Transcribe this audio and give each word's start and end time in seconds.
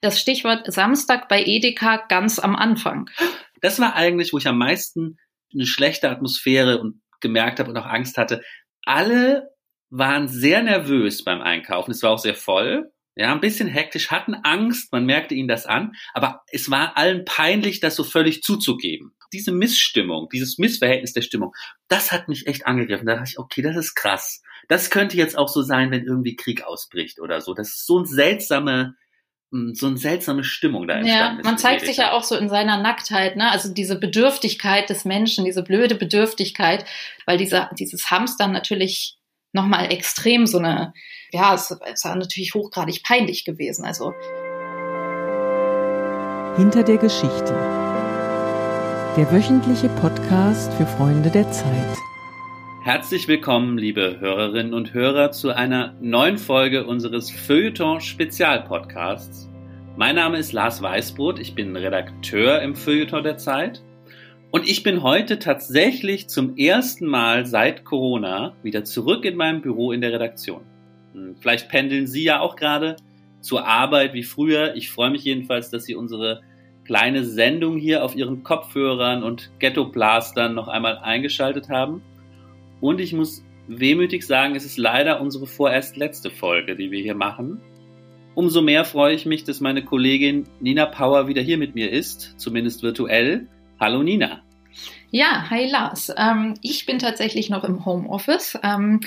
das 0.00 0.20
Stichwort 0.20 0.72
Samstag 0.72 1.28
bei 1.28 1.42
Edeka 1.44 2.04
ganz 2.08 2.38
am 2.38 2.56
Anfang. 2.56 3.10
Das 3.60 3.78
war 3.78 3.94
eigentlich, 3.94 4.32
wo 4.32 4.38
ich 4.38 4.46
am 4.46 4.58
meisten 4.58 5.18
eine 5.52 5.66
schlechte 5.66 6.08
Atmosphäre 6.10 6.78
und 6.80 7.02
gemerkt 7.20 7.60
habe 7.60 7.70
und 7.70 7.76
auch 7.76 7.86
Angst 7.86 8.16
hatte. 8.16 8.42
Alle 8.84 9.50
waren 9.90 10.28
sehr 10.28 10.62
nervös 10.62 11.24
beim 11.24 11.42
Einkaufen. 11.42 11.90
Es 11.90 12.02
war 12.02 12.10
auch 12.10 12.18
sehr 12.18 12.34
voll. 12.34 12.90
Ja, 13.16 13.32
ein 13.32 13.40
bisschen 13.40 13.68
hektisch, 13.68 14.10
hatten 14.10 14.34
Angst, 14.34 14.92
man 14.92 15.04
merkte 15.04 15.34
ihnen 15.34 15.48
das 15.48 15.66
an, 15.66 15.92
aber 16.14 16.42
es 16.50 16.70
war 16.70 16.96
allen 16.96 17.24
peinlich, 17.24 17.80
das 17.80 17.96
so 17.96 18.04
völlig 18.04 18.42
zuzugeben. 18.42 19.14
Diese 19.32 19.52
Missstimmung, 19.52 20.28
dieses 20.32 20.58
Missverhältnis 20.58 21.12
der 21.12 21.22
Stimmung, 21.22 21.52
das 21.88 22.12
hat 22.12 22.28
mich 22.28 22.46
echt 22.46 22.66
angegriffen. 22.66 23.06
Da 23.06 23.16
dachte 23.16 23.30
ich, 23.30 23.38
okay, 23.38 23.62
das 23.62 23.76
ist 23.76 23.94
krass. 23.94 24.42
Das 24.68 24.90
könnte 24.90 25.16
jetzt 25.16 25.36
auch 25.36 25.48
so 25.48 25.62
sein, 25.62 25.90
wenn 25.90 26.04
irgendwie 26.04 26.36
Krieg 26.36 26.62
ausbricht 26.62 27.20
oder 27.20 27.40
so. 27.40 27.52
Das 27.52 27.68
ist 27.68 27.86
so 27.86 27.98
ein 27.98 28.06
seltsame, 28.06 28.82
hm, 28.84 28.94
so 29.50 29.88
eine 29.88 29.96
seltsame 29.96 30.44
Stimmung 30.44 30.86
da 30.86 30.98
entstanden 30.98 31.38
ja, 31.38 31.42
Man 31.44 31.58
zeigt 31.58 31.84
sich 31.84 31.96
ja 31.96 32.12
auch 32.12 32.22
so 32.22 32.36
in 32.36 32.48
seiner 32.48 32.80
Nacktheit, 32.80 33.36
ne? 33.36 33.50
Also 33.50 33.72
diese 33.72 33.98
Bedürftigkeit 33.98 34.88
des 34.88 35.04
Menschen, 35.04 35.44
diese 35.44 35.64
blöde 35.64 35.96
Bedürftigkeit, 35.96 36.84
weil 37.26 37.36
dieser, 37.36 37.70
dieses 37.78 38.10
Hamstern 38.10 38.52
natürlich 38.52 39.16
nochmal 39.52 39.92
extrem 39.92 40.46
so 40.46 40.58
eine, 40.58 40.92
ja, 41.32 41.54
es, 41.54 41.76
es 41.92 42.04
war 42.04 42.14
natürlich 42.14 42.54
hochgradig 42.54 43.02
peinlich 43.02 43.44
gewesen. 43.44 43.84
Also 43.84 44.14
Hinter 46.56 46.84
der 46.84 46.98
Geschichte. 46.98 47.52
Der 49.16 49.32
wöchentliche 49.32 49.88
Podcast 49.88 50.72
für 50.74 50.86
Freunde 50.86 51.30
der 51.30 51.50
Zeit. 51.50 52.09
Herzlich 52.82 53.28
willkommen, 53.28 53.76
liebe 53.76 54.20
Hörerinnen 54.20 54.72
und 54.72 54.94
Hörer, 54.94 55.32
zu 55.32 55.54
einer 55.54 55.94
neuen 56.00 56.38
Folge 56.38 56.86
unseres 56.86 57.30
Feuilleton 57.30 58.00
Spezialpodcasts. 58.00 59.50
Mein 59.98 60.14
Name 60.14 60.38
ist 60.38 60.54
Lars 60.54 60.80
Weißbrot, 60.80 61.38
ich 61.40 61.54
bin 61.54 61.76
Redakteur 61.76 62.62
im 62.62 62.74
Feuilleton 62.74 63.22
der 63.22 63.36
Zeit 63.36 63.82
und 64.50 64.66
ich 64.66 64.82
bin 64.82 65.02
heute 65.02 65.38
tatsächlich 65.38 66.30
zum 66.30 66.56
ersten 66.56 67.04
Mal 67.04 67.44
seit 67.44 67.84
Corona 67.84 68.56
wieder 68.62 68.82
zurück 68.82 69.26
in 69.26 69.36
meinem 69.36 69.60
Büro 69.60 69.92
in 69.92 70.00
der 70.00 70.14
Redaktion. 70.14 70.62
Hm, 71.12 71.36
vielleicht 71.38 71.68
pendeln 71.68 72.06
Sie 72.06 72.24
ja 72.24 72.40
auch 72.40 72.56
gerade 72.56 72.96
zur 73.42 73.66
Arbeit 73.66 74.14
wie 74.14 74.22
früher. 74.22 74.74
Ich 74.74 74.90
freue 74.90 75.10
mich 75.10 75.24
jedenfalls, 75.24 75.68
dass 75.68 75.84
Sie 75.84 75.94
unsere 75.94 76.40
kleine 76.86 77.26
Sendung 77.26 77.76
hier 77.76 78.02
auf 78.02 78.16
Ihren 78.16 78.42
Kopfhörern 78.42 79.22
und 79.22 79.50
Ghetto-Blastern 79.58 80.54
noch 80.54 80.68
einmal 80.68 80.96
eingeschaltet 80.96 81.68
haben. 81.68 82.00
Und 82.80 83.00
ich 83.00 83.12
muss 83.12 83.44
wehmütig 83.68 84.26
sagen, 84.26 84.56
es 84.56 84.64
ist 84.64 84.78
leider 84.78 85.20
unsere 85.20 85.46
vorerst 85.46 85.96
letzte 85.96 86.30
Folge, 86.30 86.76
die 86.76 86.90
wir 86.90 87.02
hier 87.02 87.14
machen. 87.14 87.60
Umso 88.34 88.62
mehr 88.62 88.84
freue 88.84 89.14
ich 89.14 89.26
mich, 89.26 89.44
dass 89.44 89.60
meine 89.60 89.84
Kollegin 89.84 90.48
Nina 90.60 90.86
Power 90.86 91.28
wieder 91.28 91.42
hier 91.42 91.58
mit 91.58 91.74
mir 91.74 91.90
ist, 91.90 92.34
zumindest 92.38 92.82
virtuell. 92.82 93.48
Hallo 93.78 94.02
Nina. 94.02 94.42
Ja, 95.10 95.50
hi 95.50 95.68
Lars. 95.68 96.12
Ähm, 96.16 96.54
ich 96.62 96.86
bin 96.86 96.98
tatsächlich 96.98 97.50
noch 97.50 97.64
im 97.64 97.84
Homeoffice. 97.84 98.58
Ähm, 98.62 99.00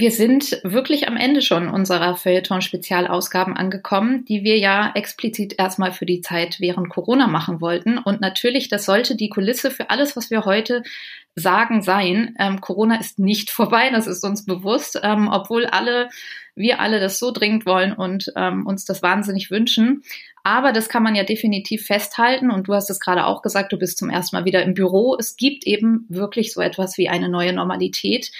wir 0.00 0.10
sind 0.12 0.60
wirklich 0.62 1.08
am 1.08 1.16
Ende 1.16 1.42
schon 1.42 1.68
unserer 1.68 2.16
Feuilleton-Spezialausgaben 2.16 3.56
angekommen, 3.56 4.24
die 4.24 4.44
wir 4.44 4.58
ja 4.58 4.92
explizit 4.94 5.56
erstmal 5.58 5.92
für 5.92 6.06
die 6.06 6.22
Zeit 6.22 6.58
während 6.58 6.88
Corona 6.88 7.26
machen 7.26 7.60
wollten. 7.60 7.98
Und 7.98 8.20
natürlich, 8.20 8.68
das 8.68 8.86
sollte 8.86 9.14
die 9.14 9.28
Kulisse 9.28 9.70
für 9.70 9.90
alles, 9.90 10.16
was 10.16 10.30
wir 10.30 10.44
heute 10.44 10.82
sagen, 11.34 11.82
sein. 11.82 12.34
Ähm, 12.38 12.60
Corona 12.60 13.00
ist 13.00 13.18
nicht 13.18 13.50
vorbei, 13.50 13.90
das 13.90 14.06
ist 14.06 14.24
uns 14.24 14.44
bewusst, 14.44 14.98
ähm, 15.02 15.28
obwohl 15.30 15.66
alle, 15.66 16.08
wir 16.54 16.80
alle 16.80 17.00
das 17.00 17.18
so 17.18 17.30
dringend 17.30 17.66
wollen 17.66 17.92
und 17.92 18.32
ähm, 18.36 18.66
uns 18.66 18.84
das 18.84 19.02
wahnsinnig 19.02 19.50
wünschen. 19.50 20.02
Aber 20.42 20.72
das 20.72 20.88
kann 20.88 21.02
man 21.02 21.14
ja 21.14 21.24
definitiv 21.24 21.86
festhalten. 21.86 22.50
Und 22.50 22.68
du 22.68 22.74
hast 22.74 22.90
es 22.90 23.00
gerade 23.00 23.26
auch 23.26 23.42
gesagt, 23.42 23.72
du 23.72 23.78
bist 23.78 23.98
zum 23.98 24.10
ersten 24.10 24.36
Mal 24.36 24.44
wieder 24.44 24.62
im 24.62 24.74
Büro. 24.74 25.16
Es 25.18 25.36
gibt 25.36 25.66
eben 25.66 26.06
wirklich 26.08 26.52
so 26.52 26.60
etwas 26.60 26.96
wie 26.96 27.08
eine 27.08 27.28
neue 27.28 27.52
Normalität. 27.52 28.30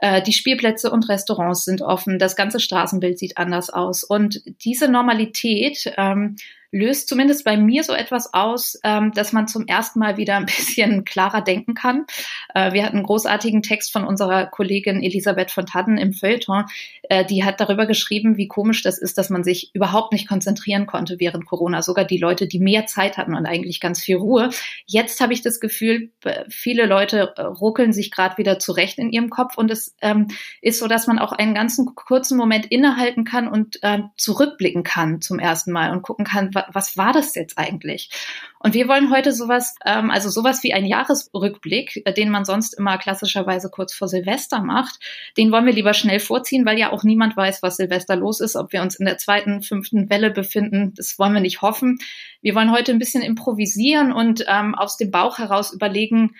Äh, 0.00 0.22
die 0.22 0.32
Spielplätze 0.32 0.90
und 0.90 1.08
Restaurants 1.08 1.64
sind 1.64 1.82
offen. 1.82 2.18
Das 2.18 2.36
ganze 2.36 2.58
Straßenbild 2.58 3.18
sieht 3.18 3.36
anders 3.36 3.68
aus. 3.68 4.02
Und 4.02 4.40
diese 4.64 4.88
Normalität 4.88 5.92
ähm, 5.98 6.36
löst 6.72 7.06
zumindest 7.06 7.44
bei 7.44 7.58
mir 7.58 7.84
so 7.84 7.92
etwas 7.92 8.32
aus, 8.32 8.80
ähm, 8.82 9.12
dass 9.12 9.32
man 9.32 9.46
zum 9.46 9.66
ersten 9.66 9.98
Mal 9.98 10.16
wieder 10.16 10.36
ein 10.36 10.46
bisschen 10.46 11.04
klarer 11.04 11.42
denken 11.42 11.74
kann. 11.74 12.06
Äh, 12.54 12.72
wir 12.72 12.84
hatten 12.84 12.96
einen 12.96 13.06
großartigen 13.06 13.62
Text 13.62 13.92
von 13.92 14.04
unserer 14.04 14.46
Kollegin 14.46 15.02
Elisabeth 15.02 15.50
von 15.50 15.66
Tadden 15.66 15.98
im 15.98 16.14
Feuilleton. 16.14 16.64
Äh, 17.02 17.26
die 17.26 17.44
hat 17.44 17.60
darüber 17.60 17.86
geschrieben, 17.86 18.38
wie 18.38 18.48
komisch 18.48 18.82
das 18.82 18.98
ist, 18.98 19.18
dass 19.18 19.28
man 19.28 19.44
sich 19.44 19.70
überhaupt 19.74 20.12
nicht 20.12 20.26
konzentrieren 20.26 20.86
konnte 20.86 21.20
während 21.20 21.44
Corona. 21.44 21.82
Sogar 21.82 22.06
die 22.06 22.18
Leute, 22.18 22.48
die 22.48 22.58
mehr 22.58 22.86
Zeit 22.86 23.18
hatten 23.18 23.34
und 23.34 23.44
eigentlich 23.44 23.78
ganz 23.78 24.02
viel 24.02 24.16
Ruhe. 24.16 24.48
Jetzt 24.86 25.20
habe 25.20 25.34
ich 25.34 25.42
das 25.42 25.60
Gefühl, 25.60 26.10
viele 26.48 26.86
Leute 26.86 27.34
äh, 27.36 27.42
ruckeln 27.42 27.92
sich 27.92 28.10
gerade 28.10 28.38
wieder 28.38 28.58
zurecht 28.58 28.98
in 28.98 29.10
ihrem 29.10 29.28
Kopf 29.28 29.58
und 29.58 29.70
es 29.70 29.94
ähm, 30.00 30.28
ist 30.62 30.78
so, 30.78 30.88
dass 30.88 31.06
man 31.06 31.18
auch 31.18 31.32
einen 31.32 31.54
ganzen 31.54 31.94
kurzen 31.94 32.38
Moment 32.38 32.64
innehalten 32.66 33.24
kann 33.24 33.46
und 33.46 33.78
äh, 33.82 34.00
zurückblicken 34.16 34.84
kann 34.84 35.20
zum 35.20 35.38
ersten 35.38 35.72
Mal 35.72 35.92
und 35.92 36.02
gucken 36.02 36.24
kann, 36.24 36.50
was 36.72 36.96
war 36.96 37.12
das 37.12 37.34
jetzt 37.34 37.58
eigentlich? 37.58 38.10
Und 38.58 38.74
wir 38.74 38.86
wollen 38.86 39.10
heute 39.10 39.32
sowas, 39.32 39.74
ähm, 39.84 40.10
also 40.10 40.30
sowas 40.30 40.62
wie 40.62 40.72
ein 40.72 40.84
Jahresrückblick, 40.84 42.02
äh, 42.04 42.12
den 42.12 42.30
man 42.30 42.44
sonst 42.44 42.74
immer 42.74 42.98
klassischerweise 42.98 43.70
kurz 43.70 43.92
vor 43.94 44.08
Silvester 44.08 44.62
macht, 44.62 45.00
den 45.36 45.50
wollen 45.50 45.66
wir 45.66 45.72
lieber 45.72 45.94
schnell 45.94 46.20
vorziehen, 46.20 46.64
weil 46.64 46.78
ja 46.78 46.92
auch 46.92 47.02
niemand 47.02 47.36
weiß, 47.36 47.62
was 47.62 47.76
Silvester 47.76 48.16
los 48.16 48.40
ist, 48.40 48.56
ob 48.56 48.72
wir 48.72 48.82
uns 48.82 48.96
in 48.96 49.06
der 49.06 49.18
zweiten, 49.18 49.62
fünften 49.62 50.10
Welle 50.10 50.30
befinden. 50.30 50.94
Das 50.96 51.18
wollen 51.18 51.34
wir 51.34 51.40
nicht 51.40 51.62
hoffen. 51.62 51.98
Wir 52.40 52.54
wollen 52.54 52.72
heute 52.72 52.92
ein 52.92 52.98
bisschen 52.98 53.22
improvisieren 53.22 54.12
und 54.12 54.44
ähm, 54.48 54.74
aus 54.74 54.96
dem 54.96 55.10
Bauch 55.10 55.38
heraus 55.38 55.72
überlegen, 55.72 56.34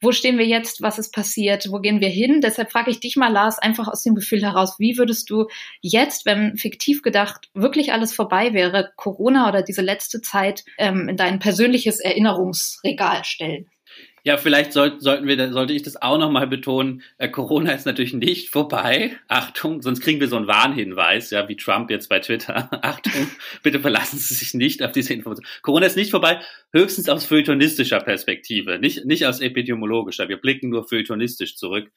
wo 0.00 0.12
stehen 0.12 0.38
wir 0.38 0.46
jetzt, 0.46 0.82
was 0.82 0.98
ist 0.98 1.12
passiert, 1.12 1.66
wo 1.70 1.80
gehen 1.80 2.00
wir 2.00 2.08
hin? 2.08 2.40
Deshalb 2.40 2.70
frage 2.70 2.90
ich 2.90 3.00
dich 3.00 3.16
mal, 3.16 3.32
Lars, 3.32 3.58
einfach 3.58 3.88
aus 3.88 4.02
dem 4.02 4.14
Gefühl 4.14 4.42
heraus, 4.42 4.76
wie 4.78 4.96
würdest 4.96 5.30
du 5.30 5.46
jetzt, 5.80 6.26
wenn 6.26 6.56
fiktiv 6.56 7.02
gedacht 7.02 7.48
wirklich 7.54 7.92
alles 7.92 8.14
vorbei 8.14 8.52
wäre, 8.52 8.92
Corona 8.96 9.48
oder 9.48 9.62
diese 9.62 9.82
letzte 9.82 10.20
Zeit 10.20 10.64
ähm, 10.78 11.08
in 11.08 11.16
dein 11.16 11.38
persönliches 11.38 12.00
Erinnerungsregal 12.00 13.24
stellen? 13.24 13.68
Ja, 14.24 14.36
vielleicht 14.36 14.72
soll, 14.72 15.00
sollten 15.00 15.26
wir, 15.26 15.52
sollte 15.52 15.72
ich 15.72 15.82
das 15.82 16.00
auch 16.00 16.18
nochmal 16.18 16.46
betonen. 16.46 17.02
Äh, 17.18 17.28
Corona 17.28 17.72
ist 17.72 17.86
natürlich 17.86 18.14
nicht 18.14 18.50
vorbei. 18.50 19.16
Achtung, 19.28 19.82
sonst 19.82 20.00
kriegen 20.00 20.20
wir 20.20 20.28
so 20.28 20.36
einen 20.36 20.46
Warnhinweis, 20.46 21.30
ja, 21.30 21.48
wie 21.48 21.56
Trump 21.56 21.90
jetzt 21.90 22.08
bei 22.08 22.20
Twitter. 22.20 22.68
Achtung, 22.82 23.28
bitte 23.62 23.80
verlassen 23.80 24.18
Sie 24.18 24.34
sich 24.34 24.54
nicht 24.54 24.82
auf 24.82 24.92
diese 24.92 25.14
Information. 25.14 25.46
Corona 25.62 25.86
ist 25.86 25.96
nicht 25.96 26.10
vorbei, 26.10 26.40
höchstens 26.72 27.08
aus 27.08 27.24
feuilletonistischer 27.24 28.00
Perspektive, 28.00 28.78
nicht, 28.78 29.04
nicht 29.04 29.26
aus 29.26 29.40
epidemiologischer. 29.40 30.28
Wir 30.28 30.38
blicken 30.38 30.70
nur 30.70 30.86
feuilletonistisch 30.86 31.56
zurück. 31.56 31.90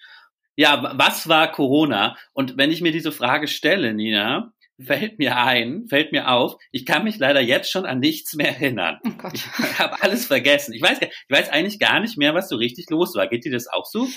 Ja, 0.56 0.94
was 0.96 1.28
war 1.28 1.52
Corona? 1.52 2.18
Und 2.34 2.58
wenn 2.58 2.72
ich 2.72 2.82
mir 2.82 2.92
diese 2.92 3.12
Frage 3.12 3.48
stelle, 3.48 3.94
Nina, 3.94 4.54
fällt 4.84 5.20
mir 5.20 5.38
ein, 5.38 5.88
fällt 5.88 6.12
mir 6.12 6.30
auf, 6.30 6.58
ich 6.72 6.86
kann 6.86 7.04
mich 7.04 7.18
leider 7.18 7.42
jetzt 7.42 7.72
schon 7.72 7.86
an 7.86 8.00
nichts 8.00 8.34
mehr 8.34 8.50
erinnern. 8.50 9.00
Oh. 9.06 9.30
Ich 9.34 9.46
habe 9.80 10.02
alles 10.02 10.26
vergessen. 10.26 10.74
Ich 10.74 10.82
weiß, 10.82 11.00
ich 11.02 11.10
weiß 11.30 11.50
eigentlich 11.50 11.80
gar 11.80 12.00
nicht 12.00 12.18
mehr, 12.18 12.34
was 12.34 12.50
so 12.50 12.56
richtig 12.56 12.90
los 12.90 13.16
war. 13.16 13.28
Geht 13.28 13.46
dir 13.46 13.52
das 13.52 13.68
auch 13.68 13.86
so? 13.86 14.08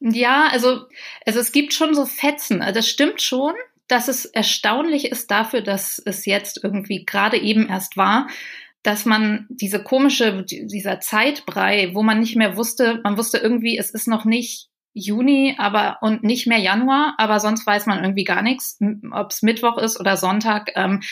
Ja, 0.00 0.48
also, 0.50 0.82
also 1.24 1.40
es 1.40 1.52
gibt 1.52 1.72
schon 1.72 1.94
so 1.94 2.06
Fetzen. 2.06 2.62
Also 2.62 2.78
das 2.78 2.88
stimmt 2.88 3.22
schon, 3.22 3.54
dass 3.88 4.08
es 4.08 4.24
erstaunlich 4.24 5.06
ist 5.06 5.30
dafür, 5.30 5.60
dass 5.60 6.00
es 6.04 6.26
jetzt 6.26 6.60
irgendwie 6.62 7.04
gerade 7.04 7.38
eben 7.38 7.68
erst 7.68 7.96
war, 7.96 8.28
dass 8.82 9.06
man 9.06 9.46
diese 9.48 9.82
komische, 9.82 10.44
dieser 10.44 11.00
Zeitbrei, 11.00 11.90
wo 11.94 12.02
man 12.02 12.20
nicht 12.20 12.36
mehr 12.36 12.56
wusste, 12.56 13.00
man 13.02 13.16
wusste 13.16 13.38
irgendwie, 13.38 13.78
es 13.78 13.90
ist 13.90 14.08
noch 14.08 14.24
nicht 14.26 14.68
Juni, 14.94 15.56
aber 15.58 15.98
und 16.02 16.22
nicht 16.22 16.46
mehr 16.46 16.58
Januar, 16.58 17.14
aber 17.18 17.40
sonst 17.40 17.66
weiß 17.66 17.86
man 17.86 18.02
irgendwie 18.02 18.22
gar 18.22 18.42
nichts, 18.42 18.78
ob 19.10 19.32
es 19.32 19.42
Mittwoch 19.42 19.76
ist 19.76 19.98
oder 19.98 20.16
Sonntag. 20.16 20.70
Ähm, 20.76 21.02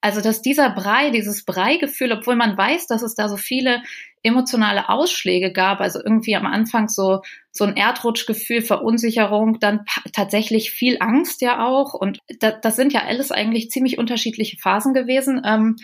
also 0.00 0.20
dass 0.20 0.42
dieser 0.42 0.70
Brei, 0.70 1.10
dieses 1.10 1.44
Breigefühl, 1.44 2.12
obwohl 2.12 2.36
man 2.36 2.56
weiß, 2.56 2.86
dass 2.86 3.02
es 3.02 3.16
da 3.16 3.28
so 3.28 3.36
viele 3.36 3.82
emotionale 4.22 4.88
Ausschläge 4.88 5.52
gab, 5.52 5.80
also 5.80 6.00
irgendwie 6.02 6.36
am 6.36 6.46
Anfang 6.46 6.88
so 6.88 7.22
so 7.50 7.64
ein 7.64 7.76
Erdrutschgefühl, 7.76 8.62
Verunsicherung, 8.62 9.58
dann 9.58 9.84
tatsächlich 10.12 10.70
viel 10.70 10.96
Angst 11.00 11.42
ja 11.42 11.66
auch 11.66 11.92
und 11.94 12.20
da, 12.38 12.52
das 12.52 12.76
sind 12.76 12.92
ja 12.92 13.02
alles 13.02 13.32
eigentlich 13.32 13.70
ziemlich 13.70 13.98
unterschiedliche 13.98 14.56
Phasen 14.56 14.94
gewesen. 14.94 15.42
Ähm, 15.44 15.76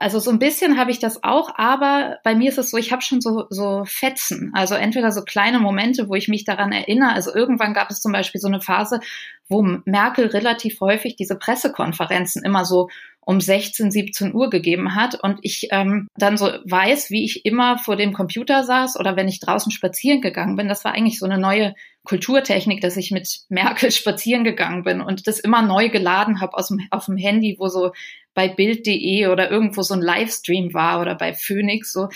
also 0.00 0.20
so 0.20 0.30
ein 0.30 0.38
bisschen 0.38 0.78
habe 0.78 0.92
ich 0.92 1.00
das 1.00 1.24
auch, 1.24 1.50
aber 1.56 2.18
bei 2.22 2.36
mir 2.36 2.50
ist 2.50 2.58
es 2.58 2.70
so, 2.70 2.76
ich 2.76 2.92
habe 2.92 3.02
schon 3.02 3.20
so, 3.20 3.46
so 3.50 3.84
Fetzen, 3.84 4.52
also 4.54 4.76
entweder 4.76 5.10
so 5.10 5.22
kleine 5.22 5.58
Momente, 5.58 6.08
wo 6.08 6.14
ich 6.14 6.28
mich 6.28 6.44
daran 6.44 6.70
erinnere. 6.70 7.12
Also 7.12 7.34
irgendwann 7.34 7.74
gab 7.74 7.90
es 7.90 8.00
zum 8.00 8.12
Beispiel 8.12 8.40
so 8.40 8.46
eine 8.46 8.60
Phase, 8.60 9.00
wo 9.48 9.62
Merkel 9.84 10.26
relativ 10.26 10.80
häufig 10.80 11.16
diese 11.16 11.36
Pressekonferenzen 11.36 12.44
immer 12.44 12.64
so 12.64 12.88
um 13.20 13.40
16, 13.40 13.90
17 13.90 14.34
Uhr 14.34 14.50
gegeben 14.50 14.94
hat 14.94 15.22
und 15.22 15.40
ich 15.42 15.68
ähm, 15.70 16.08
dann 16.16 16.38
so 16.38 16.46
weiß, 16.46 17.10
wie 17.10 17.24
ich 17.24 17.44
immer 17.44 17.76
vor 17.76 17.96
dem 17.96 18.14
Computer 18.14 18.64
saß 18.64 18.98
oder 18.98 19.16
wenn 19.16 19.28
ich 19.28 19.40
draußen 19.40 19.70
spazieren 19.72 20.20
gegangen 20.20 20.56
bin. 20.56 20.68
Das 20.68 20.84
war 20.84 20.92
eigentlich 20.92 21.18
so 21.18 21.26
eine 21.26 21.38
neue 21.38 21.74
Kulturtechnik, 22.08 22.80
dass 22.80 22.96
ich 22.96 23.10
mit 23.10 23.40
Merkel 23.48 23.90
spazieren 23.92 24.42
gegangen 24.42 24.82
bin 24.82 25.00
und 25.00 25.26
das 25.26 25.38
immer 25.38 25.62
neu 25.62 25.90
geladen 25.90 26.40
habe 26.40 26.56
aus 26.56 26.68
dem, 26.68 26.80
auf 26.90 27.06
dem 27.06 27.16
Handy, 27.16 27.56
wo 27.58 27.68
so 27.68 27.92
bei 28.34 28.48
Bild.de 28.48 29.26
oder 29.26 29.50
irgendwo 29.50 29.82
so 29.82 29.94
ein 29.94 30.00
Livestream 30.00 30.72
war 30.72 31.00
oder 31.00 31.14
bei 31.14 31.34
Phoenix, 31.34 31.92
so. 31.92 32.08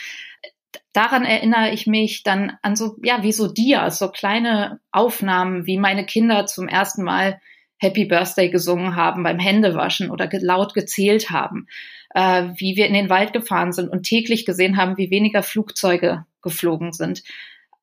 Daran 0.94 1.24
erinnere 1.24 1.70
ich 1.70 1.86
mich 1.86 2.22
dann 2.22 2.56
an 2.62 2.76
so, 2.76 2.96
ja, 3.02 3.22
wie 3.22 3.32
so 3.32 3.50
Dias, 3.50 3.98
so 3.98 4.08
kleine 4.08 4.80
Aufnahmen, 4.90 5.66
wie 5.66 5.78
meine 5.78 6.04
Kinder 6.04 6.46
zum 6.46 6.68
ersten 6.68 7.02
Mal 7.02 7.40
Happy 7.78 8.04
Birthday 8.04 8.50
gesungen 8.50 8.94
haben 8.94 9.22
beim 9.22 9.38
Händewaschen 9.38 10.10
oder 10.10 10.28
laut 10.40 10.74
gezählt 10.74 11.30
haben, 11.30 11.66
äh, 12.14 12.44
wie 12.56 12.76
wir 12.76 12.86
in 12.86 12.94
den 12.94 13.10
Wald 13.10 13.32
gefahren 13.32 13.72
sind 13.72 13.88
und 13.88 14.04
täglich 14.04 14.46
gesehen 14.46 14.76
haben, 14.76 14.96
wie 14.98 15.10
weniger 15.10 15.42
Flugzeuge 15.42 16.24
geflogen 16.42 16.92
sind, 16.92 17.22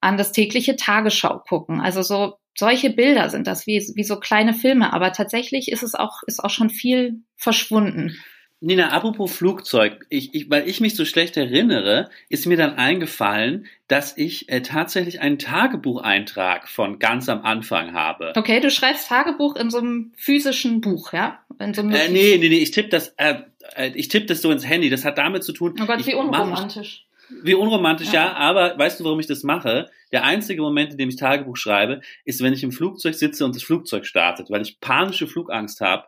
an 0.02 0.18
das 0.18 0.32
tägliche 0.32 0.76
Tagesschau 0.76 1.40
gucken. 1.40 1.82
Also 1.82 2.02
so 2.02 2.36
solche 2.58 2.90
Bilder 2.90 3.30
sind 3.30 3.48
das, 3.48 3.68
wie, 3.68 3.80
wie 3.96 4.04
so 4.04 4.20
kleine 4.20 4.54
Filme, 4.54 4.94
aber 4.94 5.14
tatsächlich 5.14 5.72
ist 5.72 5.84
es 5.84 5.96
auch, 5.96 6.24
ist 6.28 6.44
auch 6.44 6.50
schon 6.50 6.70
viel 6.70 7.22
verschwunden. 7.38 8.18
Nina, 8.62 8.90
apropos 8.90 9.32
Flugzeug, 9.32 10.06
ich, 10.10 10.36
ich, 10.36 10.50
weil 10.50 10.68
ich 10.68 10.82
mich 10.82 10.96
so 10.96 11.06
schlecht 11.06 11.38
erinnere, 11.38 12.10
ist 12.28 12.46
mir 12.46 12.58
dann 12.58 12.76
eingefallen, 12.76 13.68
dass 13.88 14.18
ich 14.18 14.50
äh, 14.50 14.62
tatsächlich 14.62 15.22
einen 15.22 15.40
Tagebucheintrag 15.40 16.68
von 16.68 17.00
ganz 17.00 17.30
am 17.30 17.44
Anfang 17.44 17.94
habe. 17.94 18.34
Okay, 18.36 18.60
du 18.60 18.70
schreibst 18.70 19.08
Tagebuch 19.08 19.56
in 19.56 19.70
so 19.70 19.78
einem 19.78 20.12
physischen 20.18 20.82
Buch, 20.82 21.14
ja? 21.14 21.40
In 21.58 21.74
so 21.74 21.82
einem 21.82 21.92
äh, 21.92 22.10
nee, 22.10 22.38
nee, 22.38 22.50
nee, 22.50 22.58
ich 22.58 22.72
tippe 22.72 22.90
das, 22.90 23.14
äh, 23.16 23.36
äh, 23.78 23.92
ich 23.96 24.10
tippe 24.10 24.26
das 24.26 24.42
so 24.42 24.52
ins 24.52 24.68
Handy. 24.68 24.90
Das 24.90 25.06
hat 25.06 25.18
damit 25.18 25.46
zu 25.46 25.54
tun. 25.54 25.76
Oh 25.82 25.86
Gott, 25.86 26.06
wie 26.06 26.16
unromantisch. 26.16 27.06
Wie 27.44 27.54
unromantisch, 27.54 28.12
ja. 28.12 28.26
ja, 28.26 28.34
aber 28.34 28.78
weißt 28.78 29.00
du, 29.00 29.04
warum 29.04 29.20
ich 29.20 29.28
das 29.28 29.44
mache? 29.44 29.90
Der 30.12 30.24
einzige 30.24 30.62
Moment, 30.62 30.92
in 30.92 30.98
dem 30.98 31.10
ich 31.10 31.16
Tagebuch 31.16 31.58
schreibe, 31.58 32.02
ist, 32.26 32.42
wenn 32.42 32.54
ich 32.54 32.64
im 32.64 32.72
Flugzeug 32.72 33.16
sitze 33.16 33.46
und 33.46 33.56
das 33.56 33.64
Flugzeug 33.64 34.06
startet, 34.06 34.50
weil 34.50 34.62
ich 34.62 34.80
panische 34.80 35.28
Flugangst 35.28 35.82
habe. 35.82 36.06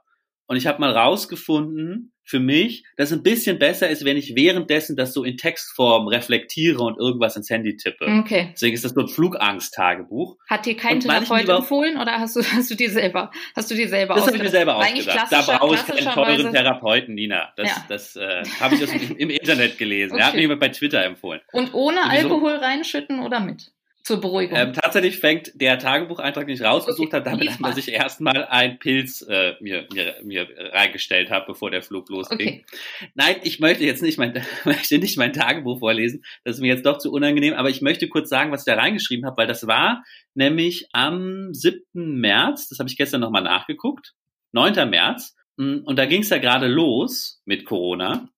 Und 0.51 0.57
ich 0.57 0.67
habe 0.67 0.81
mal 0.81 0.91
rausgefunden, 0.91 2.11
für 2.25 2.41
mich, 2.41 2.83
dass 2.97 3.09
es 3.09 3.17
ein 3.17 3.23
bisschen 3.23 3.57
besser 3.57 3.87
ist, 3.87 4.03
wenn 4.03 4.17
ich 4.17 4.35
währenddessen 4.35 4.97
das 4.97 5.13
so 5.13 5.23
in 5.23 5.37
Textform 5.37 6.09
reflektiere 6.09 6.83
und 6.83 6.99
irgendwas 6.99 7.37
ins 7.37 7.49
Handy 7.49 7.77
tippe. 7.77 8.05
Okay. 8.19 8.49
Deswegen 8.51 8.75
ist 8.75 8.83
das 8.83 8.91
so 8.91 8.99
ein 8.99 9.07
Flugangst-Tagebuch. 9.07 10.35
Hat 10.49 10.65
dir 10.65 10.75
kein 10.75 10.99
Therapeut 10.99 11.47
empfohlen 11.47 11.95
oder 11.97 12.19
hast 12.19 12.35
du, 12.35 12.41
hast 12.53 12.69
du 12.69 12.75
dir 12.75 12.89
selber, 12.89 13.31
hast 13.55 13.71
du 13.71 13.75
dir 13.75 13.87
selber 13.87 14.15
Das 14.15 14.27
habe 14.27 14.35
ich 14.35 14.43
mir 14.43 14.49
selber 14.49 14.75
ausgedacht. 14.75 15.31
Da 15.31 15.41
brauche 15.41 15.75
ich 15.75 15.87
keinen 15.87 16.13
teuren 16.13 16.51
Therapeuten, 16.51 17.15
Nina. 17.15 17.53
Das, 17.55 17.69
ja. 17.69 17.85
das 17.87 18.15
äh, 18.17 18.43
habe 18.59 18.75
ich 18.75 18.83
aus, 18.83 18.89
im, 18.91 19.29
Internet 19.29 19.77
gelesen. 19.77 20.15
Okay. 20.15 20.21
Er 20.21 20.27
hat 20.27 20.35
mir 20.35 20.41
jemand 20.41 20.59
bei 20.59 20.67
Twitter 20.67 21.01
empfohlen. 21.01 21.39
Und 21.53 21.73
ohne 21.73 22.09
Alkohol 22.09 22.57
reinschütten 22.57 23.21
oder 23.21 23.39
mit? 23.39 23.71
Zur 24.03 24.19
Beruhigung. 24.19 24.57
Ähm, 24.57 24.73
tatsächlich 24.73 25.19
fängt 25.19 25.51
der 25.53 25.77
Tagebucheintrag, 25.77 26.47
den 26.47 26.55
ich 26.55 26.63
rausgesucht 26.63 27.07
okay. 27.07 27.17
habe, 27.17 27.29
damit 27.29 27.49
an, 27.49 27.63
dass 27.63 27.77
ich 27.77 27.89
erstmal 27.89 28.45
einen 28.45 28.79
Pilz 28.79 29.21
äh, 29.21 29.53
mir, 29.59 29.87
mir, 29.93 30.15
mir 30.23 30.47
reingestellt 30.71 31.29
habe, 31.29 31.45
bevor 31.47 31.69
der 31.69 31.83
Flug 31.83 32.09
losging. 32.09 32.35
Okay. 32.39 32.65
Nein, 33.13 33.35
ich 33.43 33.59
möchte 33.59 33.83
jetzt 33.83 34.01
nicht 34.01 34.17
mein, 34.17 34.43
möchte 34.65 34.97
nicht 34.97 35.17
mein 35.17 35.33
Tagebuch 35.33 35.79
vorlesen. 35.79 36.23
Das 36.43 36.55
ist 36.55 36.61
mir 36.61 36.73
jetzt 36.73 36.85
doch 36.85 36.97
zu 36.97 37.11
unangenehm, 37.11 37.53
aber 37.53 37.69
ich 37.69 37.81
möchte 37.81 38.07
kurz 38.07 38.29
sagen, 38.29 38.51
was 38.51 38.61
ich 38.61 38.73
da 38.73 38.79
reingeschrieben 38.79 39.25
habe, 39.25 39.37
weil 39.37 39.47
das 39.47 39.67
war 39.67 40.03
nämlich 40.33 40.87
am 40.93 41.53
7. 41.53 41.83
März, 41.93 42.69
das 42.69 42.79
habe 42.79 42.89
ich 42.89 42.97
gestern 42.97 43.21
nochmal 43.21 43.43
nachgeguckt, 43.43 44.13
9. 44.53 44.89
März, 44.89 45.35
mm, 45.57 45.79
und 45.83 45.99
da 45.99 46.05
ging 46.05 46.21
es 46.21 46.29
ja 46.29 46.39
gerade 46.39 46.67
los 46.67 47.41
mit 47.45 47.65
Corona. 47.65 48.29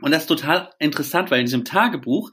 Und 0.00 0.12
das 0.12 0.22
ist 0.22 0.28
total 0.28 0.70
interessant, 0.78 1.30
weil 1.30 1.40
in 1.40 1.46
diesem 1.46 1.64
Tagebuch 1.64 2.30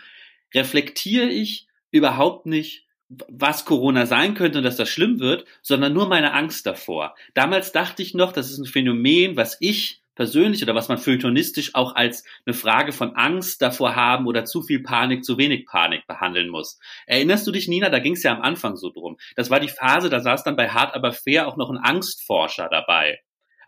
reflektiere 0.54 1.30
ich 1.30 1.69
überhaupt 1.92 2.46
nicht, 2.46 2.86
was 3.10 3.66
Corona 3.66 4.06
sein 4.06 4.36
könnte 4.36 4.60
und 4.60 4.64
dass 4.64 4.78
das 4.78 4.90
schlimm 4.90 5.20
wird, 5.20 5.46
sondern 5.62 5.94
nur 5.94 6.08
meine 6.08 6.34
Angst 6.34 6.66
davor. 6.66 7.16
Damals 7.34 7.72
dachte 7.72 8.04
ich 8.04 8.14
noch, 8.14 8.32
das 8.32 8.52
ist 8.52 8.60
ein 8.60 8.66
Phänomen, 8.66 9.36
was 9.36 9.58
ich 9.60 10.04
persönlich 10.20 10.62
oder 10.62 10.76
was 10.76 10.90
man 10.90 10.98
feuilletonistisch 10.98 11.76
auch 11.76 11.96
als 11.96 12.26
eine 12.46 12.54
Frage 12.54 12.92
von 12.92 13.16
Angst 13.16 13.62
davor 13.62 13.96
haben 13.96 14.28
oder 14.28 14.44
zu 14.44 14.62
viel 14.62 14.84
Panik, 14.84 15.24
zu 15.24 15.38
wenig 15.38 15.66
Panik 15.66 16.06
behandeln 16.08 16.50
muss. 16.50 16.78
Erinnerst 17.08 17.48
du 17.48 17.52
dich, 17.52 17.70
Nina? 17.70 17.90
Da 17.90 18.00
ging 18.00 18.14
es 18.14 18.24
ja 18.24 18.34
am 18.34 18.42
Anfang 18.42 18.76
so 18.76 18.90
drum. 18.90 19.18
Das 19.38 19.50
war 19.50 19.62
die 19.62 19.70
Phase, 19.70 20.10
da 20.10 20.20
saß 20.20 20.44
dann 20.44 20.58
bei 20.58 20.70
Hart 20.70 20.94
aber 20.94 21.14
fair 21.14 21.48
auch 21.48 21.56
noch 21.56 21.70
ein 21.70 21.78
Angstforscher 21.78 22.68
dabei. 22.70 23.20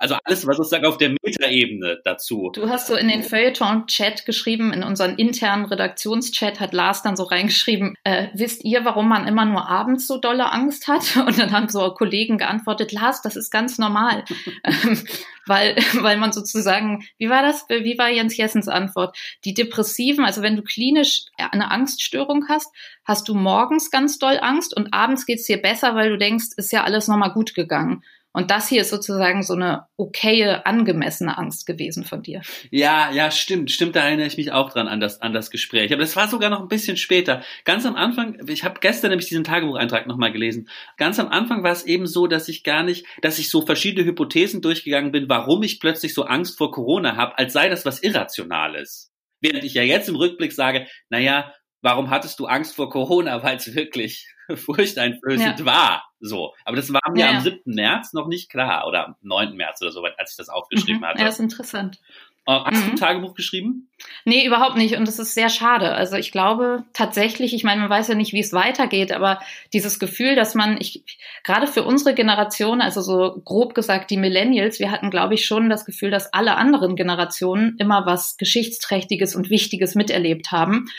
Also 0.02 0.16
alles 0.24 0.48
war 0.48 0.56
sozusagen 0.56 0.88
auf 0.88 0.98
der 0.98 1.12
Metaebene 1.22 2.00
dazu. 2.04 2.50
Du 2.56 2.68
hast 2.70 2.88
so 2.88 2.96
in 2.96 3.08
den 3.08 3.22
Feuilleton-Chat 3.22 4.26
geschrieben, 4.26 4.74
in 4.74 4.82
unseren 4.82 5.16
internen 5.16 5.66
Redaktionschat 5.66 6.60
hat 6.60 6.74
Lars 6.74 7.04
dann 7.04 7.16
so 7.16 7.22
reingeschrieben, 7.22 7.94
äh, 8.04 8.30
wisst 8.34 8.66
ihr, 8.66 8.84
warum 8.84 9.08
man 9.08 9.28
immer 9.28 9.46
nur 9.46 9.70
abends 9.70 10.08
so 10.08 10.18
dolle 10.18 10.52
Angst 10.52 10.88
hat? 10.88 11.18
Und 11.28 11.38
dann 11.38 11.52
haben 11.52 11.70
so 11.70 11.94
Kollegen 11.94 12.40
geantwortet, 12.40 12.92
Lars, 12.92 13.22
das 13.22 13.36
ist 13.36 13.52
ganz 13.52 13.78
normal. 13.78 14.26
ähm, 14.64 15.04
weil, 15.46 15.76
weil 16.00 16.18
man 16.18 16.34
sozusagen, 16.34 17.06
wie 17.20 17.30
war 17.30 17.44
das? 17.44 17.66
Wie 17.70 18.00
war 18.00 18.10
Jens 18.10 18.36
Jessens 18.36 18.68
Antwort? 18.68 19.16
Die 19.46 19.54
Depressiven, 19.54 20.26
also 20.26 20.42
wenn 20.42 20.56
du 20.56 20.64
klinisch 20.64 21.26
eine 21.38 21.70
Angststörung 21.70 22.48
hast, 22.50 22.74
hast 23.06 23.30
du 23.30 23.36
morgens 23.36 23.92
ganz 23.92 24.18
doll 24.18 24.40
Angst 24.42 24.76
und 24.76 24.96
abends 24.96 25.28
geht's 25.28 25.46
dir 25.46 25.62
besser, 25.62 25.94
weil 25.94 26.10
du 26.10 26.18
denkst, 26.18 26.48
ist 26.58 26.72
ja 26.72 26.84
alles 26.84 27.08
nochmal 27.08 27.34
gut 27.34 27.54
gegangen. 27.54 28.04
Und 28.34 28.50
das 28.50 28.70
hier 28.70 28.82
ist 28.82 28.90
sozusagen 28.90 29.44
so 29.44 29.54
eine 29.54 29.88
okaye, 29.98 30.66
angemessene 30.66 31.38
Angst 31.38 31.66
gewesen 31.66 32.06
von 32.06 32.22
dir. 32.22 32.42
Ja, 32.70 33.12
ja, 33.12 33.30
stimmt, 33.30 33.72
stimmt. 33.72 33.96
Da 33.96 34.06
erinnere 34.06 34.28
ich 34.28 34.38
mich 34.38 34.52
auch 34.54 34.72
dran 34.72 34.88
an 34.88 35.02
das, 35.02 35.22
an 35.22 35.34
das 35.34 35.52
Gespräch. 35.52 35.92
Aber 35.92 36.02
das 36.02 36.16
war 36.16 36.30
sogar 36.30 36.50
noch 36.50 36.62
ein 36.62 36.70
bisschen 36.70 36.96
später. 36.96 37.44
Ganz 37.66 37.86
am 37.86 37.96
Anfang, 37.96 38.38
ich 38.48 38.64
habe 38.64 38.80
gestern 38.80 39.10
nämlich 39.10 39.28
diesen 39.28 39.44
Tagebucheintrag 39.44 40.08
nochmal 40.08 40.32
gelesen. 40.32 40.70
Ganz 40.98 41.20
am 41.20 41.28
Anfang 41.28 41.64
war 41.64 41.74
es 41.74 41.84
eben 41.84 42.08
so, 42.08 42.26
dass 42.28 42.48
ich 42.48 42.64
gar 42.64 42.84
nicht, 42.84 43.06
dass 43.22 43.38
ich 43.38 43.50
so 43.50 43.66
verschiedene 43.66 44.06
Hypothesen 44.06 44.62
durchgegangen 44.62 45.12
bin, 45.12 45.28
warum 45.28 45.62
ich 45.64 45.82
plötzlich 45.82 46.14
so 46.14 46.24
Angst 46.24 46.58
vor 46.58 46.72
Corona 46.72 47.18
habe, 47.18 47.38
als 47.38 47.52
sei 47.52 47.68
das 47.68 47.86
was 47.86 48.02
Irrationales. 48.02 49.12
Während 49.42 49.64
ich 49.64 49.74
ja 49.74 49.84
jetzt 49.84 50.08
im 50.08 50.16
Rückblick 50.16 50.54
sage, 50.54 50.88
naja, 51.10 51.54
warum 51.82 52.10
hattest 52.10 52.40
du 52.40 52.46
Angst 52.46 52.76
vor 52.76 52.90
Corona? 52.90 53.44
Weil 53.44 53.58
es 53.58 53.76
wirklich 53.76 54.28
furchteinflößend 54.66 55.60
ja. 55.60 55.66
war. 55.66 56.04
So. 56.20 56.54
Aber 56.66 56.76
das 56.76 56.92
war 56.94 57.02
mir 57.12 57.26
ja, 57.26 57.32
am 57.32 57.42
7. 57.42 57.62
März 57.66 58.14
noch 58.14 58.28
nicht 58.28 58.50
klar 58.50 58.88
oder 58.88 59.08
am 59.08 59.16
9. 59.22 59.56
März 59.56 59.82
oder 59.82 59.92
so, 59.92 60.04
als 60.04 60.32
ich 60.32 60.38
das 60.38 60.50
aufgeschrieben 60.50 61.02
mhm. 61.02 61.06
hatte. 61.06 61.22
Ja, 61.22 61.28
ist 61.28 61.40
interessant. 61.40 62.00
Äh, 62.48 62.54
hast 62.54 62.82
mhm. 62.82 62.86
du 62.86 62.92
ein 62.92 62.96
Tagebuch 62.96 63.34
geschrieben? 63.36 63.90
Nee, 64.26 64.46
überhaupt 64.46 64.76
nicht. 64.76 64.96
Und 64.96 65.08
das 65.08 65.20
ist 65.20 65.36
sehr 65.36 65.50
schade. 65.50 65.94
Also 65.94 66.16
ich 66.16 66.32
glaube 66.32 66.84
tatsächlich, 66.94 67.54
ich 67.54 67.64
meine, 67.64 67.82
man 67.82 67.90
weiß 67.90 68.08
ja 68.08 68.16
nicht, 68.16 68.34
wie 68.34 68.40
es 68.40 68.54
weitergeht, 68.54 69.12
aber 69.12 69.40
dieses 69.74 70.00
Gefühl, 70.00 70.36
dass 70.36 70.56
man, 70.56 70.78
ich, 70.80 71.04
gerade 71.44 71.68
für 71.68 71.84
unsere 71.84 72.16
Generation, 72.16 72.82
also 72.82 73.02
so 73.02 73.42
grob 73.46 73.76
gesagt 73.76 74.10
die 74.10 74.18
Millennials, 74.18 74.80
wir 74.80 74.90
hatten, 74.92 75.12
glaube 75.12 75.36
ich, 75.36 75.46
schon 75.46 75.70
das 75.70 75.86
Gefühl, 75.86 76.10
dass 76.10 76.34
alle 76.34 76.56
anderen 76.56 76.96
Generationen 76.96 77.78
immer 77.78 78.06
was 78.06 78.38
Geschichtsträchtiges 78.38 79.36
und 79.36 79.50
Wichtiges 79.50 79.94
miterlebt 79.94 80.52
haben 80.52 80.90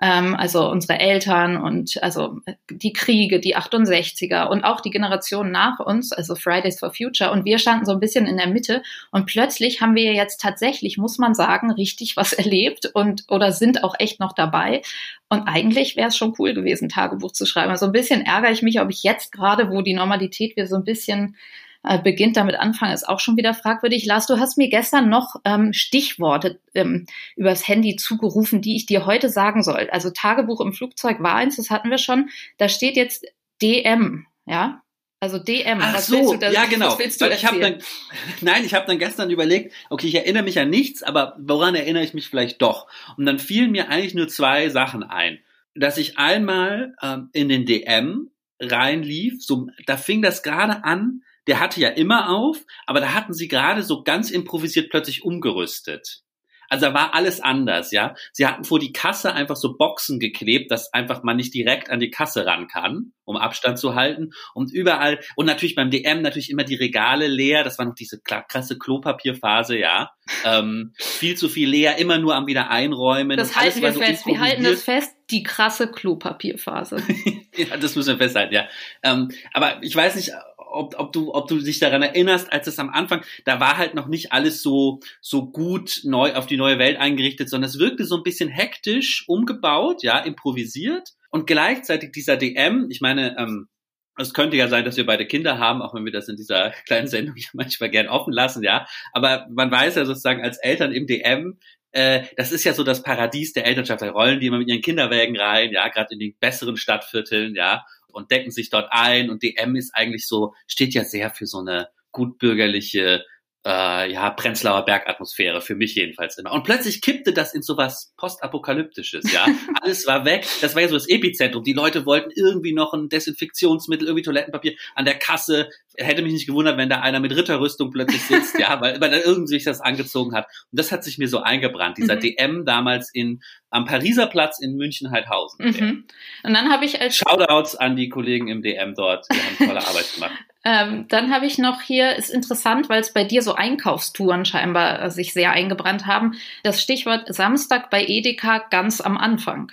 ähm, 0.00 0.34
also 0.34 0.68
unsere 0.68 0.98
Eltern 0.98 1.56
und 1.56 2.02
also 2.02 2.38
die 2.70 2.92
Kriege, 2.92 3.40
die 3.40 3.56
68er 3.56 4.48
und 4.48 4.64
auch 4.64 4.80
die 4.80 4.90
Generation 4.90 5.50
nach 5.50 5.78
uns, 5.78 6.12
also 6.12 6.34
Fridays 6.34 6.80
for 6.80 6.92
Future. 6.92 7.30
Und 7.30 7.44
wir 7.44 7.58
standen 7.58 7.86
so 7.86 7.92
ein 7.92 8.00
bisschen 8.00 8.26
in 8.26 8.36
der 8.36 8.48
Mitte 8.48 8.82
und 9.12 9.26
plötzlich 9.26 9.80
haben 9.80 9.94
wir 9.94 10.12
jetzt 10.12 10.40
tatsächlich, 10.40 10.98
muss 10.98 11.18
man 11.18 11.34
sagen, 11.34 11.70
richtig 11.70 12.16
was 12.16 12.32
erlebt 12.34 12.90
und 12.92 13.24
oder 13.28 13.52
sind 13.52 13.84
auch 13.84 13.94
echt 13.98 14.20
noch 14.20 14.32
dabei. 14.32 14.82
Und 15.28 15.46
eigentlich 15.46 15.96
wäre 15.96 16.08
es 16.08 16.16
schon 16.16 16.34
cool 16.38 16.54
gewesen, 16.54 16.88
Tagebuch 16.88 17.32
zu 17.32 17.46
schreiben. 17.46 17.70
Also 17.70 17.86
ein 17.86 17.92
bisschen 17.92 18.22
ärgere 18.22 18.52
ich 18.52 18.62
mich, 18.62 18.80
ob 18.80 18.90
ich 18.90 19.02
jetzt 19.02 19.32
gerade, 19.32 19.70
wo 19.70 19.82
die 19.82 19.94
Normalität 19.94 20.56
wieder 20.56 20.66
so 20.66 20.76
ein 20.76 20.84
bisschen 20.84 21.36
äh, 21.84 21.98
beginnt 21.98 22.36
damit 22.36 22.56
anfangen, 22.56 22.94
ist 22.94 23.08
auch 23.08 23.20
schon 23.20 23.36
wieder 23.36 23.54
fragwürdig. 23.54 24.06
Lars, 24.06 24.26
du 24.26 24.38
hast 24.38 24.56
mir 24.56 24.68
gestern 24.68 25.08
noch 25.08 25.36
ähm, 25.44 25.72
Stichworte 25.72 26.58
ähm, 26.74 27.06
übers 27.36 27.68
Handy 27.68 27.96
zugerufen, 27.96 28.62
die 28.62 28.76
ich 28.76 28.86
dir 28.86 29.06
heute 29.06 29.28
sagen 29.28 29.62
soll. 29.62 29.88
Also 29.90 30.10
Tagebuch 30.10 30.60
im 30.60 30.72
Flugzeug 30.72 31.20
war 31.20 31.34
eins, 31.34 31.56
das 31.56 31.70
hatten 31.70 31.90
wir 31.90 31.98
schon. 31.98 32.30
Da 32.56 32.68
steht 32.68 32.96
jetzt 32.96 33.26
DM, 33.60 34.26
ja? 34.46 34.80
Also 35.20 35.38
DM. 35.38 35.78
Ach 35.80 35.94
was 35.94 36.06
so, 36.06 36.36
da, 36.36 36.50
ja 36.50 36.66
genau. 36.66 36.98
ich 36.98 37.46
hab 37.46 37.58
dann, 37.60 37.78
nein, 38.40 38.64
ich 38.64 38.74
habe 38.74 38.86
dann 38.86 38.98
gestern 38.98 39.30
überlegt, 39.30 39.72
okay, 39.88 40.06
ich 40.06 40.14
erinnere 40.14 40.42
mich 40.42 40.58
an 40.58 40.68
nichts, 40.68 41.02
aber 41.02 41.36
woran 41.38 41.74
erinnere 41.74 42.04
ich 42.04 42.14
mich 42.14 42.28
vielleicht 42.28 42.60
doch? 42.60 42.86
Und 43.16 43.24
dann 43.24 43.38
fielen 43.38 43.70
mir 43.70 43.88
eigentlich 43.88 44.14
nur 44.14 44.28
zwei 44.28 44.68
Sachen 44.68 45.02
ein. 45.02 45.38
Dass 45.74 45.96
ich 45.96 46.18
einmal 46.18 46.94
ähm, 47.02 47.30
in 47.32 47.48
den 47.48 47.66
DM 47.66 48.30
reinlief, 48.60 49.42
so, 49.42 49.68
da 49.86 49.96
fing 49.96 50.22
das 50.22 50.42
gerade 50.42 50.84
an, 50.84 51.22
der 51.46 51.60
hatte 51.60 51.80
ja 51.80 51.90
immer 51.90 52.30
auf, 52.30 52.58
aber 52.86 53.00
da 53.00 53.14
hatten 53.14 53.34
sie 53.34 53.48
gerade 53.48 53.82
so 53.82 54.02
ganz 54.02 54.30
improvisiert 54.30 54.90
plötzlich 54.90 55.24
umgerüstet. 55.24 56.24
Also 56.68 56.86
da 56.86 56.94
war 56.94 57.14
alles 57.14 57.40
anders, 57.40 57.92
ja. 57.92 58.14
Sie 58.32 58.46
hatten 58.46 58.64
vor 58.64 58.78
die 58.78 58.92
Kasse 58.92 59.32
einfach 59.32 59.56
so 59.56 59.76
Boxen 59.76 60.18
geklebt, 60.18 60.70
dass 60.70 60.92
einfach 60.92 61.22
man 61.22 61.36
nicht 61.36 61.54
direkt 61.54 61.90
an 61.90 62.00
die 62.00 62.10
Kasse 62.10 62.46
ran 62.46 62.68
kann, 62.68 63.12
um 63.24 63.36
Abstand 63.36 63.78
zu 63.78 63.94
halten. 63.94 64.32
Und 64.54 64.72
überall, 64.72 65.20
und 65.36 65.46
natürlich 65.46 65.74
beim 65.74 65.90
DM 65.90 66.22
natürlich 66.22 66.50
immer 66.50 66.64
die 66.64 66.74
Regale 66.74 67.26
leer. 67.26 67.64
Das 67.64 67.78
war 67.78 67.86
noch 67.86 67.94
diese 67.94 68.20
krasse 68.20 68.78
Klopapierphase, 68.78 69.78
ja. 69.78 70.10
Ähm, 70.44 70.94
viel 70.96 71.36
zu 71.36 71.48
viel 71.48 71.68
leer, 71.68 71.98
immer 71.98 72.18
nur 72.18 72.34
am 72.34 72.46
wieder 72.46 72.70
einräumen. 72.70 73.36
Das 73.36 73.56
halten 73.56 73.82
wir 73.82 73.92
so 73.92 74.00
fest. 74.00 74.26
Wir 74.26 74.40
halten 74.40 74.64
das 74.64 74.82
fest, 74.82 75.14
die 75.30 75.42
krasse 75.42 75.90
Klopapierphase. 75.90 76.96
ja, 77.56 77.76
das 77.76 77.94
müssen 77.94 78.14
wir 78.14 78.18
festhalten, 78.18 78.54
ja. 78.54 78.66
Ähm, 79.02 79.30
aber 79.52 79.82
ich 79.82 79.94
weiß 79.94 80.16
nicht, 80.16 80.32
ob, 80.74 80.98
ob 80.98 81.12
du, 81.12 81.34
ob 81.34 81.48
du 81.48 81.58
dich 81.58 81.78
daran 81.78 82.02
erinnerst, 82.02 82.52
als 82.52 82.66
es 82.66 82.78
am 82.78 82.90
Anfang, 82.90 83.24
da 83.44 83.60
war 83.60 83.76
halt 83.76 83.94
noch 83.94 84.06
nicht 84.06 84.32
alles 84.32 84.62
so, 84.62 85.00
so 85.20 85.46
gut 85.50 86.00
neu 86.04 86.34
auf 86.34 86.46
die 86.46 86.56
neue 86.56 86.78
Welt 86.78 86.98
eingerichtet, 86.98 87.48
sondern 87.48 87.70
es 87.70 87.78
wirkte 87.78 88.04
so 88.04 88.16
ein 88.16 88.22
bisschen 88.22 88.48
hektisch 88.48 89.24
umgebaut, 89.28 90.02
ja, 90.02 90.18
improvisiert. 90.18 91.10
Und 91.30 91.46
gleichzeitig 91.46 92.12
dieser 92.12 92.36
DM, 92.36 92.86
ich 92.90 93.00
meine, 93.00 93.36
ähm, 93.38 93.68
es 94.16 94.32
könnte 94.32 94.56
ja 94.56 94.68
sein, 94.68 94.84
dass 94.84 94.96
wir 94.96 95.06
beide 95.06 95.26
Kinder 95.26 95.58
haben, 95.58 95.82
auch 95.82 95.94
wenn 95.94 96.04
wir 96.04 96.12
das 96.12 96.28
in 96.28 96.36
dieser 96.36 96.70
kleinen 96.86 97.08
Sendung 97.08 97.34
manchmal 97.52 97.90
gern 97.90 98.08
offen 98.08 98.32
lassen, 98.32 98.62
ja. 98.62 98.86
Aber 99.12 99.46
man 99.50 99.70
weiß 99.70 99.96
ja 99.96 100.04
sozusagen 100.04 100.42
als 100.42 100.58
Eltern 100.58 100.92
im 100.92 101.06
DM, 101.06 101.58
äh, 101.94 102.24
das 102.36 102.50
ist 102.50 102.64
ja 102.64 102.74
so 102.74 102.82
das 102.82 103.02
Paradies 103.02 103.52
der 103.52 103.66
Elternschaft. 103.66 104.02
Da 104.02 104.10
rollen 104.10 104.40
die 104.40 104.48
immer 104.48 104.58
mit 104.58 104.68
ihren 104.68 104.82
Kinderwägen 104.82 105.36
rein, 105.38 105.70
ja, 105.70 105.86
gerade 105.88 106.14
in 106.14 106.18
die 106.18 106.36
besseren 106.40 106.76
Stadtvierteln, 106.76 107.54
ja, 107.54 107.84
und 108.08 108.32
decken 108.32 108.50
sich 108.50 108.68
dort 108.68 108.88
ein. 108.90 109.30
Und 109.30 109.44
DM 109.44 109.76
ist 109.76 109.94
eigentlich 109.94 110.26
so, 110.26 110.54
steht 110.66 110.92
ja 110.94 111.04
sehr 111.04 111.30
für 111.30 111.46
so 111.46 111.60
eine 111.60 111.88
gutbürgerliche 112.10 113.24
äh, 113.66 114.12
ja, 114.12 114.30
Prenzlauer 114.30 114.84
Bergatmosphäre, 114.84 115.60
für 115.62 115.74
mich 115.74 115.94
jedenfalls 115.94 116.36
immer. 116.36 116.52
Und 116.52 116.64
plötzlich 116.64 117.00
kippte 117.00 117.32
das 117.32 117.54
in 117.54 117.62
sowas 117.62 118.12
Postapokalyptisches, 118.16 119.32
ja. 119.32 119.46
Alles 119.80 120.06
war 120.06 120.24
weg. 120.24 120.46
Das 120.60 120.74
war 120.74 120.82
ja 120.82 120.88
so 120.88 120.94
das 120.94 121.08
Epizentrum. 121.08 121.64
Die 121.64 121.72
Leute 121.72 122.04
wollten 122.04 122.30
irgendwie 122.36 122.74
noch 122.74 122.92
ein 122.92 123.08
Desinfektionsmittel, 123.08 124.06
irgendwie 124.06 124.24
Toilettenpapier 124.24 124.74
an 124.94 125.06
der 125.06 125.14
Kasse. 125.14 125.70
Hätte 125.96 126.22
mich 126.22 126.32
nicht 126.32 126.46
gewundert, 126.46 126.76
wenn 126.76 126.90
da 126.90 127.00
einer 127.00 127.20
mit 127.20 127.34
Ritterrüstung 127.34 127.90
plötzlich 127.90 128.22
sitzt, 128.22 128.58
ja, 128.58 128.80
weil, 128.80 129.00
weil 129.00 129.12
er 129.12 129.24
irgendwie 129.24 129.54
sich 129.54 129.64
das 129.64 129.80
angezogen 129.80 130.34
hat. 130.34 130.46
Und 130.70 130.78
das 130.78 130.92
hat 130.92 131.02
sich 131.02 131.16
mir 131.16 131.28
so 131.28 131.40
eingebrannt. 131.40 131.96
Dieser 131.96 132.16
mhm. 132.16 132.20
DM 132.20 132.64
damals 132.66 133.10
in, 133.14 133.42
am 133.70 133.86
Pariser 133.86 134.26
Platz 134.26 134.60
in 134.60 134.76
München-Heidhausen. 134.76 135.64
Mhm. 135.64 136.04
Und 136.42 136.54
dann 136.54 136.70
habe 136.70 136.84
ich 136.84 137.00
als 137.00 137.16
Shoutouts 137.16 137.76
an 137.76 137.96
die 137.96 138.10
Kollegen 138.10 138.48
im 138.48 138.60
DM 138.60 138.94
dort. 138.94 139.26
Die 139.32 139.38
haben 139.38 139.68
tolle 139.68 139.86
Arbeit 139.86 140.12
gemacht. 140.14 140.32
Ähm, 140.64 141.06
dann 141.08 141.32
habe 141.32 141.46
ich 141.46 141.58
noch 141.58 141.82
hier, 141.82 142.16
ist 142.16 142.30
interessant, 142.30 142.88
weil 142.88 143.00
es 143.00 143.12
bei 143.12 143.24
dir 143.24 143.42
so 143.42 143.54
Einkaufstouren 143.54 144.46
scheinbar 144.46 145.02
äh, 145.02 145.10
sich 145.10 145.34
sehr 145.34 145.52
eingebrannt 145.52 146.06
haben, 146.06 146.34
das 146.62 146.82
Stichwort 146.82 147.32
Samstag 147.32 147.90
bei 147.90 148.04
Edeka 148.04 148.64
ganz 148.70 149.00
am 149.00 149.18
Anfang. 149.18 149.70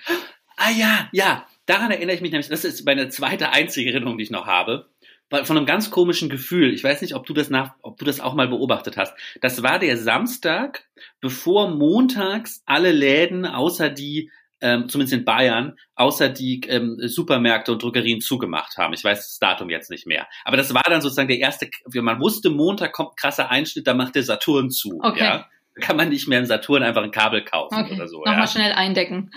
Ah 0.57 0.69
ja, 0.69 1.07
ja, 1.13 1.47
daran 1.65 1.91
erinnere 1.91 2.15
ich 2.15 2.21
mich 2.21 2.31
nämlich, 2.31 2.49
das 2.49 2.65
ist 2.65 2.85
meine 2.85 3.09
zweite 3.09 3.51
einzige 3.51 3.91
Erinnerung, 3.91 4.17
die 4.17 4.25
ich 4.25 4.31
noch 4.31 4.47
habe, 4.47 4.89
von 5.29 5.57
einem 5.57 5.65
ganz 5.65 5.91
komischen 5.91 6.29
Gefühl. 6.29 6.73
Ich 6.73 6.83
weiß 6.83 7.01
nicht, 7.01 7.15
ob 7.15 7.25
du 7.25 7.33
das 7.33 7.49
nach, 7.49 7.75
ob 7.81 7.97
du 7.97 8.03
das 8.03 8.19
auch 8.19 8.33
mal 8.33 8.49
beobachtet 8.49 8.97
hast. 8.97 9.13
Das 9.39 9.63
war 9.63 9.79
der 9.79 9.95
Samstag, 9.95 10.83
bevor 11.21 11.69
montags 11.69 12.63
alle 12.65 12.91
Läden 12.91 13.45
außer 13.45 13.89
die 13.89 14.29
ähm, 14.61 14.87
zumindest 14.87 15.13
in 15.13 15.25
Bayern, 15.25 15.75
außer 15.95 16.29
die 16.29 16.61
ähm, 16.67 16.97
Supermärkte 16.99 17.71
und 17.71 17.81
Drogerien 17.81 18.21
zugemacht 18.21 18.77
haben. 18.77 18.93
Ich 18.93 19.03
weiß 19.03 19.17
das 19.17 19.39
Datum 19.39 19.69
jetzt 19.69 19.89
nicht 19.89 20.05
mehr. 20.05 20.27
Aber 20.45 20.55
das 20.55 20.73
war 20.73 20.83
dann 20.83 21.01
sozusagen 21.01 21.27
der 21.27 21.39
erste, 21.39 21.69
man 21.93 22.19
wusste, 22.19 22.49
Montag 22.49 22.93
kommt 22.93 23.11
ein 23.11 23.15
krasser 23.15 23.49
Einschnitt, 23.49 23.87
da 23.87 23.93
macht 23.93 24.15
der 24.15 24.23
Saturn 24.23 24.69
zu. 24.69 24.99
Okay. 25.01 25.19
Ja? 25.19 25.49
Da 25.75 25.81
kann 25.81 25.97
man 25.97 26.09
nicht 26.09 26.27
mehr 26.27 26.39
im 26.39 26.45
Saturn 26.45 26.83
einfach 26.83 27.03
ein 27.03 27.11
Kabel 27.11 27.43
kaufen 27.43 27.75
okay. 27.75 27.95
oder 27.95 28.07
so. 28.07 28.19
Nochmal 28.19 28.41
ja? 28.41 28.47
schnell 28.47 28.71
eindecken. 28.73 29.31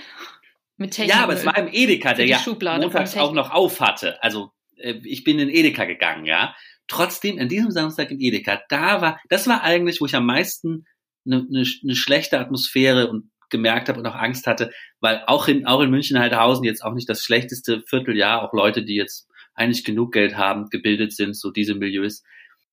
Mit 0.77 0.91
Technik. 0.91 1.15
Ja, 1.15 1.23
aber 1.23 1.35
es 1.35 1.47
war 1.47 1.57
im 1.57 1.69
Edeka, 1.73 2.15
der 2.15 2.27
ja 2.27 2.39
Schublade 2.39 2.83
montags 2.83 3.17
auch 3.17 3.33
noch 3.33 3.53
auf 3.53 3.81
hatte. 3.81 4.23
Also 4.23 4.51
äh, 4.77 4.95
ich 5.05 5.25
bin 5.25 5.39
in 5.39 5.49
Edeka 5.49 5.85
gegangen, 5.85 6.27
ja. 6.27 6.55
Trotzdem, 6.87 7.39
an 7.39 7.49
diesem 7.49 7.71
Samstag 7.71 8.11
in 8.11 8.21
Edeka, 8.21 8.61
da 8.69 9.01
war, 9.01 9.21
das 9.31 9.47
war 9.47 9.63
eigentlich, 9.63 10.01
wo 10.01 10.07
ich 10.07 10.15
am 10.15 10.27
meisten 10.27 10.85
eine, 11.25 11.37
eine, 11.37 11.65
eine 11.83 11.97
schlechte 11.97 12.39
Atmosphäre 12.39 13.09
und 13.09 13.31
gemerkt 13.51 13.89
habe 13.89 14.01
und 14.01 14.07
auch 14.07 14.15
Angst 14.15 14.47
hatte, 14.47 14.71
weil 15.01 15.23
auch 15.27 15.49
in, 15.49 15.67
auch 15.67 15.81
in 15.81 15.91
München 15.91 16.19
Heidhausen 16.19 16.65
jetzt 16.65 16.85
auch 16.85 16.95
nicht 16.95 17.09
das 17.09 17.23
schlechteste 17.23 17.83
Vierteljahr, 17.83 18.43
auch 18.43 18.53
Leute, 18.53 18.85
die 18.85 18.95
jetzt 18.95 19.29
eigentlich 19.55 19.85
genug 19.85 20.13
Geld 20.13 20.37
haben, 20.37 20.69
gebildet 20.71 21.13
sind, 21.13 21.37
so 21.37 21.51
diese 21.51 21.75
Milieus. 21.75 22.23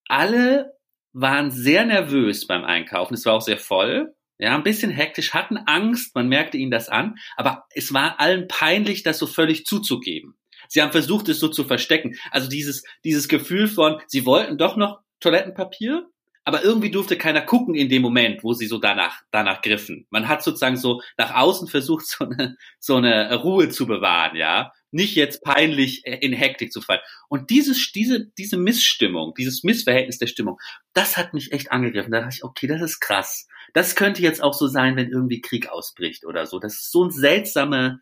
Alle 0.08 0.74
waren 1.14 1.52
sehr 1.52 1.86
nervös 1.86 2.48
beim 2.48 2.64
Einkaufen. 2.64 3.14
Es 3.14 3.26
war 3.26 3.34
auch 3.34 3.42
sehr 3.42 3.58
voll. 3.58 4.14
Ja, 4.40 4.56
ein 4.56 4.64
bisschen 4.64 4.90
hektisch, 4.90 5.36
hatten 5.36 5.58
Angst, 5.58 6.16
man 6.16 6.28
merkte 6.28 6.58
ihnen 6.58 6.72
das 6.72 6.90
an, 6.90 7.16
aber 7.38 7.66
es 7.76 7.94
war 7.94 8.20
allen 8.20 8.48
peinlich, 8.48 9.04
das 9.04 9.20
so 9.20 9.28
völlig 9.28 9.66
zuzugeben. 9.66 10.36
Sie 10.68 10.82
haben 10.82 10.92
versucht, 10.92 11.30
es 11.30 11.40
so 11.40 11.48
zu 11.48 11.64
verstecken. 11.64 12.16
Also 12.32 12.50
dieses, 12.50 12.84
dieses 13.04 13.28
Gefühl 13.28 13.68
von, 13.68 14.02
sie 14.08 14.26
wollten 14.26 14.58
doch 14.58 14.78
noch 14.78 15.02
Toilettenpapier, 15.20 16.08
aber 16.44 16.64
irgendwie 16.64 16.90
durfte 16.90 17.18
keiner 17.18 17.42
gucken 17.42 17.76
in 17.76 17.90
dem 17.90 18.02
Moment, 18.02 18.44
wo 18.44 18.54
sie 18.54 18.66
so 18.66 18.80
danach, 18.80 19.22
danach 19.32 19.62
griffen. 19.62 20.08
Man 20.10 20.28
hat 20.28 20.44
sozusagen 20.44 20.78
so 20.78 21.02
nach 21.18 21.36
außen 21.36 21.68
versucht, 21.68 22.06
so 22.08 22.26
eine, 22.26 22.58
so 22.80 22.96
eine 22.96 23.34
Ruhe 23.36 23.70
zu 23.70 23.86
bewahren, 23.86 24.36
ja. 24.36 24.74
Nicht 24.94 25.16
jetzt 25.16 25.42
peinlich 25.44 26.06
in 26.06 26.34
Hektik 26.34 26.74
zu 26.74 26.82
fallen. 26.82 27.00
Und 27.30 27.50
dieses, 27.50 27.94
diese, 27.94 28.28
diese 28.38 28.58
Missstimmung, 28.58 29.34
dieses 29.38 29.64
Missverhältnis 29.64 30.18
der 30.18 30.28
Stimmung, 30.28 30.60
das 30.94 31.16
hat 31.16 31.34
mich 31.34 31.54
echt 31.54 31.72
angegriffen. 31.72 32.12
Da 32.12 32.20
dachte 32.20 32.36
ich, 32.36 32.44
okay, 32.44 32.68
das 32.68 32.82
ist 32.82 33.00
krass. 33.00 33.48
Das 33.74 33.96
könnte 33.96 34.22
jetzt 34.22 34.44
auch 34.44 34.54
so 34.54 34.68
sein, 34.68 34.98
wenn 34.98 35.10
irgendwie 35.10 35.40
Krieg 35.40 35.70
ausbricht 35.70 36.26
oder 36.26 36.46
so. 36.46 36.60
Das 36.60 36.74
ist 36.74 36.92
so 36.92 37.06
ein 37.06 37.12
seltsame, 37.12 38.02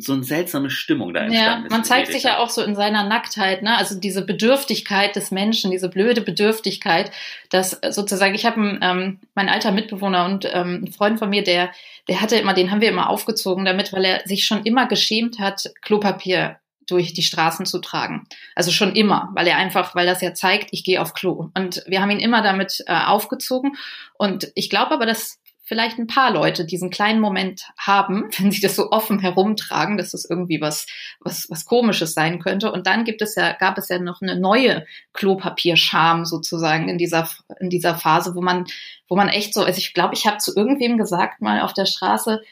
so 0.00 0.12
eine 0.12 0.24
seltsame 0.24 0.70
Stimmung 0.70 1.14
da 1.14 1.20
entstanden 1.20 1.64
ja, 1.64 1.70
Man 1.70 1.84
zeigt 1.84 2.12
sich 2.12 2.24
ja 2.24 2.38
auch 2.38 2.50
so 2.50 2.62
in 2.62 2.74
seiner 2.74 3.04
Nacktheit, 3.04 3.62
ne? 3.62 3.76
Also 3.76 3.98
diese 3.98 4.24
Bedürftigkeit 4.24 5.14
des 5.16 5.30
Menschen, 5.30 5.70
diese 5.70 5.88
blöde 5.88 6.20
Bedürftigkeit, 6.20 7.10
dass 7.50 7.80
sozusagen, 7.90 8.34
ich 8.34 8.46
habe 8.46 8.78
ähm, 8.80 9.20
mein 9.34 9.48
alter 9.48 9.72
Mitbewohner 9.72 10.24
und 10.26 10.48
ähm, 10.52 10.84
ein 10.84 10.92
Freund 10.92 11.18
von 11.18 11.30
mir, 11.30 11.42
der, 11.42 11.70
der 12.08 12.20
hatte 12.20 12.36
immer, 12.36 12.54
den 12.54 12.70
haben 12.70 12.80
wir 12.80 12.88
immer 12.88 13.10
aufgezogen 13.10 13.64
damit, 13.64 13.92
weil 13.92 14.04
er 14.04 14.22
sich 14.26 14.44
schon 14.44 14.64
immer 14.64 14.86
geschämt 14.86 15.38
hat, 15.38 15.70
Klopapier 15.82 16.58
durch 16.86 17.12
die 17.12 17.22
Straßen 17.22 17.66
zu 17.66 17.80
tragen. 17.80 18.26
Also 18.54 18.70
schon 18.70 18.94
immer, 18.94 19.30
weil 19.34 19.46
er 19.46 19.56
einfach, 19.56 19.94
weil 19.94 20.06
das 20.06 20.20
ja 20.20 20.34
zeigt, 20.34 20.68
ich 20.72 20.84
gehe 20.84 21.00
auf 21.00 21.14
Klo. 21.14 21.50
Und 21.54 21.82
wir 21.86 22.00
haben 22.00 22.10
ihn 22.10 22.20
immer 22.20 22.42
damit 22.42 22.82
äh, 22.86 22.92
aufgezogen. 22.92 23.76
Und 24.18 24.50
ich 24.54 24.68
glaube 24.70 24.92
aber, 24.92 25.06
dass 25.06 25.38
vielleicht 25.64 25.98
ein 25.98 26.06
paar 26.06 26.32
Leute 26.32 26.64
diesen 26.64 26.90
kleinen 26.90 27.20
Moment 27.20 27.68
haben, 27.78 28.28
wenn 28.38 28.50
sie 28.50 28.60
das 28.60 28.76
so 28.76 28.90
offen 28.90 29.20
herumtragen, 29.20 29.96
dass 29.96 30.10
das 30.10 30.24
irgendwie 30.28 30.60
was, 30.60 30.86
was, 31.20 31.46
was 31.48 31.64
komisches 31.64 32.14
sein 32.14 32.40
könnte. 32.40 32.72
Und 32.72 32.86
dann 32.86 33.04
gibt 33.04 33.22
es 33.22 33.34
ja, 33.36 33.52
gab 33.52 33.78
es 33.78 33.88
ja 33.88 33.98
noch 33.98 34.20
eine 34.20 34.38
neue 34.38 34.86
Klopapierscham 35.12 36.24
sozusagen 36.24 36.88
in 36.88 36.98
dieser, 36.98 37.28
in 37.60 37.70
dieser 37.70 37.94
Phase, 37.94 38.34
wo 38.34 38.42
man, 38.42 38.66
wo 39.08 39.16
man 39.16 39.28
echt 39.28 39.54
so, 39.54 39.62
also 39.62 39.78
ich 39.78 39.94
glaube, 39.94 40.14
ich 40.14 40.26
habe 40.26 40.38
zu 40.38 40.54
irgendwem 40.54 40.98
gesagt 40.98 41.40
mal 41.40 41.60
auf 41.60 41.72
der 41.72 41.86
Straße, 41.86 42.42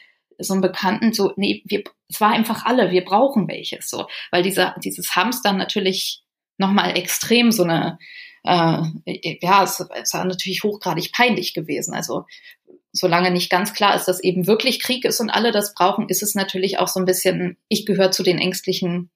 so 0.43 0.53
einen 0.53 0.61
Bekannten, 0.61 1.13
so, 1.13 1.33
nee, 1.35 1.61
wir, 1.65 1.83
es 2.09 2.19
war 2.19 2.31
einfach 2.31 2.65
alle, 2.65 2.89
wir 2.89 3.05
brauchen 3.05 3.47
welches, 3.47 3.89
so, 3.89 4.07
weil 4.31 4.41
dieser, 4.41 4.75
dieses 4.83 5.15
Hamstern 5.15 5.57
natürlich 5.57 6.23
nochmal 6.57 6.97
extrem 6.97 7.51
so 7.51 7.63
eine, 7.63 7.99
äh, 8.43 8.81
ja, 9.41 9.63
es, 9.63 9.79
es 10.01 10.13
war 10.13 10.25
natürlich 10.25 10.63
hochgradig 10.63 11.11
peinlich 11.11 11.53
gewesen. 11.53 11.93
Also 11.93 12.25
solange 12.93 13.31
nicht 13.31 13.49
ganz 13.49 13.73
klar 13.73 13.95
ist, 13.95 14.05
dass 14.05 14.23
eben 14.23 14.47
wirklich 14.47 14.81
Krieg 14.81 15.05
ist 15.05 15.19
und 15.19 15.29
alle 15.29 15.51
das 15.51 15.73
brauchen, 15.73 16.09
ist 16.09 16.23
es 16.23 16.35
natürlich 16.35 16.79
auch 16.79 16.87
so 16.87 16.99
ein 16.99 17.05
bisschen, 17.05 17.57
ich 17.67 17.85
gehöre 17.85 18.11
zu 18.11 18.23
den 18.23 18.37
Ängstlichen, 18.37 19.09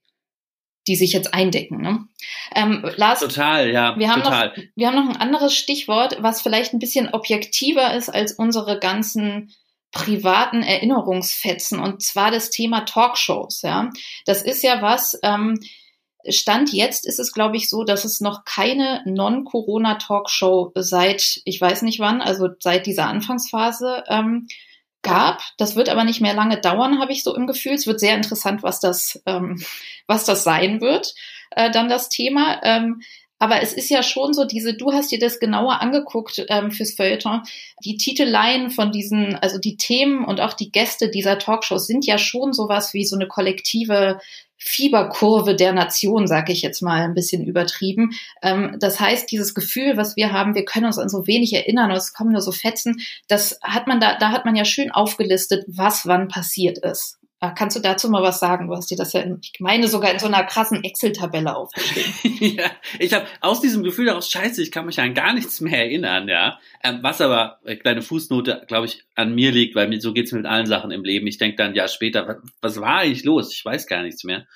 die 0.87 0.95
sich 0.95 1.13
jetzt 1.13 1.33
eindecken. 1.33 1.81
Ne? 1.81 2.07
Ähm, 2.55 2.85
Lars, 2.95 3.19
total, 3.19 3.71
ja, 3.71 3.97
wir 3.97 4.11
haben 4.11 4.23
total. 4.23 4.49
Noch, 4.49 4.63
wir 4.75 4.87
haben 4.87 4.95
noch 4.95 5.15
ein 5.15 5.21
anderes 5.21 5.55
Stichwort, 5.55 6.17
was 6.21 6.41
vielleicht 6.41 6.73
ein 6.73 6.79
bisschen 6.79 7.09
objektiver 7.09 7.93
ist 7.95 8.09
als 8.09 8.33
unsere 8.33 8.79
ganzen 8.79 9.51
privaten 9.91 10.61
Erinnerungsfetzen, 10.61 11.79
und 11.79 12.03
zwar 12.03 12.29
das 12.29 12.49
Thema 12.49 12.81
Talkshows. 12.81 13.61
Ja, 13.61 13.89
das 14.25 14.41
ist 14.41 14.61
ja 14.61 14.81
was. 14.81 15.17
Ähm, 15.23 15.59
Stand 16.29 16.73
jetzt 16.73 17.05
ist 17.05 17.19
es, 17.19 17.31
glaube 17.31 17.57
ich, 17.57 17.69
so, 17.69 17.83
dass 17.83 18.05
es 18.05 18.21
noch 18.21 18.45
keine 18.45 19.01
Non-Corona-Talkshow 19.05 20.71
seit, 20.75 21.41
ich 21.45 21.59
weiß 21.59 21.81
nicht 21.81 21.99
wann, 21.99 22.21
also 22.21 22.49
seit 22.59 22.85
dieser 22.85 23.07
Anfangsphase 23.07 24.03
ähm, 24.07 24.47
gab. 25.01 25.41
Das 25.57 25.75
wird 25.75 25.89
aber 25.89 26.03
nicht 26.03 26.21
mehr 26.21 26.33
lange 26.33 26.59
dauern, 26.59 26.99
habe 26.99 27.11
ich 27.11 27.23
so 27.23 27.35
im 27.35 27.47
Gefühl. 27.47 27.73
Es 27.73 27.87
wird 27.87 27.99
sehr 27.99 28.15
interessant, 28.15 28.63
was 28.63 28.79
das, 28.79 29.21
ähm, 29.25 29.63
was 30.07 30.25
das 30.25 30.43
sein 30.43 30.81
wird, 30.81 31.13
äh, 31.51 31.71
dann 31.71 31.89
das 31.89 32.09
Thema. 32.09 32.59
Ähm, 32.63 33.01
aber 33.37 33.61
es 33.61 33.73
ist 33.73 33.89
ja 33.89 34.01
schon 34.01 34.33
so, 34.33 34.45
diese, 34.45 34.75
du 34.75 34.93
hast 34.93 35.11
dir 35.11 35.19
das 35.19 35.39
genauer 35.39 35.81
angeguckt 35.81 36.45
ähm, 36.47 36.71
fürs 36.71 36.93
Feuilleton. 36.93 37.43
Die 37.83 37.97
Titeleien 37.97 38.71
von 38.71 38.91
diesen, 38.91 39.35
also 39.35 39.59
die 39.59 39.77
Themen 39.77 40.23
und 40.23 40.39
auch 40.39 40.53
die 40.53 40.71
Gäste 40.71 41.09
dieser 41.09 41.37
Talkshows 41.37 41.85
sind 41.85 42.05
ja 42.05 42.17
schon 42.17 42.53
sowas 42.53 42.93
wie 42.93 43.05
so 43.05 43.15
eine 43.15 43.27
kollektive 43.27 44.19
Fieberkurve 44.67 45.55
der 45.55 45.73
Nation, 45.73 46.25
sage 46.25 46.51
ich 46.51 46.63
jetzt 46.63 46.81
mal 46.81 47.03
ein 47.03 47.13
bisschen 47.13 47.45
übertrieben. 47.45 48.13
Ähm, 48.41 48.77
das 48.79 48.99
heißt, 48.99 49.31
dieses 49.31 49.53
Gefühl, 49.53 49.95
was 49.95 50.15
wir 50.15 50.31
haben, 50.31 50.55
wir 50.55 50.65
können 50.65 50.87
uns 50.87 50.97
an 50.97 51.07
so 51.07 51.27
wenig 51.27 51.53
erinnern 51.53 51.91
es 51.91 52.13
kommen 52.13 52.31
nur 52.31 52.41
so 52.41 52.51
Fetzen, 52.51 52.99
das 53.27 53.59
hat 53.61 53.85
man 53.85 53.99
da, 53.99 54.17
da 54.17 54.31
hat 54.31 54.43
man 54.43 54.55
ja 54.55 54.65
schön 54.65 54.91
aufgelistet, 54.91 55.65
was 55.67 56.07
wann 56.07 56.27
passiert 56.27 56.79
ist. 56.79 57.19
Ah, 57.45 57.51
kannst 57.51 57.75
du 57.75 57.79
dazu 57.79 58.09
mal 58.09 58.23
was 58.23 58.39
sagen? 58.39 58.67
Du 58.67 58.75
hast 58.75 58.89
dir 58.89 58.97
das 58.97 59.13
ja, 59.13 59.21
in, 59.21 59.37
ich 59.39 59.59
meine, 59.59 59.87
sogar 59.87 60.11
in 60.11 60.17
so 60.17 60.25
einer 60.25 60.43
krassen 60.43 60.83
Excel-Tabelle 60.83 61.55
aufgeschrieben. 61.55 62.55
ja, 62.57 62.71
ich 62.97 63.13
habe 63.13 63.27
aus 63.39 63.61
diesem 63.61 63.83
Gefühl 63.83 64.07
daraus, 64.07 64.31
scheiße, 64.31 64.63
ich 64.63 64.71
kann 64.71 64.87
mich 64.87 64.99
an 64.99 65.13
gar 65.13 65.31
nichts 65.31 65.61
mehr 65.61 65.77
erinnern, 65.77 66.27
ja. 66.27 66.57
Ähm, 66.83 66.99
was 67.03 67.21
aber, 67.21 67.59
äh, 67.63 67.75
kleine 67.75 68.01
Fußnote, 68.01 68.63
glaube 68.67 68.87
ich, 68.87 69.03
an 69.13 69.35
mir 69.35 69.51
liegt, 69.51 69.75
weil 69.75 69.87
mir, 69.87 70.01
so 70.01 70.11
geht's 70.11 70.31
mir 70.31 70.39
mit 70.39 70.47
allen 70.47 70.65
Sachen 70.65 70.89
im 70.89 71.03
Leben. 71.03 71.27
Ich 71.27 71.37
denke 71.37 71.57
dann 71.57 71.75
Jahr 71.75 71.87
später, 71.87 72.27
was, 72.27 72.37
was 72.61 72.81
war 72.81 73.01
eigentlich 73.01 73.23
los? 73.23 73.53
Ich 73.53 73.63
weiß 73.63 73.85
gar 73.85 74.01
nichts 74.01 74.23
mehr. 74.23 74.47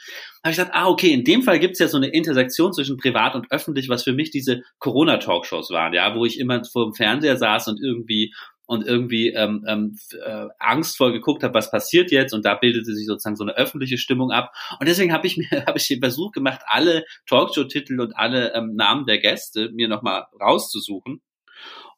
habe 0.44 0.52
ich 0.52 0.58
gedacht, 0.58 0.74
ah, 0.74 0.88
okay, 0.88 1.12
in 1.12 1.24
dem 1.24 1.44
Fall 1.44 1.60
gibt's 1.60 1.78
ja 1.78 1.88
so 1.88 1.98
eine 1.98 2.08
Intersektion 2.08 2.74
zwischen 2.74 2.98
privat 2.98 3.36
und 3.36 3.52
öffentlich, 3.52 3.88
was 3.88 4.04
für 4.04 4.14
mich 4.14 4.32
diese 4.32 4.64
Corona-Talkshows 4.80 5.70
waren, 5.70 5.94
ja, 5.94 6.16
wo 6.16 6.26
ich 6.26 6.40
immer 6.40 6.64
vor 6.66 6.86
dem 6.86 6.96
Fernseher 6.96 7.38
saß 7.38 7.68
und 7.68 7.80
irgendwie 7.84 8.34
und 8.70 8.86
irgendwie 8.86 9.30
ähm, 9.30 9.66
ähm, 9.68 9.98
äh, 10.24 10.46
angstvoll 10.60 11.12
geguckt 11.12 11.42
habe, 11.42 11.56
was 11.56 11.72
passiert 11.72 12.12
jetzt. 12.12 12.36
Und 12.36 12.46
da 12.46 12.54
bildete 12.54 12.94
sich 12.94 13.08
sozusagen 13.08 13.36
so 13.36 13.44
eine 13.44 13.58
öffentliche 13.58 13.98
Stimmung 13.98 14.30
ab. 14.30 14.54
Und 14.80 14.88
deswegen 14.88 15.12
habe 15.12 15.26
ich 15.26 15.38
mir 15.38 15.48
habe 15.66 15.80
ich 15.80 15.88
den 15.88 16.02
Versuch 16.02 16.32
gemacht, 16.32 16.62
alle 16.68 17.04
Talkshow-Titel 17.26 18.00
und 18.00 18.16
alle 18.16 18.54
ähm, 18.54 18.76
Namen 18.76 19.08
der 19.08 19.18
Gäste 19.18 19.72
mir 19.72 19.88
nochmal 19.88 20.28
rauszusuchen. 20.40 21.20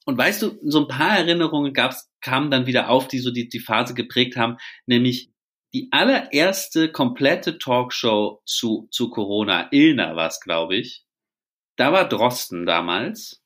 Und 0.06 0.18
weißt 0.18 0.44
du, 0.44 0.60
so 0.64 0.80
ein 0.80 0.88
paar 0.88 1.18
Erinnerungen 1.18 1.74
gab's, 1.74 2.10
kamen 2.22 2.50
dann 2.50 2.68
wieder 2.68 2.90
auf, 2.90 3.10
die 3.10 3.20
so 3.20 3.32
die, 3.32 3.50
die 3.50 3.60
Phase 3.60 3.94
geprägt 3.94 4.38
haben, 4.38 4.56
nämlich 4.86 5.30
die 5.74 5.90
allererste 5.92 6.90
komplette 6.90 7.58
Talkshow 7.58 8.42
zu, 8.46 8.88
zu 8.92 9.10
Corona, 9.10 9.68
Ilna 9.72 10.16
war 10.16 10.28
es, 10.28 10.40
glaube 10.40 10.78
ich, 10.78 11.04
da 11.76 11.92
war 11.92 12.08
Drosten 12.08 12.66
damals. 12.66 13.44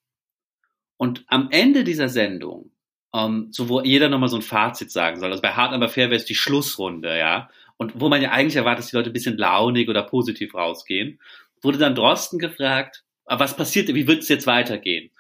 Und 0.98 1.26
am 1.28 1.50
Ende 1.50 1.84
dieser 1.84 2.08
Sendung 2.08 2.75
ähm, 3.16 3.48
so 3.52 3.70
wo 3.70 3.82
jeder 3.82 4.10
nochmal 4.10 4.30
so 4.30 4.36
ein 4.36 4.42
Fazit 4.42 4.92
sagen 4.92 5.20
soll. 5.20 5.32
Also 5.32 5.42
bei 5.42 5.54
Hard 5.54 5.74
aber 5.74 5.90
fair 5.90 6.10
wäre 6.10 6.20
es 6.20 6.26
die 6.26 6.36
Schlussrunde, 6.36 7.18
ja. 7.18 7.50
Und 7.78 7.94
wo 8.00 8.10
man 8.10 8.22
ja 8.22 8.32
eigentlich 8.32 8.56
erwartet, 8.56 8.84
dass 8.84 8.92
die 8.92 8.96
Leute 8.96 9.10
ein 9.10 9.14
bisschen 9.14 9.38
launig 9.38 9.90
oder 9.90 10.04
positiv 10.04 10.54
rausgehen, 10.56 11.20
wurde 11.62 11.78
dann 11.78 11.96
Drosten 11.96 12.40
gefragt, 12.40 13.04
was 13.26 13.56
passiert, 13.56 13.88
wie 13.90 14.08
wird 14.08 14.24
es 14.24 14.30
jetzt 14.30 14.48
weitergehen? 14.48 15.12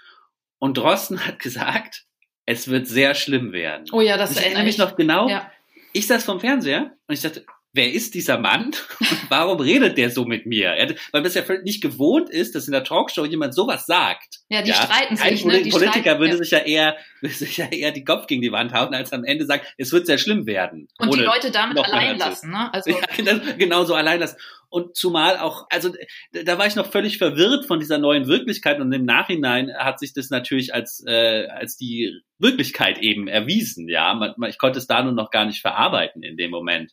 Und 0.59 0.77
Drosten 0.77 1.25
hat 1.25 1.39
gesagt, 1.39 2.05
es 2.45 2.67
wird 2.67 2.87
sehr 2.87 3.15
schlimm 3.15 3.51
werden. 3.51 3.85
Oh 3.91 4.01
ja, 4.01 4.17
das 4.17 4.31
ich 4.31 4.43
erinnere 4.43 4.63
mich 4.63 4.77
noch 4.77 4.95
genau. 4.95 5.27
Ja. 5.27 5.51
Ich 5.93 6.07
saß 6.07 6.23
vom 6.23 6.39
Fernseher 6.39 6.91
und 7.07 7.13
ich 7.13 7.21
dachte, 7.21 7.45
wer 7.75 7.91
ist 7.91 8.15
dieser 8.15 8.39
Mann 8.39 8.71
und 8.99 9.29
warum 9.29 9.59
redet 9.59 9.97
der 9.97 10.09
so 10.09 10.25
mit 10.25 10.45
mir? 10.45 10.69
Er, 10.69 10.95
weil 11.11 11.23
das 11.23 11.35
ja 11.35 11.43
völlig 11.43 11.63
nicht 11.63 11.81
gewohnt 11.81 12.29
ist, 12.29 12.55
dass 12.55 12.67
in 12.67 12.71
der 12.71 12.83
Talkshow 12.83 13.25
jemand 13.25 13.53
sowas 13.53 13.85
sagt. 13.85 14.39
Ja, 14.49 14.61
die 14.61 14.69
ja? 14.69 14.75
streiten 14.75 15.17
sich. 15.17 15.43
Ein 15.43 15.51
ne? 15.51 15.61
die 15.61 15.69
Politiker 15.69 15.99
streiten, 15.99 16.19
würde 16.19 16.33
ja. 16.33 16.37
sich 16.37 16.51
ja 16.51 16.59
eher 16.59 16.95
würde 17.21 17.35
sich 17.35 17.57
ja 17.57 17.65
eher 17.65 17.91
die 17.91 18.03
Kopf 18.03 18.27
gegen 18.27 18.41
die 18.41 18.51
Wand 18.51 18.73
hauen, 18.73 18.93
als 18.93 19.11
am 19.11 19.23
Ende 19.23 19.45
sagen, 19.45 19.63
es 19.77 19.91
wird 19.91 20.05
sehr 20.05 20.17
schlimm 20.17 20.45
werden. 20.45 20.87
Und 20.97 21.13
die 21.13 21.21
Leute 21.21 21.51
damit 21.51 21.77
allein 21.77 22.17
lassen, 22.17 22.51
ne? 22.51 22.69
Also 22.73 22.91
ja, 22.91 22.99
genau, 23.15 23.39
genau 23.57 23.83
so 23.83 23.93
allein 23.93 24.19
lassen. 24.19 24.37
Und 24.69 24.95
zumal 24.95 25.37
auch, 25.37 25.67
also 25.69 25.93
da 26.31 26.57
war 26.57 26.67
ich 26.67 26.75
noch 26.75 26.91
völlig 26.91 27.17
verwirrt 27.17 27.65
von 27.65 27.79
dieser 27.79 27.97
neuen 27.97 28.27
Wirklichkeit 28.27 28.79
und 28.79 28.91
im 28.91 29.05
Nachhinein 29.05 29.73
hat 29.77 29.99
sich 29.99 30.13
das 30.13 30.29
natürlich 30.29 30.73
als 30.73 31.03
äh, 31.07 31.47
als 31.47 31.77
die 31.77 32.21
Wirklichkeit 32.39 32.97
eben 32.97 33.27
erwiesen. 33.27 33.87
Ja, 33.87 34.13
man, 34.13 34.33
man, 34.37 34.49
ich 34.49 34.57
konnte 34.57 34.79
es 34.79 34.87
da 34.87 35.01
nur 35.03 35.13
noch 35.13 35.31
gar 35.31 35.45
nicht 35.45 35.61
verarbeiten 35.61 36.23
in 36.23 36.35
dem 36.35 36.51
Moment. 36.51 36.91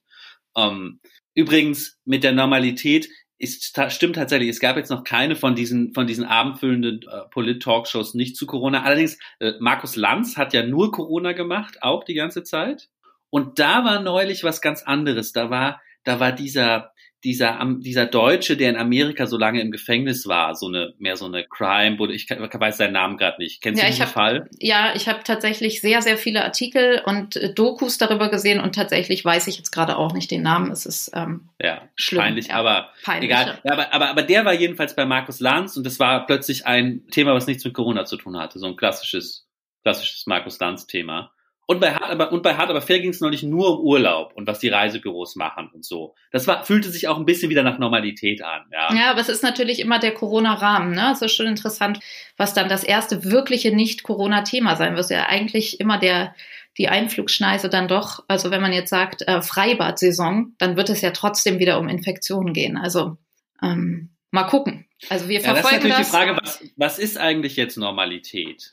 Ähm, 0.57 1.01
übrigens 1.35 1.99
mit 2.05 2.25
der 2.25 2.33
Normalität 2.33 3.09
ist 3.39 3.77
stimmt 3.89 4.15
tatsächlich. 4.15 4.49
Es 4.49 4.61
gab 4.61 4.77
jetzt 4.77 4.91
noch 4.91 5.03
keine 5.03 5.35
von 5.35 5.57
diesen 5.57 5.93
von 5.95 6.07
diesen 6.07 6.25
abendfüllenden 6.25 7.01
äh, 7.03 7.29
Polit-Talkshows 7.31 8.15
nicht 8.15 8.37
zu 8.37 8.47
Corona. 8.47 8.85
Allerdings 8.85 9.19
äh, 9.41 9.55
Markus 9.59 9.97
Lanz 9.97 10.37
hat 10.37 10.53
ja 10.55 10.65
nur 10.65 10.93
Corona 10.93 11.33
gemacht, 11.33 11.83
auch 11.83 12.05
die 12.05 12.15
ganze 12.15 12.45
Zeit. 12.45 12.89
Und 13.31 13.59
da 13.59 13.85
war 13.85 14.01
neulich 14.01 14.45
was 14.45 14.61
ganz 14.61 14.83
anderes. 14.83 15.33
Da 15.33 15.51
war 15.51 15.81
da 16.05 16.21
war 16.21 16.33
dieser 16.33 16.93
dieser, 17.25 17.65
dieser 17.79 18.07
Deutsche, 18.07 18.57
der 18.57 18.71
in 18.71 18.77
Amerika 18.77 19.27
so 19.27 19.39
lange 19.39 19.61
im 19.61 19.71
Gefängnis 19.71 20.27
war, 20.27 20.57
so 20.57 20.67
eine, 20.67 20.95
mehr 20.99 21.17
so 21.17 21.27
eine 21.27 21.45
Crime, 21.45 21.99
wurde, 21.99 22.15
ich 22.15 22.29
weiß 22.29 22.79
seinen 22.79 22.95
Namen 22.95 23.17
gerade 23.17 23.41
nicht. 23.41 23.63
Kennst 23.63 23.81
ja, 23.81 23.89
du 23.89 23.97
den 23.97 24.07
Fall? 24.07 24.49
Ja, 24.59 24.93
ich 24.97 25.09
habe 25.09 25.21
tatsächlich 25.23 25.81
sehr, 25.81 26.03
sehr 26.03 26.19
viele 26.19 26.43
Artikel 26.43 27.01
und 27.05 27.37
äh, 27.37 27.55
Dokus 27.55 27.97
darüber 27.99 28.29
gesehen 28.29 28.61
und 28.61 28.75
tatsächlich 28.75 29.25
weiß 29.25 29.47
ich 29.47 29.57
jetzt 29.57 29.71
gerade 29.71 29.97
auch 29.97 30.15
nicht 30.15 30.31
den 30.33 30.43
Namen. 30.43 30.73
Es 30.73 30.85
ist 30.85 31.13
ähm, 31.15 31.49
ja, 31.61 31.89
schlimm. 31.95 32.23
Peinlich, 32.23 32.49
ja, 32.49 32.55
aber 32.55 32.91
peinlich, 33.05 33.31
egal. 33.31 33.59
Ja. 33.63 33.73
aber, 33.73 33.95
aber, 33.95 34.09
aber 34.11 34.23
der 34.23 34.45
war 34.45 34.55
jedenfalls 34.55 34.97
bei 34.97 35.07
Markus 35.07 35.39
Lanz 35.39 35.77
und 35.77 35.87
das 35.87 36.01
war 36.01 36.27
plötzlich 36.27 36.67
ein 36.67 37.07
Thema, 37.11 37.35
was 37.35 37.47
nichts 37.47 37.65
mit 37.65 37.75
Corona 37.75 38.05
zu 38.05 38.17
tun 38.17 38.37
hatte. 38.37 38.59
So 38.59 38.67
ein 38.67 38.77
klassisches, 38.77 39.47
klassisches 39.83 40.27
Markus 40.27 40.59
Lanz-Thema. 40.59 41.31
Und 41.73 41.81
bei 41.81 41.95
Hart 41.95 42.11
aber, 42.11 42.33
und 42.33 42.43
bei 42.43 42.55
Hart 42.55 42.69
aber 42.69 42.83
fair 42.83 43.01
ging 43.01 43.11
es 43.11 43.21
neulich 43.21 43.43
nur 43.43 43.79
um 43.79 43.87
Urlaub 43.87 44.33
und 44.35 44.47
was 44.47 44.59
die 44.59 44.69
Reisebüros 44.69 45.37
machen 45.37 45.71
und 45.73 45.87
so. 45.87 46.15
Das 46.31 46.47
war, 46.47 46.67
fühlte 46.67 46.91
sich 46.91 47.09
auch 47.09 47.17
ein 47.17 47.25
bisschen 47.25 47.49
wieder 47.49 47.63
nach 47.63 47.79
Normalität 47.79 48.43
an. 48.43 48.67
Ja, 48.71 48.95
ja 48.95 49.11
aber 49.11 49.21
es 49.21 49.31
ist 49.31 49.43
natürlich 49.43 49.81
immer 49.81 49.99
der 49.99 50.13
Corona-Rahmen. 50.13 50.95
Ne? 50.95 51.13
Es 51.13 51.23
ist 51.23 51.35
schon 51.35 51.47
interessant, 51.47 51.99
was 52.37 52.53
dann 52.53 52.69
das 52.69 52.85
erste 52.85 53.25
wirkliche 53.25 53.75
Nicht-Corona-Thema 53.75 54.77
sein 54.77 54.97
wird. 54.97 55.09
Ja, 55.09 55.27
eigentlich 55.29 55.81
immer 55.81 55.99
der, 55.99 56.35
die 56.77 56.89
Einflugschneise 56.89 57.71
dann 57.71 57.89
doch, 57.89 58.23
also 58.29 58.51
wenn 58.51 58.61
man 58.61 58.75
jetzt 58.75 58.91
sagt 58.91 59.23
äh, 59.23 59.41
Freibad-Saison, 59.41 60.53
dann 60.59 60.77
wird 60.77 60.91
es 60.91 61.01
ja 61.01 61.13
trotzdem 61.13 61.59
wieder 61.59 61.79
um 61.79 61.89
Infektionen 61.89 62.53
gehen. 62.53 62.77
Also 62.77 63.17
ähm, 63.63 64.11
mal 64.31 64.45
gucken. 64.45 64.85
Also 65.09 65.31
wir 65.31 65.41
verfolgen 65.41 65.89
ja, 65.89 65.97
das. 65.97 66.07
Ist 66.09 66.13
natürlich 66.13 66.37
das. 66.37 66.37
die 66.37 66.37
Frage, 66.37 66.39
was, 66.43 66.65
was 66.77 66.99
ist 66.99 67.17
eigentlich 67.17 67.57
jetzt 67.57 67.79
Normalität? 67.79 68.73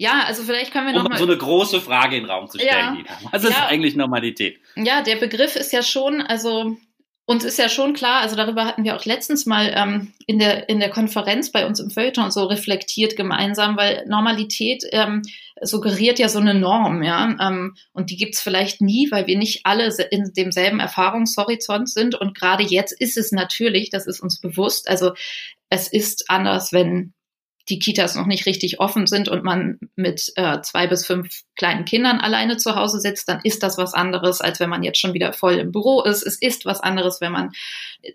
Ja, 0.00 0.22
also 0.26 0.44
vielleicht 0.44 0.72
können 0.72 0.86
wir 0.86 0.94
um 0.94 1.02
noch 1.02 1.10
mal 1.10 1.18
so 1.18 1.24
eine 1.24 1.36
große 1.36 1.80
Frage 1.80 2.14
in 2.14 2.22
den 2.22 2.30
Raum 2.30 2.48
zu 2.48 2.56
stellen. 2.56 3.04
Ja, 3.04 3.30
Was 3.32 3.42
ist 3.42 3.50
ja, 3.50 3.66
eigentlich 3.66 3.96
Normalität? 3.96 4.60
Ja, 4.76 5.02
der 5.02 5.16
Begriff 5.16 5.56
ist 5.56 5.72
ja 5.72 5.82
schon, 5.82 6.20
also 6.20 6.76
uns 7.26 7.44
ist 7.44 7.58
ja 7.58 7.68
schon 7.68 7.94
klar, 7.94 8.20
also 8.20 8.36
darüber 8.36 8.64
hatten 8.64 8.84
wir 8.84 8.94
auch 8.94 9.04
letztens 9.06 9.44
mal 9.44 9.72
ähm, 9.74 10.12
in, 10.28 10.38
der, 10.38 10.68
in 10.68 10.78
der 10.78 10.90
Konferenz 10.90 11.50
bei 11.50 11.66
uns 11.66 11.80
im 11.80 11.90
Feuilleton 11.90 12.30
so 12.30 12.44
reflektiert 12.44 13.16
gemeinsam, 13.16 13.76
weil 13.76 14.04
Normalität 14.06 14.84
ähm, 14.92 15.22
suggeriert 15.60 16.20
ja 16.20 16.28
so 16.28 16.38
eine 16.38 16.54
Norm, 16.54 17.02
ja, 17.02 17.34
ähm, 17.40 17.74
und 17.92 18.10
die 18.10 18.16
gibt's 18.16 18.40
vielleicht 18.40 18.80
nie, 18.80 19.10
weil 19.10 19.26
wir 19.26 19.36
nicht 19.36 19.62
alle 19.64 19.92
in 20.12 20.32
demselben 20.32 20.78
Erfahrungshorizont 20.78 21.90
sind 21.90 22.14
und 22.14 22.38
gerade 22.38 22.62
jetzt 22.62 22.92
ist 22.92 23.16
es 23.16 23.32
natürlich, 23.32 23.90
das 23.90 24.06
ist 24.06 24.20
uns 24.20 24.40
bewusst, 24.40 24.88
also 24.88 25.10
es 25.70 25.88
ist 25.88 26.30
anders, 26.30 26.72
wenn 26.72 27.14
die 27.68 27.78
Kitas 27.78 28.14
noch 28.14 28.26
nicht 28.26 28.46
richtig 28.46 28.80
offen 28.80 29.06
sind 29.06 29.28
und 29.28 29.44
man 29.44 29.78
mit 29.96 30.32
äh, 30.36 30.60
zwei 30.62 30.86
bis 30.86 31.06
fünf 31.06 31.42
kleinen 31.56 31.84
Kindern 31.84 32.20
alleine 32.20 32.56
zu 32.56 32.74
Hause 32.74 33.00
sitzt, 33.00 33.28
dann 33.28 33.40
ist 33.44 33.62
das 33.62 33.76
was 33.76 33.94
anderes, 33.94 34.40
als 34.40 34.60
wenn 34.60 34.70
man 34.70 34.82
jetzt 34.82 34.98
schon 34.98 35.14
wieder 35.14 35.32
voll 35.32 35.54
im 35.54 35.72
Büro 35.72 36.02
ist. 36.02 36.26
Es 36.26 36.40
ist 36.40 36.64
was 36.64 36.80
anderes, 36.80 37.20
wenn 37.20 37.32
man 37.32 37.50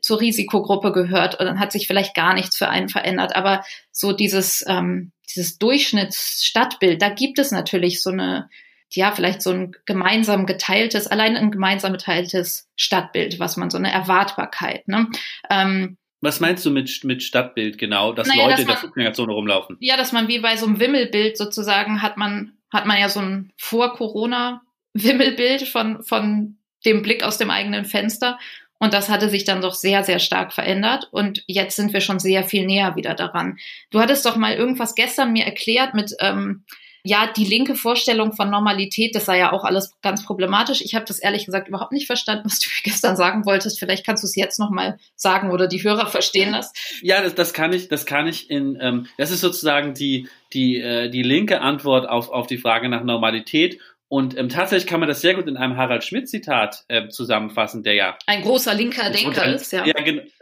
zur 0.02 0.20
Risikogruppe 0.22 0.92
gehört 0.92 1.40
und 1.40 1.46
dann 1.46 1.60
hat 1.60 1.72
sich 1.72 1.88
vielleicht 1.88 2.16
gar 2.16 2.34
nichts 2.34 2.58
für 2.58 2.70
einen 2.70 2.90
verändert. 2.90 3.36
Aber 3.36 3.64
so 3.92 4.12
dieses, 4.14 4.64
ähm, 4.68 5.12
dieses 5.30 5.58
Durchschnittsstadtbild, 5.58 7.02
da 7.02 7.10
gibt 7.10 7.38
es 7.40 7.52
natürlich 7.52 8.02
so 8.02 8.10
eine, 8.10 8.50
ja, 8.90 9.12
vielleicht 9.12 9.42
so 9.42 9.52
ein 9.52 9.76
gemeinsam 9.86 10.46
geteiltes, 10.46 11.08
allein 11.08 11.36
ein 11.36 11.52
gemeinsam 11.52 11.94
geteiltes 11.94 12.70
Stadtbild, 12.76 13.40
was 13.40 13.58
man 13.58 13.70
so 13.70 13.78
eine 13.78 13.92
Erwartbarkeit. 13.92 14.88
Ne? 14.88 15.08
Ähm, 15.50 15.98
was 16.24 16.40
meinst 16.40 16.66
du 16.66 16.72
mit, 16.72 17.04
mit 17.04 17.22
Stadtbild 17.22 17.78
genau, 17.78 18.14
dass 18.14 18.30
naja, 18.30 18.44
Leute 18.44 18.52
dass 18.52 18.62
in 18.62 18.68
der 18.68 18.78
Fußgängerzone 18.78 19.34
rumlaufen? 19.34 19.76
Ja, 19.82 19.98
dass 19.98 20.14
man 20.14 20.30
wie 20.30 20.40
bei 20.40 20.56
so 20.56 20.66
einem 20.66 20.80
Wimmelbild 20.80 21.38
sozusagen 21.38 22.02
hat 22.02 22.16
man, 22.16 22.54
hat 22.72 22.86
man 22.86 22.98
ja 22.98 23.10
so 23.10 23.20
ein 23.20 23.52
Vor-Corona-Wimmelbild 23.58 25.68
von, 25.68 26.02
von 26.04 26.56
dem 26.86 27.02
Blick 27.02 27.24
aus 27.24 27.38
dem 27.38 27.50
eigenen 27.50 27.84
Fenster. 27.84 28.40
Und 28.80 28.94
das 28.94 29.10
hatte 29.10 29.30
sich 29.30 29.44
dann 29.44 29.62
doch 29.62 29.74
sehr, 29.74 30.06
sehr 30.06 30.20
stark 30.20 30.54
verändert. 30.54 31.10
Und 31.12 31.44
jetzt 31.48 31.76
sind 31.76 31.92
wir 31.92 32.02
schon 32.02 32.20
sehr 32.20 32.44
viel 32.44 32.66
näher 32.66 32.96
wieder 32.96 33.16
daran. 33.16 33.58
Du 33.92 34.00
hattest 34.00 34.26
doch 34.26 34.38
mal 34.38 34.54
irgendwas 34.54 34.96
gestern 34.96 35.34
mir 35.34 35.44
erklärt 35.44 35.94
mit, 35.94 36.14
ähm, 36.22 36.64
ja, 37.06 37.30
die 37.36 37.44
linke 37.44 37.76
Vorstellung 37.76 38.32
von 38.32 38.50
Normalität, 38.50 39.14
das 39.14 39.26
sei 39.26 39.38
ja 39.38 39.52
auch 39.52 39.66
alles 39.66 39.94
ganz 40.02 40.26
problematisch. 40.26 40.82
Ich 40.82 40.96
habe 40.96 41.04
das 41.06 41.20
ehrlich 41.20 41.46
gesagt 41.46 41.68
überhaupt 41.68 41.92
nicht 41.92 42.08
verstanden, 42.08 42.46
was 42.46 42.60
du 42.60 42.70
mir 42.70 42.82
gestern 42.84 43.18
sagen 43.18 43.46
wolltest. 43.46 43.78
Vielleicht 43.78 44.06
kannst 44.06 44.24
du 44.24 44.28
es 44.28 44.36
jetzt 44.36 44.58
nochmal 44.58 44.98
sagen 45.16 45.52
oder 45.52 45.68
die 45.68 45.84
Hörer 45.84 46.08
verstehen 46.08 46.54
das. 46.54 46.72
Ja, 47.02 47.22
das, 47.22 47.36
das 47.36 47.54
kann 47.54 47.74
ich, 47.74 47.90
das 47.90 48.06
kann 48.06 48.28
ich 48.28 48.50
in, 48.50 48.78
ähm, 48.80 49.08
das 49.18 49.32
ist 49.32 49.42
sozusagen 49.42 49.94
die, 49.94 50.30
die, 50.54 50.80
äh, 50.80 51.10
die 51.10 51.24
linke 51.24 51.60
Antwort 51.60 52.08
auf, 52.08 52.30
auf 52.30 52.48
die 52.48 52.58
Frage 52.58 52.88
nach 52.88 53.04
Normalität. 53.04 53.80
Und 54.14 54.38
ähm, 54.38 54.48
tatsächlich 54.48 54.86
kann 54.88 55.00
man 55.00 55.10
das 55.10 55.22
sehr 55.22 55.34
gut 55.34 55.48
in 55.48 55.58
einem 55.58 55.76
Harald 55.76 56.04
Schmidt-Zitat 56.04 56.86
äh, 56.88 57.08
zusammenfassen, 57.08 57.82
der 57.82 57.96
ja 57.96 58.18
ein 58.28 58.44
großer 58.44 58.76
linker 58.76 59.10
Denker 59.10 59.56
ist, 59.56 59.74
ja. 59.74 59.88
Ja, 59.88 59.96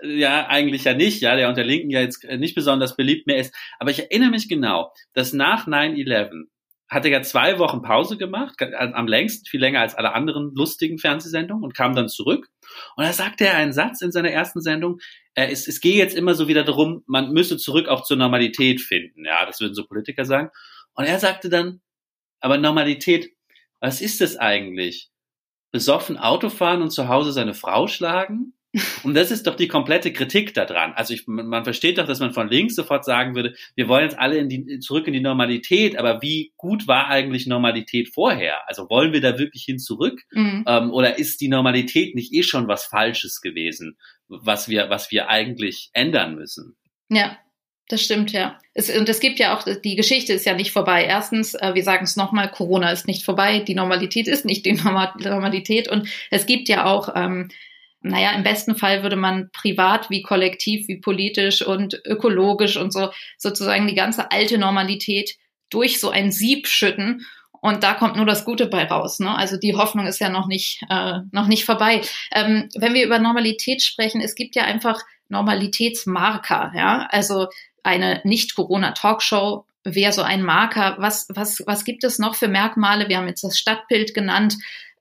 ja, 0.04 0.48
eigentlich 0.50 0.84
ja 0.84 0.94
nicht, 0.94 1.22
ja, 1.22 1.38
der 1.38 1.48
unter 1.48 1.64
Linken 1.64 1.90
ja 1.90 2.02
jetzt 2.02 2.26
äh, 2.26 2.36
nicht 2.36 2.54
besonders 2.54 2.98
beliebt 2.98 3.28
mehr 3.28 3.38
ist. 3.38 3.56
Aber 3.80 3.90
ich 3.90 4.00
erinnere 4.00 4.32
mich 4.32 4.50
genau, 4.50 4.92
dass 5.14 5.32
nach 5.32 5.68
9-11 5.68 6.48
hat 6.90 7.06
er 7.06 7.12
ja 7.12 7.22
zwei 7.22 7.60
Wochen 7.60 7.82
Pause 7.82 8.18
gemacht, 8.18 8.62
am 8.62 9.08
längsten, 9.08 9.46
viel 9.46 9.62
länger 9.62 9.80
als 9.80 9.96
alle 9.96 10.12
anderen 10.12 10.52
lustigen 10.54 10.98
Fernsehsendungen 10.98 11.64
und 11.64 11.74
kam 11.74 11.96
dann 11.96 12.10
zurück. 12.10 12.50
Und 12.98 13.06
da 13.06 13.14
sagte 13.14 13.46
er 13.46 13.56
einen 13.56 13.72
Satz 13.72 14.02
in 14.02 14.12
seiner 14.12 14.32
ersten 14.32 14.60
Sendung, 14.60 14.98
äh, 15.34 15.48
es, 15.50 15.70
es 15.70 15.80
gehe 15.80 15.96
jetzt 15.96 16.18
immer 16.18 16.34
so 16.34 16.50
wieder 16.50 16.66
darum, 16.66 17.06
man 17.08 17.32
müsse 17.32 17.56
zurück 17.56 17.88
auch 17.88 18.04
zur 18.04 18.18
Normalität 18.18 18.82
finden. 18.82 19.24
Ja, 19.24 19.46
das 19.46 19.62
würden 19.62 19.76
so 19.76 19.86
Politiker 19.86 20.26
sagen. 20.26 20.50
Und 20.94 21.06
er 21.06 21.20
sagte 21.20 21.48
dann, 21.48 21.80
aber 22.42 22.58
Normalität, 22.58 23.30
was 23.82 24.00
ist 24.00 24.22
das 24.22 24.38
eigentlich? 24.38 25.12
besoffen 25.72 26.18
Auto 26.18 26.50
fahren 26.50 26.82
und 26.82 26.92
zu 26.92 27.08
Hause 27.08 27.32
seine 27.32 27.54
Frau 27.54 27.88
schlagen? 27.88 28.54
Und 29.04 29.16
das 29.16 29.32
ist 29.32 29.48
doch 29.48 29.56
die 29.56 29.68
komplette 29.68 30.14
Kritik 30.14 30.54
daran. 30.54 30.94
Also 30.94 31.14
ich, 31.14 31.28
man 31.28 31.66
versteht 31.66 31.98
doch, 31.98 32.06
dass 32.06 32.22
man 32.22 32.32
von 32.32 32.48
links 32.48 32.76
sofort 32.76 33.04
sagen 33.04 33.36
würde, 33.36 33.54
wir 33.76 33.90
wollen 33.90 34.04
jetzt 34.04 34.18
alle 34.18 34.38
in 34.38 34.48
die, 34.48 34.80
zurück 34.80 35.08
in 35.08 35.14
die 35.14 35.20
Normalität, 35.20 35.98
aber 35.98 36.22
wie 36.22 36.54
gut 36.56 36.88
war 36.88 37.08
eigentlich 37.08 37.48
Normalität 37.48 38.14
vorher? 38.14 38.66
Also 38.70 38.90
wollen 38.90 39.12
wir 39.12 39.20
da 39.20 39.38
wirklich 39.38 39.66
hin 39.66 39.78
zurück? 39.78 40.22
Mhm. 40.32 40.64
Ähm, 40.68 40.92
oder 40.92 41.20
ist 41.20 41.42
die 41.42 41.50
Normalität 41.50 42.16
nicht 42.16 42.34
eh 42.34 42.44
schon 42.44 42.70
was 42.70 42.86
Falsches 42.86 43.42
gewesen, 43.42 43.98
was 44.30 44.70
wir, 44.70 44.90
was 44.90 45.12
wir 45.12 45.28
eigentlich 45.28 45.90
ändern 45.92 46.36
müssen? 46.36 46.78
Ja, 47.10 47.38
das 47.92 48.02
stimmt, 48.02 48.32
ja. 48.32 48.58
Es, 48.74 48.90
und 48.90 49.10
es 49.10 49.20
gibt 49.20 49.40
ja 49.40 49.56
auch, 49.56 49.64
die 49.64 49.96
Geschichte 49.96 50.34
ist 50.34 50.46
ja 50.46 50.54
nicht 50.54 50.72
vorbei. 50.72 51.06
Erstens, 51.06 51.54
äh, 51.56 51.72
wir 51.74 51.84
sagen 51.84 52.04
es 52.06 52.16
nochmal, 52.16 52.50
Corona 52.50 52.92
ist 52.92 53.08
nicht 53.08 53.24
vorbei, 53.24 53.60
die 53.60 53.76
Normalität 53.76 54.28
ist 54.28 54.46
nicht 54.46 54.66
die 54.66 54.74
Normalität. 54.74 55.88
Und 55.88 56.08
es 56.30 56.46
gibt 56.46 56.70
ja 56.70 56.86
auch 56.86 57.10
ähm, 57.16 57.50
naja, 58.04 58.32
im 58.32 58.44
besten 58.44 58.76
Fall 58.76 59.04
würde 59.04 59.16
man 59.16 59.52
privat 59.52 60.10
wie 60.10 60.24
kollektiv, 60.24 60.88
wie 60.88 61.00
politisch 61.00 61.62
und 61.62 62.02
ökologisch 62.06 62.78
und 62.78 62.92
so 62.92 63.12
sozusagen 63.38 63.88
die 63.88 63.96
ganze 63.96 64.32
alte 64.32 64.58
Normalität 64.58 65.36
durch 65.70 66.00
so 66.00 66.10
ein 66.10 66.32
Sieb 66.32 66.68
schütten. 66.68 67.26
Und 67.62 67.84
da 67.84 67.94
kommt 67.94 68.16
nur 68.16 68.26
das 68.26 68.44
Gute 68.44 68.66
bei 68.66 68.86
raus. 68.86 69.20
Ne? 69.20 69.36
Also 69.36 69.56
die 69.58 69.76
Hoffnung 69.76 70.08
ist 70.08 70.20
ja 70.20 70.30
noch 70.30 70.48
nicht, 70.48 70.82
äh, 70.90 71.20
noch 71.32 71.48
nicht 71.48 71.64
vorbei. 71.64 72.02
Ähm, 72.34 72.70
wenn 72.76 72.96
wir 72.96 73.06
über 73.06 73.20
Normalität 73.20 73.84
sprechen, 73.84 74.20
es 74.20 74.34
gibt 74.34 74.56
ja 74.56 74.64
einfach 74.64 75.00
Normalitätsmarker. 75.30 76.72
Ja? 76.76 77.08
Also 77.12 77.50
eine 77.84 78.22
Nicht-Corona-Talkshow 78.24 79.66
wäre 79.84 80.12
so 80.12 80.22
ein 80.22 80.44
Marker. 80.44 80.98
Was, 81.00 81.26
was, 81.30 81.64
was 81.66 81.86
gibt 81.86 82.04
es 82.04 82.20
noch 82.20 82.36
für 82.36 82.48
Merkmale? 82.48 83.10
Wir 83.10 83.18
haben 83.18 83.28
jetzt 83.28 83.44
das 83.44 83.58
Stadtbild 83.58 84.14
genannt. 84.14 84.54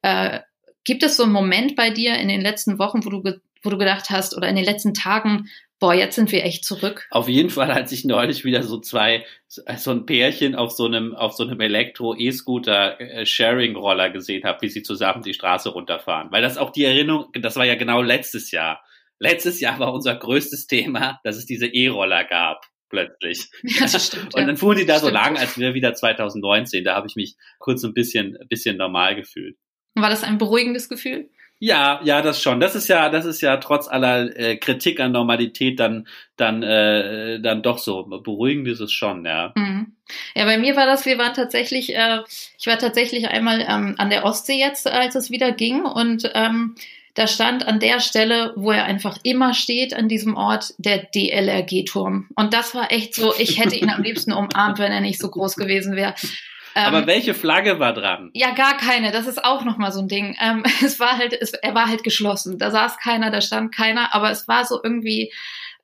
Äh, 0.03 0.41
Gibt 0.85 1.03
es 1.03 1.19
so 1.19 1.25
einen 1.25 1.33
Moment 1.33 1.77
bei 1.77 1.91
dir 1.91 2.17
in 2.17 2.29
den 2.29 2.41
letzten 2.41 2.79
Wochen, 2.79 3.05
wo 3.05 3.11
du, 3.11 3.23
wo 3.63 3.71
du 3.71 3.77
gedacht 3.77 4.09
hast 4.09 4.35
oder 4.35 4.49
in 4.49 4.57
den 4.57 4.65
letzten 4.65 4.95
Tagen, 4.95 5.51
boah, 5.79 5.93
jetzt 5.95 6.15
sind 6.15 6.33
wir 6.33 6.43
echt 6.45 6.65
zurück? 6.65 7.07
Auf 7.11 7.29
jeden 7.29 7.51
Fall, 7.51 7.71
als 7.71 7.93
ich 7.93 8.07
neulich 8.07 8.43
wieder 8.45 8.63
so 8.63 8.79
zwei, 8.79 9.27
so 9.49 9.91
ein 9.91 10.07
Pärchen 10.07 10.55
auf 10.55 10.73
so 10.73 10.87
einem, 10.87 11.15
auf 11.15 11.35
so 11.35 11.43
einem 11.43 11.61
Elektro-E-Scooter-Sharing-Roller 11.61 14.07
äh, 14.07 14.13
gesehen 14.13 14.45
habe, 14.45 14.63
wie 14.63 14.69
sie 14.69 14.83
zusammen 14.83 15.23
die 15.23 15.35
Straße 15.35 15.69
runterfahren. 15.69 16.33
Weil 16.33 16.41
das 16.43 16.57
auch 16.57 16.71
die 16.71 16.85
Erinnerung, 16.85 17.27
das 17.35 17.57
war 17.57 17.67
ja 17.67 17.75
genau 17.75 18.01
letztes 18.01 18.51
Jahr. 18.51 18.83
Letztes 19.21 19.61
Jahr 19.61 19.79
war 19.79 19.93
unser 19.93 20.17
größtes 20.17 20.67
Thema, 20.67 21.21
dass 21.23 21.37
es 21.37 21.47
diese 21.47 21.67
E-Roller 21.67 22.25
gab 22.25 22.67
plötzlich. 22.89 23.49
Ja, 23.63 23.83
das 23.83 24.07
stimmt, 24.07 24.35
und 24.35 24.47
dann 24.47 24.57
fuhren 24.57 24.79
die 24.79 24.87
da 24.87 24.97
stimmt. 24.97 25.11
so 25.11 25.15
lang, 25.15 25.39
als 25.39 25.59
wäre 25.59 25.75
wieder 25.75 25.95
2019. 25.95 26.83
Da 26.83 26.97
habe 26.97 27.07
ich 27.07 27.17
mich 27.17 27.37
kurz 27.59 27.85
ein 27.85 27.95
bisschen, 27.95 28.37
ein 28.37 28.49
bisschen 28.49 28.77
normal 28.77 29.15
gefühlt. 29.15 29.57
War 29.95 30.11
das 30.11 30.25
ein 30.25 30.39
beruhigendes 30.39 30.89
Gefühl? 30.89 31.31
Ja, 31.63 32.01
ja, 32.05 32.23
das 32.23 32.41
schon. 32.41 32.59
Das 32.59 32.75
ist 32.75 32.89
ja, 32.89 33.11
das 33.11 33.27
ist 33.27 33.43
ja 33.43 33.59
trotz 33.59 33.87
aller 33.87 34.35
äh, 34.35 34.57
Kritik 34.57 34.99
an 34.99 35.13
Normalität 35.13 35.79
dann, 35.79 36.09
dann, 36.37 36.63
äh, 36.63 37.39
dann 37.41 37.63
doch 37.63 37.77
so. 37.77 38.05
Beruhigend 38.05 38.67
ist 38.67 38.81
es 38.81 38.93
schon, 38.93 39.27
ja. 39.27 39.53
Mhm. 39.55 39.95
Ja, 40.35 40.47
bei 40.47 40.57
mir 40.57 40.75
war 40.75 40.87
das, 40.87 41.05
wir 41.05 41.19
waren 41.19 41.35
tatsächlich, 41.35 41.95
äh, 41.95 42.21
ich 42.59 42.67
war 42.67 42.79
tatsächlich 42.79 43.29
einmal 43.29 43.61
ähm, 43.61 43.95
an 43.99 44.09
der 44.09 44.25
Ostsee 44.25 44.59
jetzt, 44.59 44.87
als 44.87 45.15
es 45.17 45.31
wieder 45.31 45.53
ging 45.53 45.83
und 45.83 46.31
ähm, 46.35 46.77
da 47.21 47.27
stand 47.27 47.69
an 47.69 47.81
der 47.81 48.01
Stelle, 48.01 48.55
wo 48.57 48.71
er 48.71 48.85
einfach 48.85 49.19
immer 49.25 49.53
steht, 49.53 49.93
an 49.93 50.09
diesem 50.09 50.39
Ort, 50.39 50.73
der 50.79 51.05
DLRG-Turm. 51.15 52.29
Und 52.35 52.55
das 52.55 52.75
war 52.75 52.91
echt 52.91 53.15
so, 53.15 53.35
ich 53.37 53.61
hätte 53.61 53.77
ihn 53.77 53.91
am 53.91 54.03
liebsten 54.03 54.33
umarmt, 54.33 54.79
wenn 54.79 54.91
er 54.91 55.03
nicht 55.03 55.21
so 55.21 55.29
groß 55.29 55.57
gewesen 55.57 55.97
wäre. 55.97 56.15
Aber 56.75 57.01
ähm, 57.01 57.07
welche 57.07 57.35
Flagge 57.35 57.79
war 57.79 57.93
dran? 57.93 58.31
Ja, 58.33 58.53
gar 58.53 58.79
keine. 58.79 59.13
Das 59.13 59.27
ist 59.27 59.45
auch 59.45 59.67
nochmal 59.67 59.93
so 59.93 60.01
ein 60.01 60.09
Ding. 60.09 60.35
Ähm, 60.41 60.65
es 60.83 60.99
war 60.99 61.19
halt, 61.19 61.35
es, 61.39 61.53
er 61.53 61.75
war 61.75 61.89
halt 61.89 62.05
geschlossen. 62.05 62.57
Da 62.57 62.71
saß 62.71 62.97
keiner, 62.97 63.31
da 63.31 63.43
stand 63.43 63.75
keiner, 63.75 64.15
aber 64.15 64.31
es 64.31 64.49
war 64.49 64.65
so 64.65 64.81
irgendwie, 64.83 65.31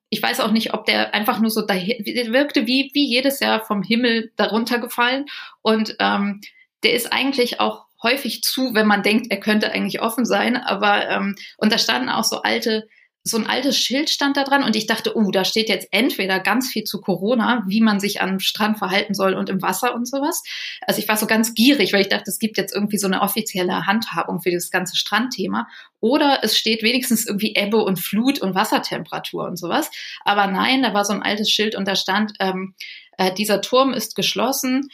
ich 0.09 0.22
weiß 0.22 0.40
auch 0.40 0.53
nicht, 0.53 0.72
ob 0.72 0.87
der 0.87 1.12
einfach 1.12 1.38
nur 1.38 1.51
so 1.51 1.61
da 1.61 1.75
wirkte 1.75 2.66
wie, 2.66 2.90
wie 2.94 3.07
jedes 3.07 3.40
Jahr 3.40 3.61
vom 3.61 3.83
Himmel 3.83 4.33
darunter 4.37 4.79
gefallen. 4.79 5.27
Und 5.61 5.96
ähm, 5.99 6.40
der 6.83 6.94
ist 6.94 7.12
eigentlich 7.12 7.61
auch 7.61 7.86
häufig 8.03 8.43
zu, 8.43 8.75
wenn 8.75 8.87
man 8.87 9.03
denkt, 9.03 9.31
er 9.31 9.41
könnte 9.41 9.73
eigentlich 9.73 10.01
offen 10.01 10.25
sein. 10.25 10.57
Aber 10.57 11.09
ähm, 11.09 11.37
und 11.57 11.73
da 11.73 11.79
standen 11.79 12.09
auch 12.09 12.25
so 12.25 12.43
alte 12.43 12.87
so 13.27 13.37
ein 13.39 13.47
altes 13.47 13.77
Schild 13.77 14.09
stand 14.09 14.37
da 14.37 14.45
dran 14.45 14.63
und 14.63 14.77
ich 14.77 14.87
dachte, 14.87 15.17
uh, 15.17 15.31
da 15.33 15.45
steht 15.45 15.69
jetzt 15.69 15.89
entweder 15.91 16.39
ganz 16.39 16.71
viel 16.71 16.85
zu 16.85 17.01
Corona, 17.01 17.65
wie 17.67 17.81
man 17.81 17.99
sich 17.99 18.21
am 18.21 18.39
Strand 18.39 18.79
verhalten 18.79 19.15
soll 19.15 19.35
und 19.35 19.51
im 19.51 19.61
Wasser 19.63 19.97
und 19.97 20.09
sowas. 20.09 20.45
Also 20.83 21.01
ich 21.01 21.09
war 21.09 21.17
so 21.17 21.27
ganz 21.27 21.53
gierig, 21.53 21.93
weil 21.93 22.03
ich 22.03 22.09
dachte, 22.09 22.31
es 22.31 22.39
gibt 22.39 22.57
jetzt 22.57 22.73
irgendwie 22.73 22.99
so 22.99 23.09
eine 23.09 23.23
offizielle 23.23 23.85
Handhabung 23.85 24.41
für 24.41 24.53
das 24.53 24.71
ganze 24.71 24.97
Strandthema. 24.97 25.67
Oder 25.99 26.41
es 26.43 26.57
steht 26.57 26.85
wenigstens 26.85 27.27
irgendwie 27.27 27.57
Ebbe 27.57 27.79
und 27.79 27.99
Flut 27.99 28.39
und 28.39 28.55
Wassertemperatur 28.55 29.45
und 29.45 29.59
sowas. 29.59 29.91
Aber 30.25 30.47
nein, 30.47 30.83
da 30.83 30.95
war 30.95 31.05
so 31.05 31.13
ein 31.13 31.23
altes 31.23 31.51
Schild 31.51 31.75
und 31.75 31.89
da 31.89 31.97
stand, 31.97 32.35
ähm, 32.39 32.75
äh, 33.19 33.35
dieser 33.35 33.61
Turm 33.61 33.93
ist 33.93 34.15
geschlossen 34.15 34.89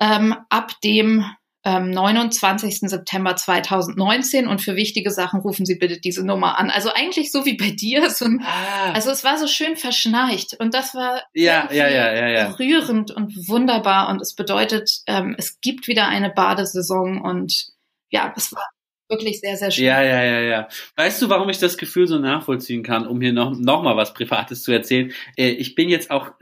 ähm, 0.00 0.34
ab 0.48 0.72
dem 0.82 1.24
29. 1.68 2.82
Ähm, 2.82 2.88
September 2.88 3.36
2019 3.36 4.46
und 4.46 4.60
für 4.60 4.76
wichtige 4.76 5.10
Sachen 5.10 5.40
rufen 5.40 5.66
Sie 5.66 5.76
bitte 5.76 5.98
diese 5.98 6.24
Nummer 6.24 6.58
an. 6.58 6.70
Also 6.70 6.90
eigentlich 6.92 7.30
so 7.32 7.44
wie 7.44 7.56
bei 7.56 7.70
dir. 7.70 8.08
So 8.10 8.24
ein, 8.24 8.42
ah. 8.44 8.92
Also 8.92 9.10
es 9.10 9.24
war 9.24 9.38
so 9.38 9.46
schön 9.46 9.76
verschnarcht 9.76 10.56
und 10.58 10.74
das 10.74 10.94
war 10.94 11.22
ja, 11.34 11.68
ja, 11.70 11.88
ja, 11.88 12.12
ja, 12.12 12.28
ja. 12.28 12.50
rührend 12.52 13.10
und 13.10 13.48
wunderbar 13.48 14.08
und 14.08 14.20
es 14.20 14.34
bedeutet, 14.34 15.00
ähm, 15.06 15.34
es 15.38 15.60
gibt 15.60 15.88
wieder 15.88 16.08
eine 16.08 16.30
Badesaison 16.30 17.20
und 17.20 17.68
ja, 18.10 18.32
es 18.36 18.52
war 18.52 18.64
wirklich 19.08 19.40
sehr, 19.40 19.56
sehr 19.56 19.70
schön. 19.70 19.84
Ja, 19.84 20.02
ja, 20.02 20.22
ja, 20.22 20.40
ja. 20.40 20.68
Weißt 20.96 21.20
du, 21.22 21.28
warum 21.28 21.48
ich 21.48 21.58
das 21.58 21.78
Gefühl 21.78 22.06
so 22.06 22.18
nachvollziehen 22.18 22.82
kann, 22.82 23.06
um 23.06 23.20
hier 23.20 23.32
noch, 23.32 23.56
noch 23.58 23.82
mal 23.82 23.96
was 23.96 24.14
Privates 24.14 24.62
zu 24.62 24.72
erzählen? 24.72 25.12
Äh, 25.36 25.50
ich 25.50 25.74
bin 25.74 25.88
jetzt 25.88 26.10
auch 26.10 26.32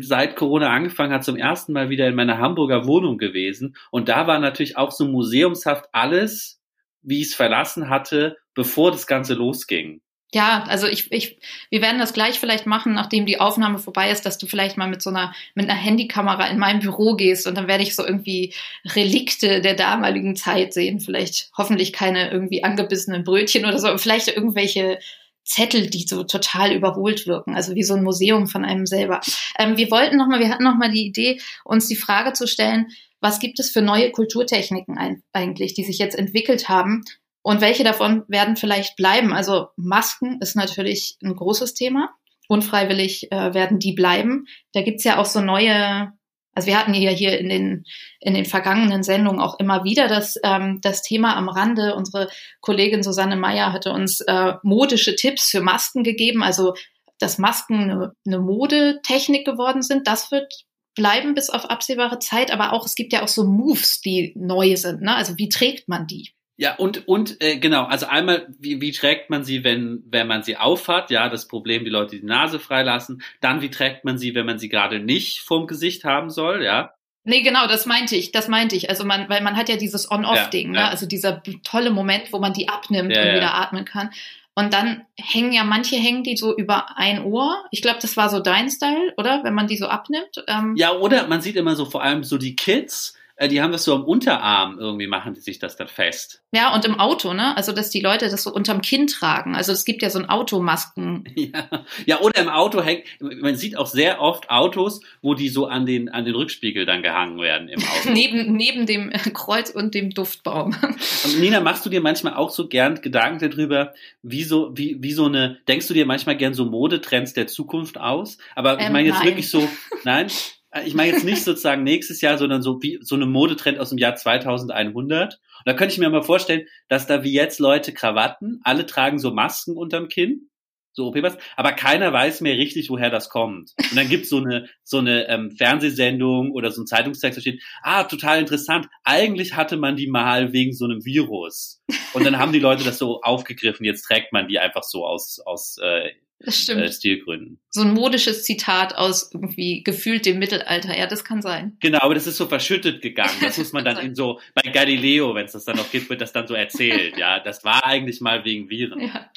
seit 0.00 0.36
Corona 0.36 0.70
angefangen 0.70 1.12
hat 1.12 1.24
zum 1.24 1.36
ersten 1.36 1.72
Mal 1.72 1.90
wieder 1.90 2.08
in 2.08 2.14
meiner 2.14 2.38
Hamburger 2.38 2.86
Wohnung 2.86 3.18
gewesen 3.18 3.76
und 3.90 4.08
da 4.08 4.26
war 4.26 4.38
natürlich 4.38 4.76
auch 4.76 4.90
so 4.90 5.06
museumshaft 5.06 5.86
alles, 5.92 6.60
wie 7.02 7.20
ich 7.20 7.28
es 7.28 7.34
verlassen 7.34 7.88
hatte, 7.88 8.36
bevor 8.54 8.90
das 8.90 9.06
Ganze 9.06 9.34
losging. 9.34 10.00
Ja, 10.34 10.64
also 10.66 10.88
ich, 10.88 11.12
ich, 11.12 11.38
wir 11.70 11.80
werden 11.80 12.00
das 12.00 12.12
gleich 12.12 12.40
vielleicht 12.40 12.66
machen, 12.66 12.92
nachdem 12.92 13.24
die 13.24 13.38
Aufnahme 13.38 13.78
vorbei 13.78 14.10
ist, 14.10 14.26
dass 14.26 14.36
du 14.36 14.46
vielleicht 14.46 14.76
mal 14.76 14.88
mit 14.88 15.00
so 15.00 15.10
einer, 15.10 15.32
mit 15.54 15.70
einer 15.70 15.78
Handykamera 15.78 16.48
in 16.48 16.58
mein 16.58 16.80
Büro 16.80 17.14
gehst 17.14 17.46
und 17.46 17.56
dann 17.56 17.68
werde 17.68 17.84
ich 17.84 17.94
so 17.94 18.04
irgendwie 18.04 18.52
Relikte 18.84 19.60
der 19.60 19.74
damaligen 19.74 20.34
Zeit 20.34 20.74
sehen. 20.74 20.98
Vielleicht 20.98 21.52
hoffentlich 21.56 21.92
keine 21.92 22.32
irgendwie 22.32 22.64
angebissenen 22.64 23.22
Brötchen 23.22 23.64
oder 23.64 23.78
so, 23.78 23.96
vielleicht 23.96 24.26
irgendwelche 24.26 24.98
Zettel, 25.44 25.88
die 25.88 26.02
so 26.02 26.24
total 26.24 26.72
überholt 26.72 27.28
wirken, 27.28 27.54
also 27.54 27.76
wie 27.76 27.84
so 27.84 27.94
ein 27.94 28.02
Museum 28.02 28.48
von 28.48 28.64
einem 28.64 28.86
selber. 28.86 29.20
Ähm, 29.56 29.76
wir 29.76 29.88
wollten 29.92 30.16
nochmal, 30.16 30.40
wir 30.40 30.48
hatten 30.48 30.64
nochmal 30.64 30.90
die 30.90 31.06
Idee, 31.06 31.40
uns 31.62 31.86
die 31.86 31.94
Frage 31.94 32.32
zu 32.32 32.48
stellen, 32.48 32.88
was 33.20 33.38
gibt 33.38 33.60
es 33.60 33.70
für 33.70 33.82
neue 33.82 34.10
Kulturtechniken 34.10 35.22
eigentlich, 35.32 35.74
die 35.74 35.84
sich 35.84 35.98
jetzt 35.98 36.18
entwickelt 36.18 36.68
haben, 36.68 37.04
und 37.44 37.60
welche 37.60 37.84
davon 37.84 38.24
werden 38.26 38.56
vielleicht 38.56 38.96
bleiben? 38.96 39.34
Also 39.34 39.68
Masken 39.76 40.40
ist 40.40 40.56
natürlich 40.56 41.18
ein 41.22 41.36
großes 41.36 41.74
Thema. 41.74 42.08
Unfreiwillig 42.48 43.30
äh, 43.30 43.52
werden 43.52 43.78
die 43.78 43.92
bleiben. 43.92 44.46
Da 44.72 44.80
gibt's 44.80 45.04
ja 45.04 45.18
auch 45.18 45.26
so 45.26 45.42
neue, 45.42 46.10
also 46.54 46.66
wir 46.66 46.78
hatten 46.78 46.94
ja 46.94 47.10
hier 47.10 47.38
in 47.38 47.50
den, 47.50 47.84
in 48.20 48.32
den 48.32 48.46
vergangenen 48.46 49.02
Sendungen 49.02 49.40
auch 49.40 49.58
immer 49.58 49.84
wieder 49.84 50.08
das, 50.08 50.38
ähm, 50.42 50.78
das 50.80 51.02
Thema 51.02 51.36
am 51.36 51.50
Rande. 51.50 51.94
Unsere 51.96 52.30
Kollegin 52.62 53.02
Susanne 53.02 53.36
Meyer 53.36 53.74
hatte 53.74 53.92
uns 53.92 54.22
äh, 54.22 54.54
modische 54.62 55.14
Tipps 55.14 55.50
für 55.50 55.60
Masken 55.60 56.02
gegeben. 56.02 56.42
Also 56.42 56.72
dass 57.18 57.36
Masken 57.36 57.90
eine, 57.90 58.12
eine 58.26 58.38
Modetechnik 58.38 59.44
geworden 59.44 59.82
sind, 59.82 60.06
das 60.06 60.30
wird 60.30 60.50
bleiben 60.94 61.34
bis 61.34 61.50
auf 61.50 61.66
absehbare 61.66 62.20
Zeit. 62.20 62.50
Aber 62.50 62.72
auch 62.72 62.86
es 62.86 62.94
gibt 62.94 63.12
ja 63.12 63.22
auch 63.22 63.28
so 63.28 63.44
Moves, 63.44 64.00
die 64.00 64.32
neu 64.34 64.76
sind. 64.76 65.02
Ne? 65.02 65.14
Also 65.14 65.36
wie 65.36 65.50
trägt 65.50 65.90
man 65.90 66.06
die? 66.06 66.32
Ja, 66.56 66.76
und, 66.76 67.08
und 67.08 67.42
äh, 67.42 67.58
genau, 67.58 67.84
also 67.84 68.06
einmal, 68.06 68.46
wie, 68.60 68.80
wie 68.80 68.92
trägt 68.92 69.28
man 69.28 69.42
sie, 69.42 69.64
wenn, 69.64 70.04
wenn 70.06 70.28
man 70.28 70.44
sie 70.44 70.56
aufhat? 70.56 71.10
Ja, 71.10 71.28
das 71.28 71.48
Problem, 71.48 71.84
die 71.84 71.90
Leute 71.90 72.16
die 72.16 72.24
Nase 72.24 72.60
freilassen. 72.60 73.22
Dann, 73.40 73.60
wie 73.60 73.70
trägt 73.70 74.04
man 74.04 74.18
sie, 74.18 74.34
wenn 74.34 74.46
man 74.46 74.58
sie 74.58 74.68
gerade 74.68 75.00
nicht 75.00 75.40
vorm 75.40 75.66
Gesicht 75.66 76.04
haben 76.04 76.30
soll, 76.30 76.62
ja? 76.62 76.94
Nee, 77.24 77.40
genau, 77.40 77.66
das 77.66 77.86
meinte 77.86 78.14
ich, 78.16 78.32
das 78.32 78.48
meinte 78.48 78.76
ich. 78.76 78.90
Also 78.90 79.04
man, 79.04 79.28
weil 79.28 79.42
man 79.42 79.56
hat 79.56 79.68
ja 79.68 79.76
dieses 79.76 80.10
On-Off-Ding, 80.10 80.68
ja, 80.68 80.72
ne? 80.72 80.78
Ja. 80.78 80.88
Also 80.88 81.06
dieser 81.06 81.42
tolle 81.64 81.90
Moment, 81.90 82.32
wo 82.32 82.38
man 82.38 82.52
die 82.52 82.68
abnimmt 82.68 83.16
ja, 83.16 83.22
und 83.22 83.34
wieder 83.34 83.54
atmen 83.54 83.84
kann. 83.84 84.10
Und 84.54 84.72
dann 84.72 85.04
hängen 85.18 85.52
ja 85.52 85.64
manche 85.64 85.96
hängen 85.96 86.22
die 86.22 86.36
so 86.36 86.56
über 86.56 86.96
ein 86.96 87.24
Ohr. 87.24 87.64
Ich 87.72 87.82
glaube, 87.82 87.98
das 88.00 88.16
war 88.16 88.28
so 88.28 88.38
dein 88.38 88.70
Style, 88.70 89.12
oder? 89.16 89.42
Wenn 89.42 89.54
man 89.54 89.66
die 89.66 89.76
so 89.76 89.88
abnimmt. 89.88 90.44
Ähm. 90.46 90.74
Ja, 90.76 90.92
oder 90.92 91.26
man 91.26 91.40
sieht 91.40 91.56
immer 91.56 91.74
so 91.74 91.86
vor 91.86 92.02
allem 92.04 92.22
so 92.22 92.38
die 92.38 92.54
Kids, 92.54 93.16
die 93.40 93.60
haben 93.60 93.72
das 93.72 93.84
so 93.84 93.94
am 93.94 94.04
Unterarm 94.04 94.78
irgendwie, 94.78 95.08
machen 95.08 95.34
die 95.34 95.40
sich 95.40 95.58
das 95.58 95.76
dann 95.76 95.88
fest. 95.88 96.42
Ja, 96.52 96.72
und 96.72 96.84
im 96.84 97.00
Auto, 97.00 97.32
ne? 97.34 97.56
Also, 97.56 97.72
dass 97.72 97.90
die 97.90 98.00
Leute 98.00 98.28
das 98.28 98.44
so 98.44 98.52
unterm 98.52 98.80
Kinn 98.80 99.08
tragen. 99.08 99.56
Also, 99.56 99.72
es 99.72 99.84
gibt 99.84 100.02
ja 100.02 100.10
so 100.10 100.20
ein 100.20 100.28
Automasken. 100.28 101.24
Ja. 101.34 101.68
ja, 102.06 102.20
oder 102.20 102.40
im 102.40 102.48
Auto 102.48 102.80
hängt, 102.82 103.04
man 103.20 103.56
sieht 103.56 103.76
auch 103.76 103.86
sehr 103.86 104.20
oft 104.20 104.50
Autos, 104.50 105.00
wo 105.20 105.34
die 105.34 105.48
so 105.48 105.66
an 105.66 105.84
den, 105.84 106.08
an 106.08 106.24
den 106.24 106.34
Rückspiegel 106.34 106.86
dann 106.86 107.02
gehangen 107.02 107.38
werden 107.40 107.68
im 107.68 107.80
Auto. 107.80 108.10
neben, 108.12 108.52
neben 108.56 108.86
dem 108.86 109.10
Kreuz 109.34 109.70
und 109.70 109.94
dem 109.94 110.10
Duftbaum. 110.10 110.76
Und 111.24 111.40
Nina, 111.40 111.60
machst 111.60 111.84
du 111.84 111.90
dir 111.90 112.00
manchmal 112.00 112.34
auch 112.34 112.50
so 112.50 112.68
gern 112.68 113.00
Gedanken 113.00 113.50
darüber, 113.50 113.92
wie 114.22 114.44
so, 114.44 114.70
wie, 114.74 114.96
wie 115.00 115.12
so 115.12 115.26
eine, 115.26 115.58
denkst 115.68 115.88
du 115.88 115.94
dir 115.94 116.06
manchmal 116.06 116.36
gern 116.36 116.54
so 116.54 116.64
Modetrends 116.64 117.34
der 117.34 117.46
Zukunft 117.46 117.98
aus? 117.98 118.38
Aber 118.54 118.78
ich 118.78 118.86
Ähm, 118.86 118.92
meine 118.92 119.08
jetzt 119.08 119.18
nein. 119.18 119.26
wirklich 119.26 119.50
so, 119.50 119.68
nein, 120.04 120.28
ich 120.84 120.94
meine 120.94 121.12
jetzt 121.12 121.24
nicht 121.24 121.44
sozusagen 121.44 121.84
nächstes 121.84 122.20
Jahr, 122.20 122.38
sondern 122.38 122.62
so 122.62 122.82
wie 122.82 122.98
so 123.00 123.14
eine 123.14 123.26
Modetrend 123.26 123.78
aus 123.78 123.90
dem 123.90 123.98
Jahr 123.98 124.16
2100. 124.16 125.34
Und 125.34 125.40
da 125.64 125.74
könnte 125.74 125.92
ich 125.92 125.98
mir 125.98 126.10
mal 126.10 126.22
vorstellen, 126.22 126.66
dass 126.88 127.06
da 127.06 127.22
wie 127.22 127.32
jetzt 127.32 127.60
Leute 127.60 127.92
Krawatten, 127.92 128.60
alle 128.64 128.86
tragen 128.86 129.18
so 129.18 129.32
Masken 129.32 129.76
unterm 129.76 130.08
Kinn, 130.08 130.50
so 130.92 131.08
OP-Masken, 131.08 131.42
aber 131.56 131.72
keiner 131.72 132.12
weiß 132.12 132.40
mehr 132.40 132.56
richtig, 132.56 132.88
woher 132.88 133.10
das 133.10 133.28
kommt. 133.28 133.72
Und 133.78 133.96
dann 133.96 134.08
gibt's 134.08 134.30
so 134.30 134.38
eine 134.38 134.68
so 134.84 134.98
eine 134.98 135.28
ähm, 135.28 135.50
Fernsehsendung 135.50 136.52
oder 136.52 136.70
so 136.70 136.82
ein 136.82 136.86
Zeitungstext, 136.86 137.36
da 137.36 137.40
steht, 137.40 137.62
ah, 137.82 138.04
total 138.04 138.38
interessant, 138.38 138.86
eigentlich 139.02 139.56
hatte 139.56 139.76
man 139.76 139.96
die 139.96 140.06
mal 140.06 140.52
wegen 140.52 140.72
so 140.72 140.84
einem 140.84 141.04
Virus. 141.04 141.82
Und 142.12 142.24
dann 142.24 142.38
haben 142.38 142.52
die 142.52 142.60
Leute 142.60 142.84
das 142.84 142.98
so 142.98 143.20
aufgegriffen, 143.22 143.84
jetzt 143.84 144.02
trägt 144.02 144.32
man 144.32 144.46
die 144.46 144.60
einfach 144.60 144.84
so 144.84 145.04
aus, 145.04 145.40
aus 145.44 145.78
äh, 145.82 146.10
Das 146.44 146.60
stimmt. 146.60 146.82
äh, 146.82 146.92
Stilgründen. 146.92 147.58
so 147.70 147.82
ein 147.82 147.94
modisches 147.94 148.44
Zitat 148.44 148.94
aus 148.94 149.30
irgendwie 149.32 149.82
gefühlt 149.82 150.26
dem 150.26 150.38
Mittelalter. 150.38 150.96
Ja, 150.96 151.06
das 151.06 151.24
kann 151.24 151.42
sein. 151.42 151.76
Genau, 151.80 152.00
aber 152.00 152.14
das 152.14 152.26
ist 152.26 152.36
so 152.36 152.46
verschüttet 152.46 153.02
gegangen. 153.02 153.34
Das 153.40 153.58
muss 153.58 153.72
man 153.72 153.84
dann 153.84 153.98
in 153.98 154.14
so, 154.14 154.40
bei 154.54 154.70
Galileo, 154.70 155.34
wenn 155.34 155.46
es 155.46 155.52
das 155.52 155.64
dann 155.64 155.76
noch 155.76 155.90
gibt, 155.90 156.10
wird 156.10 156.20
das 156.20 156.32
dann 156.32 156.46
so 156.46 156.54
erzählt. 156.54 157.16
Ja, 157.16 157.40
das 157.40 157.64
war 157.64 157.84
eigentlich 157.84 158.20
mal 158.20 158.44
wegen 158.44 158.68
Viren. 158.68 159.00
Ja. 159.00 159.30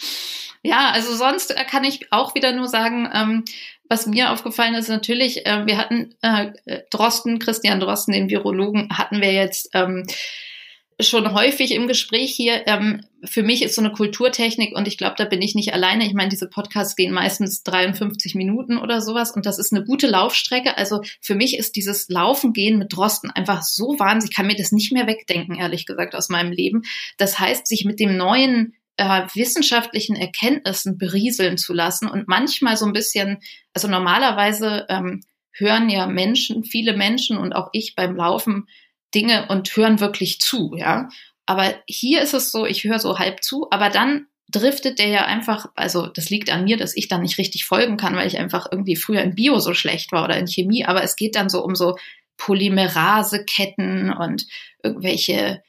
ja, 0.63 0.89
also 0.91 1.15
sonst 1.15 1.51
äh, 1.51 1.63
kann 1.65 1.83
ich 1.83 2.11
auch 2.11 2.35
wieder 2.35 2.51
nur 2.51 2.67
sagen, 2.67 3.09
ähm, 3.13 3.45
was 3.89 4.05
mir 4.05 4.31
aufgefallen 4.31 4.75
ist, 4.75 4.89
natürlich, 4.89 5.45
äh, 5.45 5.65
wir 5.65 5.77
hatten 5.77 6.13
äh, 6.21 6.51
Drosten, 6.91 7.39
Christian 7.39 7.79
Drosten, 7.79 8.13
den 8.13 8.29
Virologen, 8.29 8.89
hatten 8.91 9.21
wir 9.21 9.31
jetzt 9.31 9.69
ähm, 9.73 10.05
schon 10.99 11.31
häufig 11.33 11.71
im 11.71 11.87
Gespräch 11.87 12.33
hier. 12.35 12.65
Ähm, 12.65 13.05
für 13.23 13.43
mich 13.43 13.61
ist 13.61 13.75
so 13.75 13.81
eine 13.81 13.91
Kulturtechnik 13.91 14.75
und 14.75 14.87
ich 14.87 14.97
glaube, 14.97 15.15
da 15.17 15.25
bin 15.25 15.41
ich 15.41 15.53
nicht 15.53 15.73
alleine. 15.73 16.05
Ich 16.05 16.13
meine, 16.13 16.29
diese 16.29 16.49
Podcasts 16.49 16.95
gehen 16.95 17.13
meistens 17.13 17.61
53 17.63 18.33
Minuten 18.33 18.77
oder 18.77 19.01
sowas 19.01 19.31
und 19.31 19.45
das 19.45 19.59
ist 19.59 19.71
eine 19.71 19.85
gute 19.85 20.07
Laufstrecke. 20.07 20.77
Also 20.77 21.01
für 21.21 21.35
mich 21.35 21.57
ist 21.57 21.75
dieses 21.75 22.09
Laufen 22.09 22.51
gehen 22.51 22.79
mit 22.79 22.95
Drosten 22.95 23.29
einfach 23.29 23.61
so 23.61 23.99
wahnsinnig. 23.99 24.31
Ich 24.31 24.35
kann 24.35 24.47
mir 24.47 24.55
das 24.55 24.71
nicht 24.71 24.91
mehr 24.91 25.05
wegdenken, 25.05 25.55
ehrlich 25.55 25.85
gesagt, 25.85 26.15
aus 26.15 26.29
meinem 26.29 26.51
Leben. 26.51 26.81
Das 27.17 27.39
heißt, 27.39 27.67
sich 27.67 27.85
mit 27.85 27.99
dem 27.99 28.17
neuen 28.17 28.73
äh, 28.97 29.27
wissenschaftlichen 29.35 30.15
Erkenntnissen 30.15 30.97
berieseln 30.97 31.57
zu 31.57 31.73
lassen 31.73 32.07
und 32.07 32.27
manchmal 32.27 32.75
so 32.75 32.87
ein 32.87 32.93
bisschen, 32.93 33.37
also 33.73 33.87
normalerweise 33.87 34.87
ähm, 34.89 35.21
hören 35.51 35.89
ja 35.89 36.07
Menschen, 36.07 36.63
viele 36.63 36.97
Menschen 36.97 37.37
und 37.37 37.53
auch 37.53 37.69
ich 37.73 37.95
beim 37.95 38.15
Laufen 38.15 38.67
Dinge 39.13 39.47
und 39.49 39.75
hören 39.75 39.99
wirklich 39.99 40.39
zu, 40.39 40.75
ja. 40.75 41.09
Aber 41.45 41.73
hier 41.87 42.21
ist 42.21 42.33
es 42.33 42.51
so, 42.51 42.65
ich 42.65 42.83
höre 42.83 42.99
so 42.99 43.19
halb 43.19 43.43
zu, 43.43 43.67
aber 43.71 43.89
dann 43.89 44.27
driftet 44.49 44.99
der 44.99 45.07
ja 45.07 45.25
einfach, 45.25 45.67
also 45.75 46.07
das 46.07 46.29
liegt 46.29 46.49
an 46.49 46.63
mir, 46.63 46.77
dass 46.77 46.95
ich 46.95 47.07
dann 47.07 47.21
nicht 47.21 47.37
richtig 47.37 47.65
folgen 47.65 47.97
kann, 47.97 48.15
weil 48.15 48.27
ich 48.27 48.37
einfach 48.37 48.67
irgendwie 48.71 48.95
früher 48.95 49.21
in 49.21 49.35
Bio 49.35 49.59
so 49.59 49.73
schlecht 49.73 50.11
war 50.11 50.23
oder 50.23 50.37
in 50.37 50.47
Chemie, 50.47 50.85
aber 50.85 51.03
es 51.03 51.15
geht 51.15 51.35
dann 51.35 51.49
so 51.49 51.63
um 51.63 51.75
so 51.75 51.97
Polymeraseketten 52.37 54.13
und 54.13 54.45
irgendwelche 54.83 55.63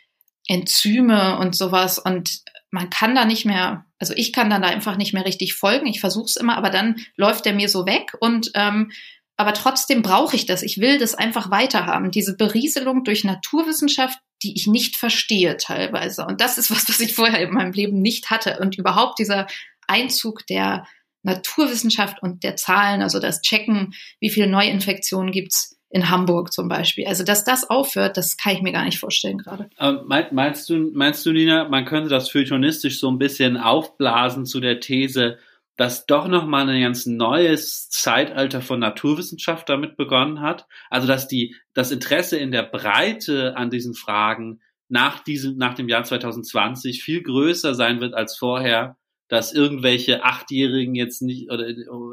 Enzyme 0.46 1.38
und 1.38 1.56
sowas 1.56 1.98
und 1.98 2.42
man 2.70 2.90
kann 2.90 3.14
da 3.14 3.24
nicht 3.24 3.44
mehr, 3.44 3.86
also 3.98 4.14
ich 4.16 4.32
kann 4.32 4.50
dann 4.50 4.62
da 4.62 4.68
einfach 4.68 4.96
nicht 4.96 5.14
mehr 5.14 5.24
richtig 5.24 5.54
folgen. 5.54 5.86
Ich 5.86 6.00
versuche 6.00 6.26
es 6.26 6.36
immer, 6.36 6.56
aber 6.56 6.70
dann 6.70 6.96
läuft 7.16 7.46
der 7.46 7.54
mir 7.54 7.68
so 7.68 7.86
weg 7.86 8.12
und 8.20 8.50
ähm, 8.54 8.92
aber 9.38 9.54
trotzdem 9.54 10.02
brauche 10.02 10.34
ich 10.34 10.46
das. 10.46 10.62
Ich 10.62 10.78
will 10.78 10.98
das 10.98 11.14
einfach 11.14 11.50
weiterhaben. 11.50 12.10
Diese 12.10 12.36
Berieselung 12.36 13.04
durch 13.04 13.22
Naturwissenschaft, 13.22 14.18
die 14.42 14.56
ich 14.56 14.66
nicht 14.66 14.96
verstehe 14.96 15.56
teilweise. 15.56 16.26
Und 16.26 16.40
das 16.40 16.58
ist 16.58 16.72
was, 16.72 16.88
was 16.88 16.98
ich 16.98 17.14
vorher 17.14 17.40
in 17.40 17.54
meinem 17.54 17.72
Leben 17.72 18.02
nicht 18.02 18.30
hatte. 18.30 18.58
Und 18.60 18.76
überhaupt 18.76 19.20
dieser 19.20 19.46
Einzug 19.86 20.44
der 20.48 20.86
Naturwissenschaft 21.22 22.20
und 22.20 22.42
der 22.42 22.56
Zahlen, 22.56 23.00
also 23.00 23.20
das 23.20 23.40
Checken, 23.40 23.94
wie 24.18 24.30
viele 24.30 24.48
Neuinfektionen 24.48 25.30
gibt's 25.30 25.78
in 25.88 26.10
Hamburg 26.10 26.52
zum 26.52 26.68
Beispiel. 26.68 27.06
Also, 27.06 27.22
dass 27.22 27.44
das 27.44 27.70
aufhört, 27.70 28.16
das 28.16 28.36
kann 28.36 28.54
ich 28.54 28.62
mir 28.62 28.72
gar 28.72 28.84
nicht 28.84 28.98
vorstellen 28.98 29.38
gerade. 29.38 29.70
Ähm, 29.78 30.00
mein, 30.06 30.26
meinst 30.32 30.68
du, 30.68 30.90
meinst 30.92 31.24
du, 31.24 31.32
Nina, 31.32 31.68
man 31.68 31.84
könnte 31.84 32.10
das 32.10 32.28
feuilletonistisch 32.28 32.98
so 32.98 33.08
ein 33.08 33.18
bisschen 33.18 33.56
aufblasen 33.56 34.46
zu 34.46 34.58
der 34.58 34.80
These, 34.80 35.38
dass 35.78 36.06
doch 36.06 36.26
nochmal 36.26 36.68
ein 36.68 36.82
ganz 36.82 37.06
neues 37.06 37.88
Zeitalter 37.88 38.60
von 38.60 38.80
Naturwissenschaft 38.80 39.68
damit 39.68 39.96
begonnen 39.96 40.40
hat? 40.40 40.66
Also, 40.90 41.06
dass 41.06 41.28
die, 41.28 41.54
das 41.72 41.92
Interesse 41.92 42.36
in 42.36 42.50
der 42.50 42.64
Breite 42.64 43.56
an 43.56 43.70
diesen 43.70 43.94
Fragen 43.94 44.60
nach 44.88 45.22
diesem, 45.22 45.56
nach 45.56 45.74
dem 45.74 45.88
Jahr 45.88 46.02
2020 46.02 47.02
viel 47.02 47.22
größer 47.22 47.74
sein 47.74 48.00
wird 48.00 48.14
als 48.14 48.36
vorher, 48.36 48.96
dass 49.28 49.52
irgendwelche 49.52 50.24
Achtjährigen 50.24 50.96
jetzt 50.96 51.22
nicht 51.22 51.50
oder 51.50 51.66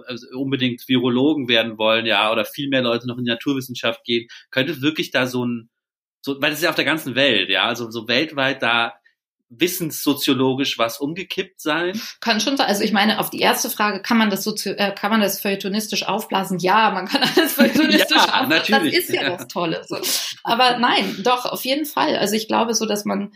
also 0.06 0.28
unbedingt 0.38 0.88
Virologen 0.88 1.48
werden 1.48 1.80
wollen, 1.80 2.06
ja, 2.06 2.32
oder 2.32 2.46
viel 2.46 2.70
mehr 2.70 2.84
Leute 2.84 3.08
noch 3.08 3.18
in 3.18 3.24
die 3.24 3.32
Naturwissenschaft 3.32 4.04
gehen, 4.04 4.28
könnte 4.52 4.82
wirklich 4.82 5.10
da 5.10 5.26
so 5.26 5.44
ein, 5.44 5.70
so, 6.22 6.40
weil 6.40 6.52
das 6.52 6.60
ist 6.60 6.64
ja 6.64 6.70
auf 6.70 6.76
der 6.76 6.86
ganzen 6.86 7.16
Welt, 7.16 7.50
ja, 7.50 7.64
also 7.64 7.90
so 7.90 8.08
weltweit 8.08 8.62
da 8.62 8.94
wissenssoziologisch 9.60 10.78
was 10.78 11.00
umgekippt 11.00 11.62
sein? 11.62 12.00
Kann 12.22 12.40
schon 12.40 12.58
sein. 12.58 12.68
Also 12.68 12.84
ich 12.84 12.92
meine, 12.92 13.20
auf 13.20 13.30
die 13.30 13.40
erste 13.40 13.70
Frage, 13.70 14.02
kann 14.02 14.18
man 14.18 14.30
das 14.30 14.44
sozio 14.44 14.74
äh, 14.74 14.94
kann 14.94 15.12
man 15.12 15.22
das 15.22 15.40
feuilletonistisch 15.42 16.04
aufblasen? 16.08 16.60
Ja, 16.60 16.92
man 16.92 17.08
kann 17.08 17.22
alles 17.24 17.54
feuilletonistisch 17.54 18.18
Ja, 18.28 18.42
aufblasen. 18.42 18.50
natürlich. 18.50 18.96
Das 18.96 19.04
ist 19.06 19.14
ja, 19.14 19.22
Ja. 19.24 19.38
das 19.38 19.48
Tolle. 19.48 19.82
So. 19.88 19.98
Aber 20.44 20.78
nein, 20.78 21.16
doch, 21.24 21.46
auf 21.46 21.66
jeden 21.66 21.86
Fall. 21.86 22.16
Also 22.18 22.36
ich 22.36 22.48
glaube 22.48 22.74
so, 22.74 22.86
dass 22.86 23.06
man, 23.06 23.32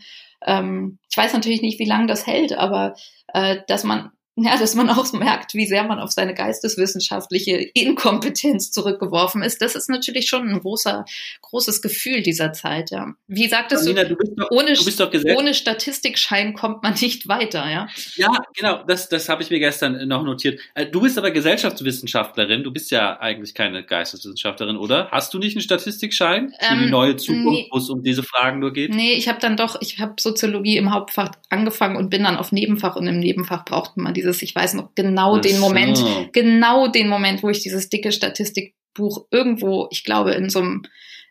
ähm, 0.46 0.98
ich 1.10 1.16
weiß 1.16 1.32
natürlich 1.32 1.62
nicht, 1.62 1.78
wie 1.78 1.84
lange 1.88 2.06
das 2.06 2.26
hält, 2.26 2.52
aber 2.52 2.94
äh, 3.34 3.58
dass 3.68 3.84
man 3.84 4.10
ja, 4.42 4.56
dass 4.58 4.74
man 4.74 4.88
auch 4.90 5.12
merkt, 5.12 5.54
wie 5.54 5.66
sehr 5.66 5.84
man 5.84 5.98
auf 5.98 6.12
seine 6.12 6.34
geisteswissenschaftliche 6.34 7.56
Inkompetenz 7.74 8.70
zurückgeworfen 8.70 9.42
ist. 9.42 9.60
Das 9.62 9.74
ist 9.74 9.88
natürlich 9.88 10.28
schon 10.28 10.48
ein 10.48 10.60
großer, 10.60 11.04
großes 11.42 11.82
Gefühl 11.82 12.22
dieser 12.22 12.52
Zeit, 12.52 12.90
ja. 12.90 13.14
Wie 13.26 13.48
sagtest 13.48 13.86
Nina, 13.86 14.04
du, 14.04 14.10
du 14.10 14.16
bist 14.16 14.32
doch, 14.36 14.50
ohne, 14.50 14.72
du 14.72 14.84
bist 14.84 15.00
doch 15.00 15.10
gesell- 15.10 15.36
ohne 15.36 15.54
Statistikschein 15.54 16.54
kommt 16.54 16.82
man 16.82 16.94
nicht 17.00 17.28
weiter, 17.28 17.70
ja. 17.70 17.88
Ja, 18.16 18.28
genau, 18.56 18.82
das, 18.86 19.08
das 19.08 19.28
habe 19.28 19.42
ich 19.42 19.50
mir 19.50 19.58
gestern 19.58 20.06
noch 20.08 20.22
notiert. 20.24 20.60
Äh, 20.74 20.86
Du 20.86 21.00
bist 21.00 21.16
aber 21.18 21.30
Gesellschaftswissenschaftlerin, 21.30 22.62
du 22.62 22.72
bist 22.72 22.90
ja 22.90 23.18
eigentlich 23.20 23.54
keine 23.54 23.84
Geisteswissenschaftlerin, 23.84 24.76
oder? 24.76 25.08
Hast 25.10 25.32
du 25.34 25.38
nicht 25.38 25.56
einen 25.56 25.62
Statistikschein 25.62 26.52
für 26.60 26.76
die 26.76 26.84
Ähm, 26.84 26.90
neue 26.90 27.16
Zukunft, 27.16 27.46
nee. 27.46 27.68
wo 27.70 27.78
es 27.78 27.88
um 27.90 28.02
diese 28.02 28.22
Fragen 28.22 28.58
nur 28.60 28.72
geht? 28.72 28.94
Nee, 28.94 29.12
ich 29.12 29.28
habe 29.28 29.38
dann 29.40 29.56
doch, 29.56 29.80
ich 29.80 29.98
habe 29.98 30.14
Soziologie 30.18 30.76
im 30.76 30.92
Hauptfach 30.92 31.30
angefangen 31.48 31.96
und 31.96 32.10
bin 32.10 32.24
dann 32.24 32.36
auf 32.36 32.52
Nebenfach 32.52 32.96
und 32.96 33.06
im 33.06 33.18
Nebenfach 33.18 33.64
brauchte 33.64 34.00
man 34.00 34.14
dieses, 34.30 34.42
ich 34.42 34.54
weiß 34.54 34.74
noch 34.74 34.94
genau 34.94 35.36
Ach 35.36 35.40
den 35.40 35.58
Moment, 35.58 35.98
so. 35.98 36.28
genau 36.32 36.88
den 36.88 37.08
Moment, 37.08 37.42
wo 37.42 37.48
ich 37.50 37.60
dieses 37.60 37.88
dicke 37.88 38.12
Statistikbuch 38.12 39.26
irgendwo, 39.30 39.88
ich 39.90 40.04
glaube, 40.04 40.32
in 40.32 40.48
so 40.50 40.60
einem 40.60 40.82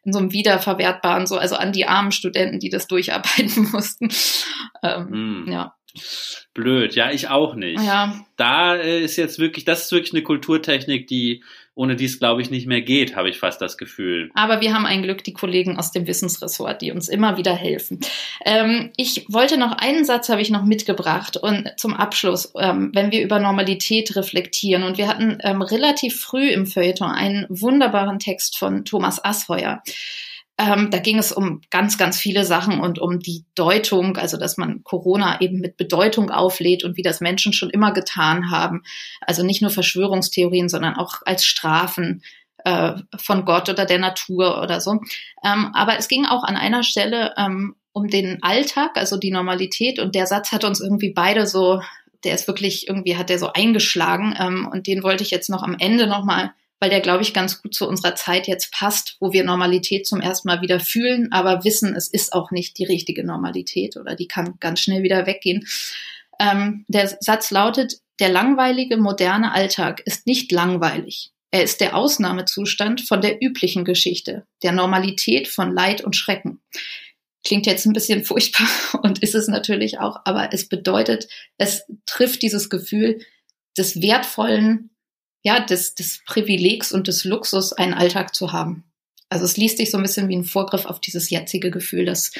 in 0.05 0.13
so 0.13 0.19
einem 0.19 0.31
wiederverwertbaren, 0.31 1.27
so 1.27 1.37
also 1.37 1.55
an 1.55 1.73
die 1.73 1.85
armen 1.85 2.13
Studenten, 2.13 2.59
die 2.59 2.69
das 2.69 2.87
durcharbeiten 2.87 3.69
mussten. 3.73 4.09
Ähm, 4.81 5.09
Hm. 5.09 5.45
Ja, 5.51 5.75
Blöd, 6.53 6.95
ja, 6.95 7.11
ich 7.11 7.27
auch 7.29 7.55
nicht. 7.55 7.81
ja, 7.83 8.23
Da 8.37 8.75
ist 8.75 9.17
jetzt 9.17 9.39
wirklich, 9.39 9.65
das 9.65 9.83
ist 9.83 9.91
wirklich 9.91 10.13
eine 10.13 10.23
Kulturtechnik, 10.23 11.07
die 11.07 11.43
ohne 11.79 11.95
dies, 11.95 12.19
glaube 12.19 12.41
ich, 12.41 12.49
nicht 12.51 12.67
mehr 12.67 12.81
geht, 12.81 13.15
habe 13.15 13.29
ich 13.29 13.39
fast 13.39 13.61
das 13.61 13.77
Gefühl. 13.77 14.31
aber 14.33 14.59
wir 14.59 14.73
haben 14.73 14.85
ein 14.85 15.01
Glück, 15.01 15.23
die 15.23 15.31
Kollegen 15.31 15.77
aus 15.77 15.93
dem 15.93 16.07
Wissensressort, 16.07 16.81
die 16.81 16.91
uns 16.91 17.07
immer 17.07 17.37
wieder 17.37 17.55
helfen. 17.55 18.01
Ähm, 18.45 18.91
ich 18.97 19.25
wollte 19.29 19.57
noch 19.57 19.71
einen 19.71 20.03
Satz 20.03 20.27
habe 20.27 20.41
ich 20.41 20.49
noch 20.49 20.65
mitgebracht 20.65 21.37
und 21.37 21.71
zum 21.77 21.93
Abschluss, 21.93 22.51
ähm, 22.59 22.91
wenn 22.93 23.13
wir 23.13 23.23
über 23.23 23.39
Normalität 23.39 24.13
reflektieren 24.17 24.83
und 24.83 24.97
wir 24.97 25.07
hatten 25.07 25.37
ähm, 25.41 25.61
relativ 25.61 26.19
früh 26.19 26.49
im 26.49 26.65
Feuilleton 26.65 27.11
einen 27.11 27.45
wunderbaren 27.47 28.19
Text 28.19 28.57
von 28.57 28.83
Thomas 28.83 29.23
Asheuer. 29.23 29.81
Ähm, 30.59 30.91
da 30.91 30.97
ging 30.97 31.17
es 31.17 31.31
um 31.31 31.61
ganz, 31.69 31.97
ganz 31.97 32.19
viele 32.19 32.43
Sachen 32.43 32.81
und 32.81 32.99
um 32.99 33.19
die 33.19 33.45
Deutung, 33.55 34.17
also 34.17 34.35
dass 34.35 34.57
man 34.57 34.83
Corona 34.83 35.39
eben 35.39 35.61
mit 35.61 35.77
Bedeutung 35.77 36.31
auflädt 36.31 36.83
und 36.83 36.97
wie 36.97 37.01
das 37.01 37.21
Menschen 37.21 37.53
schon 37.53 37.69
immer 37.69 37.93
getan 37.93 38.51
haben. 38.51 38.83
Also 39.21 39.45
nicht 39.45 39.61
nur 39.61 39.71
Verschwörungstheorien, 39.71 40.67
sondern 40.67 40.97
auch 40.97 41.21
als 41.25 41.45
Strafen 41.45 42.23
äh, 42.65 42.95
von 43.17 43.45
Gott 43.45 43.69
oder 43.69 43.85
der 43.85 43.99
Natur 43.99 44.61
oder 44.61 44.81
so. 44.81 44.99
Ähm, 45.45 45.71
aber 45.73 45.97
es 45.97 46.09
ging 46.09 46.25
auch 46.25 46.43
an 46.43 46.57
einer 46.57 46.83
Stelle 46.83 47.33
ähm, 47.37 47.75
um 47.93 48.09
den 48.09 48.43
Alltag, 48.43 48.97
also 48.97 49.15
die 49.15 49.31
Normalität. 49.31 49.97
Und 49.97 50.13
der 50.13 50.27
Satz 50.27 50.51
hat 50.51 50.65
uns 50.65 50.81
irgendwie 50.81 51.13
beide 51.13 51.47
so, 51.47 51.81
der 52.25 52.35
ist 52.35 52.49
wirklich 52.49 52.89
irgendwie, 52.89 53.15
hat 53.15 53.29
der 53.29 53.39
so 53.39 53.53
eingeschlagen. 53.53 54.35
Ähm, 54.37 54.67
und 54.69 54.87
den 54.87 55.03
wollte 55.03 55.23
ich 55.23 55.31
jetzt 55.31 55.49
noch 55.49 55.63
am 55.63 55.77
Ende 55.79 56.05
nochmal 56.05 56.51
weil 56.79 56.89
der, 56.89 57.01
glaube 57.01 57.23
ich, 57.23 57.33
ganz 57.33 57.61
gut 57.61 57.73
zu 57.73 57.87
unserer 57.87 58.15
Zeit 58.15 58.47
jetzt 58.47 58.71
passt, 58.71 59.17
wo 59.19 59.33
wir 59.33 59.43
Normalität 59.43 60.07
zum 60.07 60.21
ersten 60.21 60.47
Mal 60.47 60.61
wieder 60.61 60.79
fühlen, 60.79 61.31
aber 61.31 61.63
wissen, 61.63 61.95
es 61.95 62.07
ist 62.07 62.33
auch 62.33 62.51
nicht 62.51 62.77
die 62.77 62.85
richtige 62.85 63.25
Normalität 63.25 63.97
oder 63.97 64.15
die 64.15 64.27
kann 64.27 64.55
ganz 64.59 64.79
schnell 64.79 65.03
wieder 65.03 65.25
weggehen. 65.25 65.67
Ähm, 66.39 66.85
der 66.87 67.17
Satz 67.19 67.51
lautet, 67.51 67.99
der 68.19 68.29
langweilige 68.29 68.97
moderne 68.97 69.53
Alltag 69.53 70.01
ist 70.05 70.25
nicht 70.25 70.51
langweilig. 70.51 71.31
Er 71.51 71.63
ist 71.63 71.81
der 71.81 71.95
Ausnahmezustand 71.95 73.01
von 73.01 73.21
der 73.21 73.41
üblichen 73.41 73.83
Geschichte, 73.83 74.45
der 74.61 74.71
Normalität 74.71 75.47
von 75.47 75.73
Leid 75.73 76.01
und 76.01 76.15
Schrecken. 76.15 76.61
Klingt 77.43 77.65
jetzt 77.65 77.85
ein 77.85 77.93
bisschen 77.93 78.23
furchtbar 78.25 78.67
und 79.03 79.19
ist 79.19 79.35
es 79.35 79.47
natürlich 79.47 79.99
auch, 79.99 80.19
aber 80.25 80.53
es 80.53 80.69
bedeutet, 80.69 81.27
es 81.57 81.85
trifft 82.05 82.41
dieses 82.41 82.69
Gefühl 82.69 83.19
des 83.77 84.01
wertvollen, 84.01 84.88
ja, 85.41 85.59
des, 85.59 85.95
des 85.95 86.21
Privilegs 86.25 86.91
und 86.91 87.07
des 87.07 87.23
Luxus, 87.23 87.73
einen 87.73 87.93
Alltag 87.93 88.35
zu 88.35 88.51
haben. 88.51 88.83
Also 89.29 89.45
es 89.45 89.57
liest 89.57 89.77
sich 89.77 89.91
so 89.91 89.97
ein 89.97 90.03
bisschen 90.03 90.27
wie 90.27 90.35
ein 90.35 90.43
Vorgriff 90.43 90.85
auf 90.85 90.99
dieses 90.99 91.29
jetzige 91.29 91.71
Gefühl, 91.71 92.05
dass, 92.05 92.31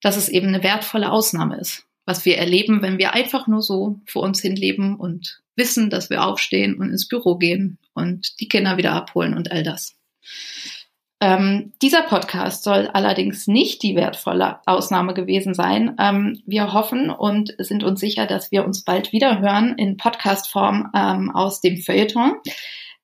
dass 0.00 0.16
es 0.16 0.28
eben 0.28 0.48
eine 0.48 0.62
wertvolle 0.62 1.10
Ausnahme 1.10 1.58
ist, 1.58 1.84
was 2.06 2.24
wir 2.24 2.38
erleben, 2.38 2.82
wenn 2.82 2.98
wir 2.98 3.12
einfach 3.12 3.46
nur 3.46 3.62
so 3.62 4.00
vor 4.06 4.22
uns 4.22 4.40
hin 4.40 4.56
leben 4.56 4.96
und 4.96 5.42
wissen, 5.56 5.90
dass 5.90 6.10
wir 6.10 6.24
aufstehen 6.24 6.76
und 6.76 6.90
ins 6.90 7.06
Büro 7.06 7.36
gehen 7.36 7.78
und 7.92 8.40
die 8.40 8.48
Kinder 8.48 8.78
wieder 8.78 8.92
abholen 8.92 9.34
und 9.34 9.52
all 9.52 9.62
das. 9.62 9.94
Ähm, 11.22 11.72
dieser 11.80 12.02
Podcast 12.02 12.64
soll 12.64 12.88
allerdings 12.92 13.46
nicht 13.46 13.84
die 13.84 13.94
wertvolle 13.94 14.58
Ausnahme 14.66 15.14
gewesen 15.14 15.54
sein. 15.54 15.94
Ähm, 16.00 16.42
wir 16.46 16.72
hoffen 16.72 17.10
und 17.10 17.54
sind 17.58 17.84
uns 17.84 18.00
sicher, 18.00 18.26
dass 18.26 18.50
wir 18.50 18.64
uns 18.64 18.82
bald 18.82 19.12
wieder 19.12 19.38
hören 19.38 19.76
in 19.78 19.96
Podcastform 19.96 20.90
ähm, 20.92 21.30
aus 21.30 21.60
dem 21.60 21.76
Feuilleton. 21.76 22.32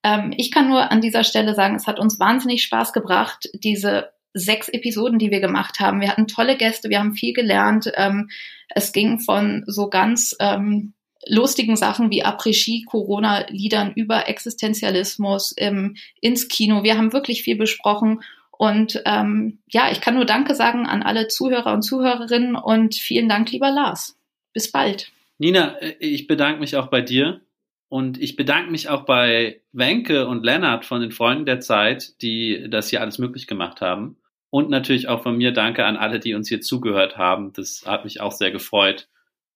Ähm, 0.03 0.35
ich 0.37 0.51
kann 0.51 0.69
nur 0.69 0.91
an 0.91 1.01
dieser 1.01 1.23
Stelle 1.23 1.55
sagen, 1.55 1.77
es 1.77 1.87
hat 1.87 2.01
uns 2.01 2.19
wahnsinnig 2.19 2.65
Spaß 2.65 2.93
gebracht, 2.93 3.49
diese 3.55 4.11
sechs 4.35 4.69
Episoden, 4.69 5.21
die 5.21 5.31
wir 5.31 5.41
gemacht 5.41 5.79
haben. 5.79 6.01
Wir 6.01 6.09
hatten 6.09 6.27
tolle 6.27 6.57
Gäste, 6.57 6.91
wir 6.91 6.99
haben 6.99 7.15
viel 7.15 7.35
gelernt. 7.35 7.93
Ähm, 7.95 8.31
es 8.69 8.91
ging 8.91 9.21
von 9.21 9.63
so 9.69 9.91
ganz 9.91 10.35
ähm, 10.41 10.93
lustigen 11.29 11.77
Sachen 11.77 12.11
wie 12.11 12.25
Après-Ski, 12.25 12.85
Corona-Liedern 12.85 13.93
über 13.95 14.29
Existenzialismus 14.29 15.55
ähm, 15.57 15.97
ins 16.21 16.49
Kino. 16.49 16.83
Wir 16.83 16.97
haben 16.97 17.13
wirklich 17.13 17.43
viel 17.43 17.57
besprochen. 17.57 18.23
Und 18.51 19.01
ähm, 19.05 19.59
ja, 19.71 19.91
ich 19.93 20.01
kann 20.01 20.15
nur 20.15 20.25
Danke 20.25 20.55
sagen 20.55 20.87
an 20.87 21.03
alle 21.03 21.29
Zuhörer 21.29 21.73
und 21.73 21.83
Zuhörerinnen 21.83 22.57
und 22.57 22.97
vielen 22.97 23.29
Dank, 23.29 23.53
lieber 23.53 23.71
Lars. 23.71 24.19
Bis 24.53 24.73
bald. 24.73 25.13
Nina, 25.39 25.79
äh, 25.79 25.95
ich 26.01 26.27
bedanke 26.27 26.59
mich 26.59 26.77
auch 26.77 26.89
bei 26.89 27.01
dir 27.01 27.41
und 27.89 28.21
ich 28.21 28.35
bedanke 28.35 28.71
mich 28.71 28.89
auch 28.89 29.05
bei 29.05 29.61
Wenke 29.73 30.27
und 30.27 30.45
Lennart 30.45 30.85
von 30.85 31.01
den 31.01 31.13
Freunden 31.13 31.47
der 31.47 31.61
Zeit, 31.61 32.21
die 32.21 32.67
das 32.69 32.91
hier 32.91 33.01
alles 33.01 33.19
möglich 33.19 33.47
gemacht 33.47 33.81
haben. 33.81 34.17
Und 34.51 34.71
natürlich 34.71 35.09
auch 35.09 35.23
von 35.23 35.37
mir 35.37 35.53
Danke 35.53 35.85
an 35.85 35.97
alle, 35.97 36.19
die 36.19 36.35
uns 36.35 36.49
hier 36.49 36.61
zugehört 36.61 37.17
haben. 37.17 37.53
Das 37.53 37.85
hat 37.87 38.05
mich 38.05 38.21
auch 38.21 38.33
sehr 38.33 38.51
gefreut. 38.51 39.09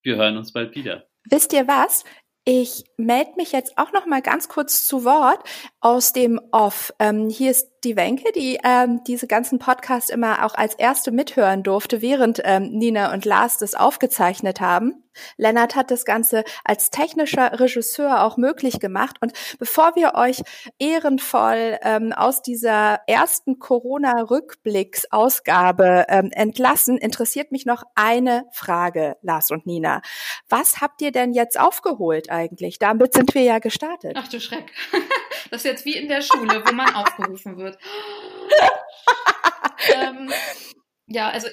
Wir 0.02 0.16
hören 0.16 0.36
uns 0.36 0.52
bald 0.52 0.76
wieder. 0.76 1.06
Wisst 1.30 1.52
ihr 1.52 1.66
was? 1.68 2.04
Ich 2.44 2.84
melde 2.96 3.30
mich 3.36 3.52
jetzt 3.52 3.78
auch 3.78 3.92
noch 3.92 4.06
mal 4.06 4.20
ganz 4.20 4.48
kurz 4.48 4.84
zu 4.84 5.04
Wort 5.04 5.38
aus 5.80 6.12
dem 6.12 6.40
Off. 6.50 6.92
Ähm, 6.98 7.28
hier 7.28 7.52
ist 7.52 7.68
die 7.84 7.96
Wenke, 7.96 8.32
die 8.32 8.58
ähm, 8.64 9.02
diese 9.06 9.28
ganzen 9.28 9.60
Podcasts 9.60 10.10
immer 10.10 10.44
auch 10.44 10.54
als 10.54 10.74
erste 10.74 11.12
mithören 11.12 11.62
durfte, 11.62 12.02
während 12.02 12.40
ähm, 12.44 12.70
Nina 12.72 13.12
und 13.12 13.24
Lars 13.24 13.58
das 13.58 13.74
aufgezeichnet 13.74 14.60
haben. 14.60 15.04
Lennart 15.36 15.76
hat 15.76 15.90
das 15.90 16.04
Ganze 16.04 16.44
als 16.64 16.90
technischer 16.90 17.58
Regisseur 17.60 18.24
auch 18.24 18.36
möglich 18.36 18.80
gemacht. 18.80 19.16
Und 19.20 19.32
bevor 19.58 19.94
wir 19.94 20.14
euch 20.14 20.42
ehrenvoll 20.78 21.78
ähm, 21.82 22.12
aus 22.12 22.42
dieser 22.42 23.00
ersten 23.06 23.58
Corona-Rückblicks-Ausgabe 23.58 26.06
ähm, 26.08 26.30
entlassen, 26.32 26.98
interessiert 26.98 27.52
mich 27.52 27.66
noch 27.66 27.84
eine 27.94 28.46
Frage, 28.52 29.16
Lars 29.22 29.50
und 29.50 29.66
Nina. 29.66 30.00
Was 30.48 30.80
habt 30.80 31.02
ihr 31.02 31.12
denn 31.12 31.34
jetzt 31.34 31.60
aufgeholt 31.60 32.30
eigentlich? 32.32 32.78
Damit 32.78 33.14
sind 33.14 33.34
wir 33.34 33.42
ja 33.42 33.58
gestartet. 33.58 34.12
Ach 34.16 34.28
du 34.28 34.40
Schreck. 34.40 34.72
Das 35.50 35.66
ist 35.66 35.70
jetzt 35.70 35.84
wie 35.84 35.96
in 35.96 36.08
der 36.08 36.22
Schule, 36.22 36.62
wo 36.64 36.72
man 36.72 36.94
aufgerufen 36.94 37.58
wird. 37.58 37.76
ähm, 39.94 40.32
ja, 41.06 41.28
also 41.28 41.48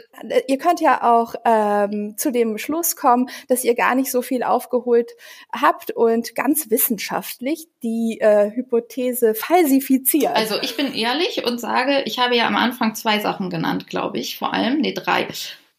ihr 0.47 0.57
könnt 0.57 0.79
ja 0.79 1.03
auch 1.03 1.35
ähm, 1.43 2.15
zu 2.17 2.31
dem 2.31 2.57
Schluss 2.57 2.95
kommen, 2.95 3.29
dass 3.49 3.65
ihr 3.65 3.75
gar 3.75 3.95
nicht 3.95 4.09
so 4.09 4.21
viel 4.21 4.43
aufgeholt 4.43 5.11
habt 5.51 5.91
und 5.91 6.33
ganz 6.33 6.69
wissenschaftlich 6.69 7.67
die 7.83 8.19
äh, 8.21 8.51
Hypothese 8.51 9.33
falsifiziert. 9.35 10.35
Also 10.35 10.61
ich 10.61 10.77
bin 10.77 10.93
ehrlich 10.93 11.45
und 11.45 11.59
sage, 11.59 12.03
ich 12.05 12.19
habe 12.19 12.37
ja 12.37 12.47
am 12.47 12.55
Anfang 12.55 12.95
zwei 12.95 13.19
Sachen 13.19 13.49
genannt, 13.49 13.87
glaube 13.87 14.17
ich, 14.17 14.37
vor 14.37 14.53
allem, 14.53 14.79
nee, 14.79 14.93
drei. 14.93 15.27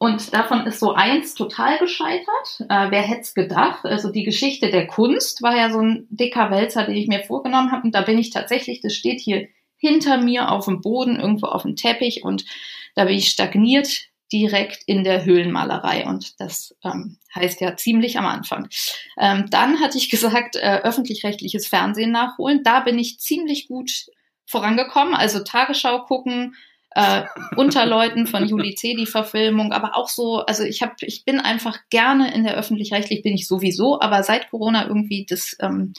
Und 0.02 0.32
davon 0.32 0.66
ist 0.66 0.80
so 0.80 0.94
eins 0.94 1.34
total 1.34 1.76
gescheitert. 1.76 2.60
Äh, 2.70 2.90
wer 2.90 3.02
hätte 3.02 3.20
es 3.20 3.34
gedacht? 3.34 3.84
Also 3.84 4.10
die 4.10 4.24
Geschichte 4.24 4.70
der 4.70 4.86
Kunst 4.86 5.42
war 5.42 5.54
ja 5.54 5.70
so 5.70 5.80
ein 5.80 6.06
dicker 6.08 6.50
Wälzer, 6.50 6.84
den 6.84 6.96
ich 6.96 7.06
mir 7.06 7.22
vorgenommen 7.22 7.70
habe. 7.70 7.82
Und 7.82 7.94
da 7.94 8.00
bin 8.00 8.16
ich 8.16 8.30
tatsächlich, 8.30 8.80
das 8.80 8.94
steht 8.94 9.20
hier 9.20 9.48
hinter 9.76 10.16
mir 10.16 10.50
auf 10.52 10.64
dem 10.64 10.80
Boden, 10.80 11.20
irgendwo 11.20 11.48
auf 11.48 11.62
dem 11.62 11.76
Teppich 11.76 12.24
und 12.24 12.46
da 12.94 13.04
bin 13.04 13.14
ich 13.14 13.28
stagniert 13.28 14.06
direkt 14.32 14.84
in 14.86 15.04
der 15.04 15.26
Höhlenmalerei 15.26 16.06
und 16.06 16.40
das 16.40 16.74
ähm, 16.82 17.18
heißt 17.34 17.60
ja 17.60 17.76
ziemlich 17.76 18.18
am 18.18 18.26
Anfang. 18.26 18.70
Ähm, 19.18 19.50
dann 19.50 19.80
hatte 19.80 19.98
ich 19.98 20.08
gesagt, 20.10 20.56
äh, 20.56 20.80
öffentlich-rechtliches 20.82 21.66
Fernsehen 21.66 22.10
nachholen. 22.10 22.62
Da 22.62 22.80
bin 22.80 22.98
ich 22.98 23.20
ziemlich 23.20 23.68
gut 23.68 24.06
vorangekommen. 24.46 25.14
Also 25.14 25.40
Tagesschau 25.40 26.04
gucken, 26.06 26.54
äh, 26.92 27.22
unter 27.57 27.87
Leuten 27.87 28.26
von 28.26 28.46
Juli 28.46 28.74
C. 28.74 28.94
die 28.94 29.07
Verfilmung, 29.07 29.72
aber 29.72 29.96
auch 29.96 30.09
so, 30.09 30.40
also 30.40 30.64
ich 30.64 30.83
habe, 30.83 30.94
ich 31.00 31.24
bin 31.24 31.38
einfach 31.38 31.79
gerne 31.88 32.35
in 32.35 32.44
der 32.44 32.57
öffentlich-rechtlich 32.57 33.22
bin 33.22 33.35
ich 33.35 33.46
sowieso, 33.46 34.00
aber 34.00 34.22
seit 34.22 34.50
Corona 34.50 34.87
irgendwie 34.88 35.24
das, 35.29 35.57
ähm, 35.61 35.92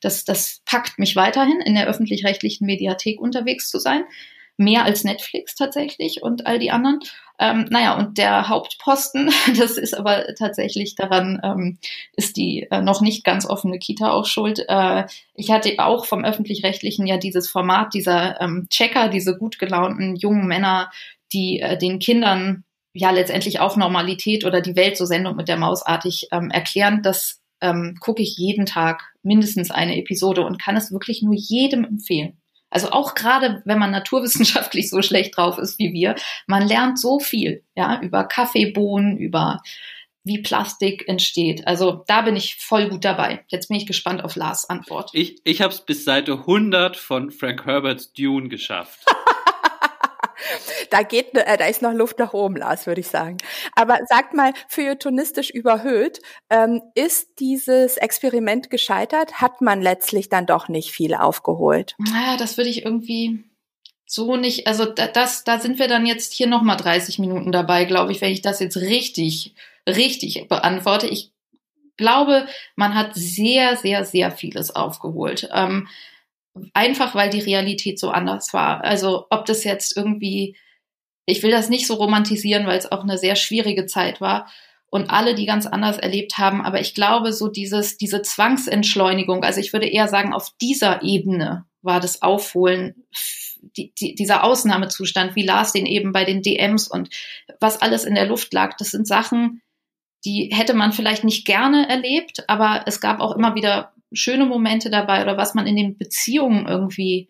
das, 0.00 0.24
das 0.24 0.60
packt 0.66 0.98
mich 0.98 1.16
weiterhin 1.16 1.60
in 1.60 1.74
der 1.74 1.86
öffentlich-rechtlichen 1.86 2.66
Mediathek 2.66 3.20
unterwegs 3.20 3.68
zu 3.70 3.78
sein 3.78 4.04
mehr 4.56 4.84
als 4.84 5.04
Netflix 5.04 5.54
tatsächlich 5.54 6.22
und 6.22 6.46
all 6.46 6.58
die 6.58 6.70
anderen. 6.70 7.00
Ähm, 7.38 7.66
naja, 7.70 7.98
und 7.98 8.16
der 8.18 8.48
Hauptposten, 8.48 9.30
das 9.58 9.76
ist 9.76 9.96
aber 9.96 10.34
tatsächlich 10.38 10.94
daran, 10.94 11.40
ähm, 11.42 11.78
ist 12.16 12.36
die 12.36 12.68
äh, 12.70 12.80
noch 12.80 13.00
nicht 13.00 13.24
ganz 13.24 13.46
offene 13.46 13.78
Kita 13.78 14.12
auch 14.12 14.26
schuld. 14.26 14.64
Äh, 14.68 15.04
ich 15.34 15.50
hatte 15.50 15.74
auch 15.78 16.04
vom 16.04 16.24
öffentlich-rechtlichen 16.24 17.06
ja 17.06 17.16
dieses 17.16 17.50
Format 17.50 17.94
dieser 17.94 18.40
ähm, 18.40 18.68
Checker, 18.70 19.08
diese 19.08 19.36
gut 19.36 19.58
gelaunten 19.58 20.14
jungen 20.14 20.46
Männer, 20.46 20.90
die 21.32 21.60
äh, 21.60 21.76
den 21.76 21.98
Kindern 21.98 22.64
ja 22.92 23.10
letztendlich 23.10 23.58
auch 23.58 23.76
Normalität 23.76 24.44
oder 24.44 24.60
die 24.60 24.76
Welt 24.76 24.96
so 24.96 25.04
Sendung 25.04 25.34
mit 25.34 25.48
der 25.48 25.56
Mausartig 25.56 26.28
ähm, 26.30 26.50
erklären. 26.50 27.02
Das 27.02 27.40
ähm, 27.60 27.96
gucke 27.98 28.22
ich 28.22 28.36
jeden 28.36 28.66
Tag 28.66 29.12
mindestens 29.24 29.72
eine 29.72 29.98
Episode 29.98 30.42
und 30.42 30.62
kann 30.62 30.76
es 30.76 30.92
wirklich 30.92 31.22
nur 31.22 31.34
jedem 31.34 31.82
empfehlen. 31.82 32.38
Also 32.74 32.90
auch 32.90 33.14
gerade, 33.14 33.62
wenn 33.64 33.78
man 33.78 33.92
naturwissenschaftlich 33.92 34.90
so 34.90 35.00
schlecht 35.00 35.36
drauf 35.36 35.58
ist 35.58 35.78
wie 35.78 35.92
wir, 35.92 36.16
man 36.46 36.66
lernt 36.66 36.98
so 36.98 37.20
viel, 37.20 37.62
ja, 37.76 38.00
über 38.02 38.24
Kaffeebohnen, 38.24 39.16
über 39.16 39.60
wie 40.24 40.42
Plastik 40.42 41.06
entsteht. 41.06 41.66
Also 41.66 42.02
da 42.06 42.22
bin 42.22 42.34
ich 42.34 42.56
voll 42.56 42.88
gut 42.88 43.04
dabei. 43.04 43.44
Jetzt 43.48 43.68
bin 43.68 43.76
ich 43.76 43.86
gespannt 43.86 44.24
auf 44.24 44.36
Lars 44.36 44.68
Antwort. 44.68 45.10
Ich, 45.12 45.36
ich 45.44 45.60
habe 45.60 45.72
es 45.72 45.82
bis 45.82 46.04
Seite 46.04 46.32
100 46.32 46.96
von 46.96 47.30
Frank 47.30 47.66
Herberts 47.66 48.12
Dune 48.12 48.48
geschafft. 48.48 49.04
da 50.90 51.02
geht, 51.02 51.34
äh, 51.34 51.56
da 51.56 51.66
ist 51.66 51.82
noch 51.82 51.92
Luft 51.92 52.18
nach 52.18 52.32
oben, 52.32 52.56
Lars, 52.56 52.86
würde 52.86 53.00
ich 53.00 53.08
sagen. 53.08 53.38
Aber 53.74 53.98
sagt 54.08 54.34
mal, 54.34 54.52
feuilletonistisch 54.68 55.50
überhöht, 55.50 56.20
ähm, 56.50 56.82
ist 56.94 57.38
dieses 57.38 57.96
Experiment 57.96 58.70
gescheitert? 58.70 59.40
Hat 59.40 59.60
man 59.60 59.80
letztlich 59.82 60.28
dann 60.28 60.46
doch 60.46 60.68
nicht 60.68 60.90
viel 60.90 61.14
aufgeholt? 61.14 61.94
Naja, 61.98 62.36
das 62.36 62.56
würde 62.56 62.70
ich 62.70 62.84
irgendwie 62.84 63.44
so 64.06 64.36
nicht, 64.36 64.66
also 64.66 64.84
das, 64.84 65.44
da 65.44 65.58
sind 65.58 65.78
wir 65.78 65.88
dann 65.88 66.06
jetzt 66.06 66.32
hier 66.32 66.46
nochmal 66.46 66.76
30 66.76 67.18
Minuten 67.18 67.52
dabei, 67.52 67.84
glaube 67.84 68.12
ich, 68.12 68.20
wenn 68.20 68.32
ich 68.32 68.42
das 68.42 68.60
jetzt 68.60 68.76
richtig, 68.76 69.54
richtig 69.88 70.46
beantworte. 70.48 71.06
Ich 71.06 71.32
glaube, 71.96 72.46
man 72.76 72.94
hat 72.94 73.12
sehr, 73.14 73.76
sehr, 73.76 74.04
sehr 74.04 74.30
vieles 74.30 74.74
aufgeholt. 74.74 75.48
Ähm, 75.52 75.88
einfach 76.72 77.14
weil 77.14 77.30
die 77.30 77.40
Realität 77.40 77.98
so 77.98 78.10
anders 78.10 78.52
war. 78.52 78.84
Also 78.84 79.26
ob 79.30 79.44
das 79.46 79.64
jetzt 79.64 79.96
irgendwie 79.96 80.56
ich 81.26 81.42
will 81.42 81.50
das 81.50 81.68
nicht 81.68 81.86
so 81.86 81.94
romantisieren, 81.94 82.66
weil 82.66 82.78
es 82.78 82.90
auch 82.90 83.02
eine 83.02 83.18
sehr 83.18 83.36
schwierige 83.36 83.86
Zeit 83.86 84.20
war 84.20 84.46
und 84.90 85.10
alle, 85.10 85.34
die 85.34 85.46
ganz 85.46 85.66
anders 85.66 85.98
erlebt 85.98 86.38
haben. 86.38 86.64
Aber 86.64 86.80
ich 86.80 86.94
glaube, 86.94 87.32
so 87.32 87.48
dieses, 87.48 87.96
diese 87.96 88.22
Zwangsentschleunigung, 88.22 89.42
also 89.42 89.60
ich 89.60 89.72
würde 89.72 89.88
eher 89.88 90.08
sagen, 90.08 90.32
auf 90.32 90.50
dieser 90.60 91.02
Ebene 91.02 91.64
war 91.82 92.00
das 92.00 92.22
Aufholen, 92.22 93.06
die, 93.76 93.92
die, 93.98 94.14
dieser 94.14 94.44
Ausnahmezustand, 94.44 95.34
wie 95.36 95.44
Lars 95.44 95.72
den 95.72 95.86
eben 95.86 96.12
bei 96.12 96.24
den 96.24 96.42
DMs 96.42 96.88
und 96.88 97.08
was 97.60 97.80
alles 97.80 98.04
in 98.04 98.14
der 98.14 98.26
Luft 98.26 98.52
lag, 98.52 98.76
das 98.76 98.90
sind 98.90 99.08
Sachen, 99.08 99.62
die 100.24 100.50
hätte 100.52 100.74
man 100.74 100.92
vielleicht 100.92 101.24
nicht 101.24 101.46
gerne 101.46 101.88
erlebt, 101.88 102.44
aber 102.48 102.84
es 102.86 103.00
gab 103.00 103.20
auch 103.20 103.34
immer 103.34 103.54
wieder 103.54 103.93
schöne 104.14 104.46
Momente 104.46 104.90
dabei 104.90 105.22
oder 105.22 105.36
was 105.36 105.54
man 105.54 105.66
in 105.66 105.76
den 105.76 105.98
Beziehungen 105.98 106.66
irgendwie, 106.66 107.28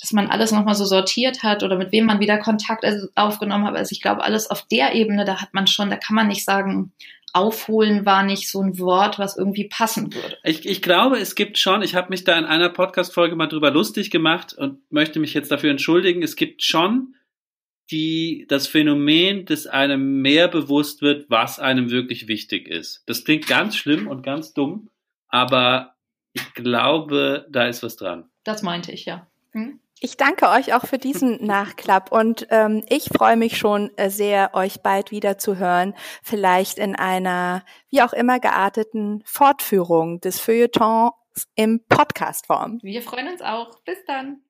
dass 0.00 0.12
man 0.12 0.28
alles 0.28 0.52
nochmal 0.52 0.74
so 0.74 0.84
sortiert 0.84 1.42
hat 1.42 1.62
oder 1.62 1.76
mit 1.76 1.92
wem 1.92 2.06
man 2.06 2.20
wieder 2.20 2.38
Kontakt 2.38 2.84
also 2.84 3.08
aufgenommen 3.14 3.66
hat. 3.66 3.76
Also 3.76 3.92
ich 3.92 4.02
glaube, 4.02 4.22
alles 4.22 4.50
auf 4.50 4.66
der 4.68 4.94
Ebene, 4.94 5.24
da 5.24 5.40
hat 5.40 5.54
man 5.54 5.66
schon, 5.66 5.90
da 5.90 5.96
kann 5.96 6.16
man 6.16 6.28
nicht 6.28 6.44
sagen, 6.44 6.92
aufholen 7.36 8.06
war 8.06 8.22
nicht 8.22 8.50
so 8.50 8.62
ein 8.62 8.78
Wort, 8.78 9.18
was 9.18 9.36
irgendwie 9.36 9.68
passen 9.68 10.14
würde. 10.14 10.38
Ich, 10.42 10.66
ich 10.66 10.80
glaube, 10.80 11.18
es 11.18 11.34
gibt 11.34 11.58
schon, 11.58 11.82
ich 11.82 11.94
habe 11.94 12.08
mich 12.08 12.24
da 12.24 12.38
in 12.38 12.46
einer 12.46 12.70
Podcast-Folge 12.70 13.36
mal 13.36 13.46
drüber 13.46 13.70
lustig 13.70 14.10
gemacht 14.10 14.54
und 14.54 14.80
möchte 14.90 15.20
mich 15.20 15.34
jetzt 15.34 15.50
dafür 15.50 15.70
entschuldigen, 15.70 16.22
es 16.22 16.36
gibt 16.36 16.62
schon 16.62 17.14
die, 17.90 18.46
das 18.48 18.66
Phänomen, 18.66 19.44
dass 19.44 19.66
einem 19.66 20.22
mehr 20.22 20.48
bewusst 20.48 21.02
wird, 21.02 21.28
was 21.28 21.58
einem 21.58 21.90
wirklich 21.90 22.26
wichtig 22.26 22.68
ist. 22.68 23.02
Das 23.06 23.24
klingt 23.24 23.46
ganz 23.46 23.76
schlimm 23.76 24.08
und 24.08 24.22
ganz 24.22 24.54
dumm, 24.54 24.88
aber 25.28 25.95
ich 26.36 26.54
glaube, 26.54 27.46
da 27.48 27.66
ist 27.66 27.82
was 27.82 27.96
dran. 27.96 28.28
Das 28.44 28.62
meinte 28.62 28.92
ich, 28.92 29.06
ja. 29.06 29.26
Hm? 29.52 29.80
Ich 29.98 30.18
danke 30.18 30.50
euch 30.50 30.74
auch 30.74 30.84
für 30.84 30.98
diesen 30.98 31.42
Nachklapp 31.46 32.12
und 32.12 32.46
ähm, 32.50 32.84
ich 32.90 33.04
freue 33.04 33.36
mich 33.36 33.56
schon 33.56 33.90
äh, 33.96 34.10
sehr, 34.10 34.54
euch 34.54 34.82
bald 34.82 35.10
wieder 35.10 35.38
zu 35.38 35.56
hören, 35.56 35.94
vielleicht 36.22 36.78
in 36.78 36.94
einer 36.94 37.64
wie 37.88 38.02
auch 38.02 38.12
immer 38.12 38.38
gearteten 38.38 39.22
Fortführung 39.24 40.20
des 40.20 40.38
Feuilletons 40.38 41.12
im 41.54 41.82
Podcast-Form. 41.88 42.80
Wir 42.82 43.00
freuen 43.00 43.28
uns 43.28 43.40
auch. 43.40 43.80
Bis 43.84 44.04
dann. 44.06 44.42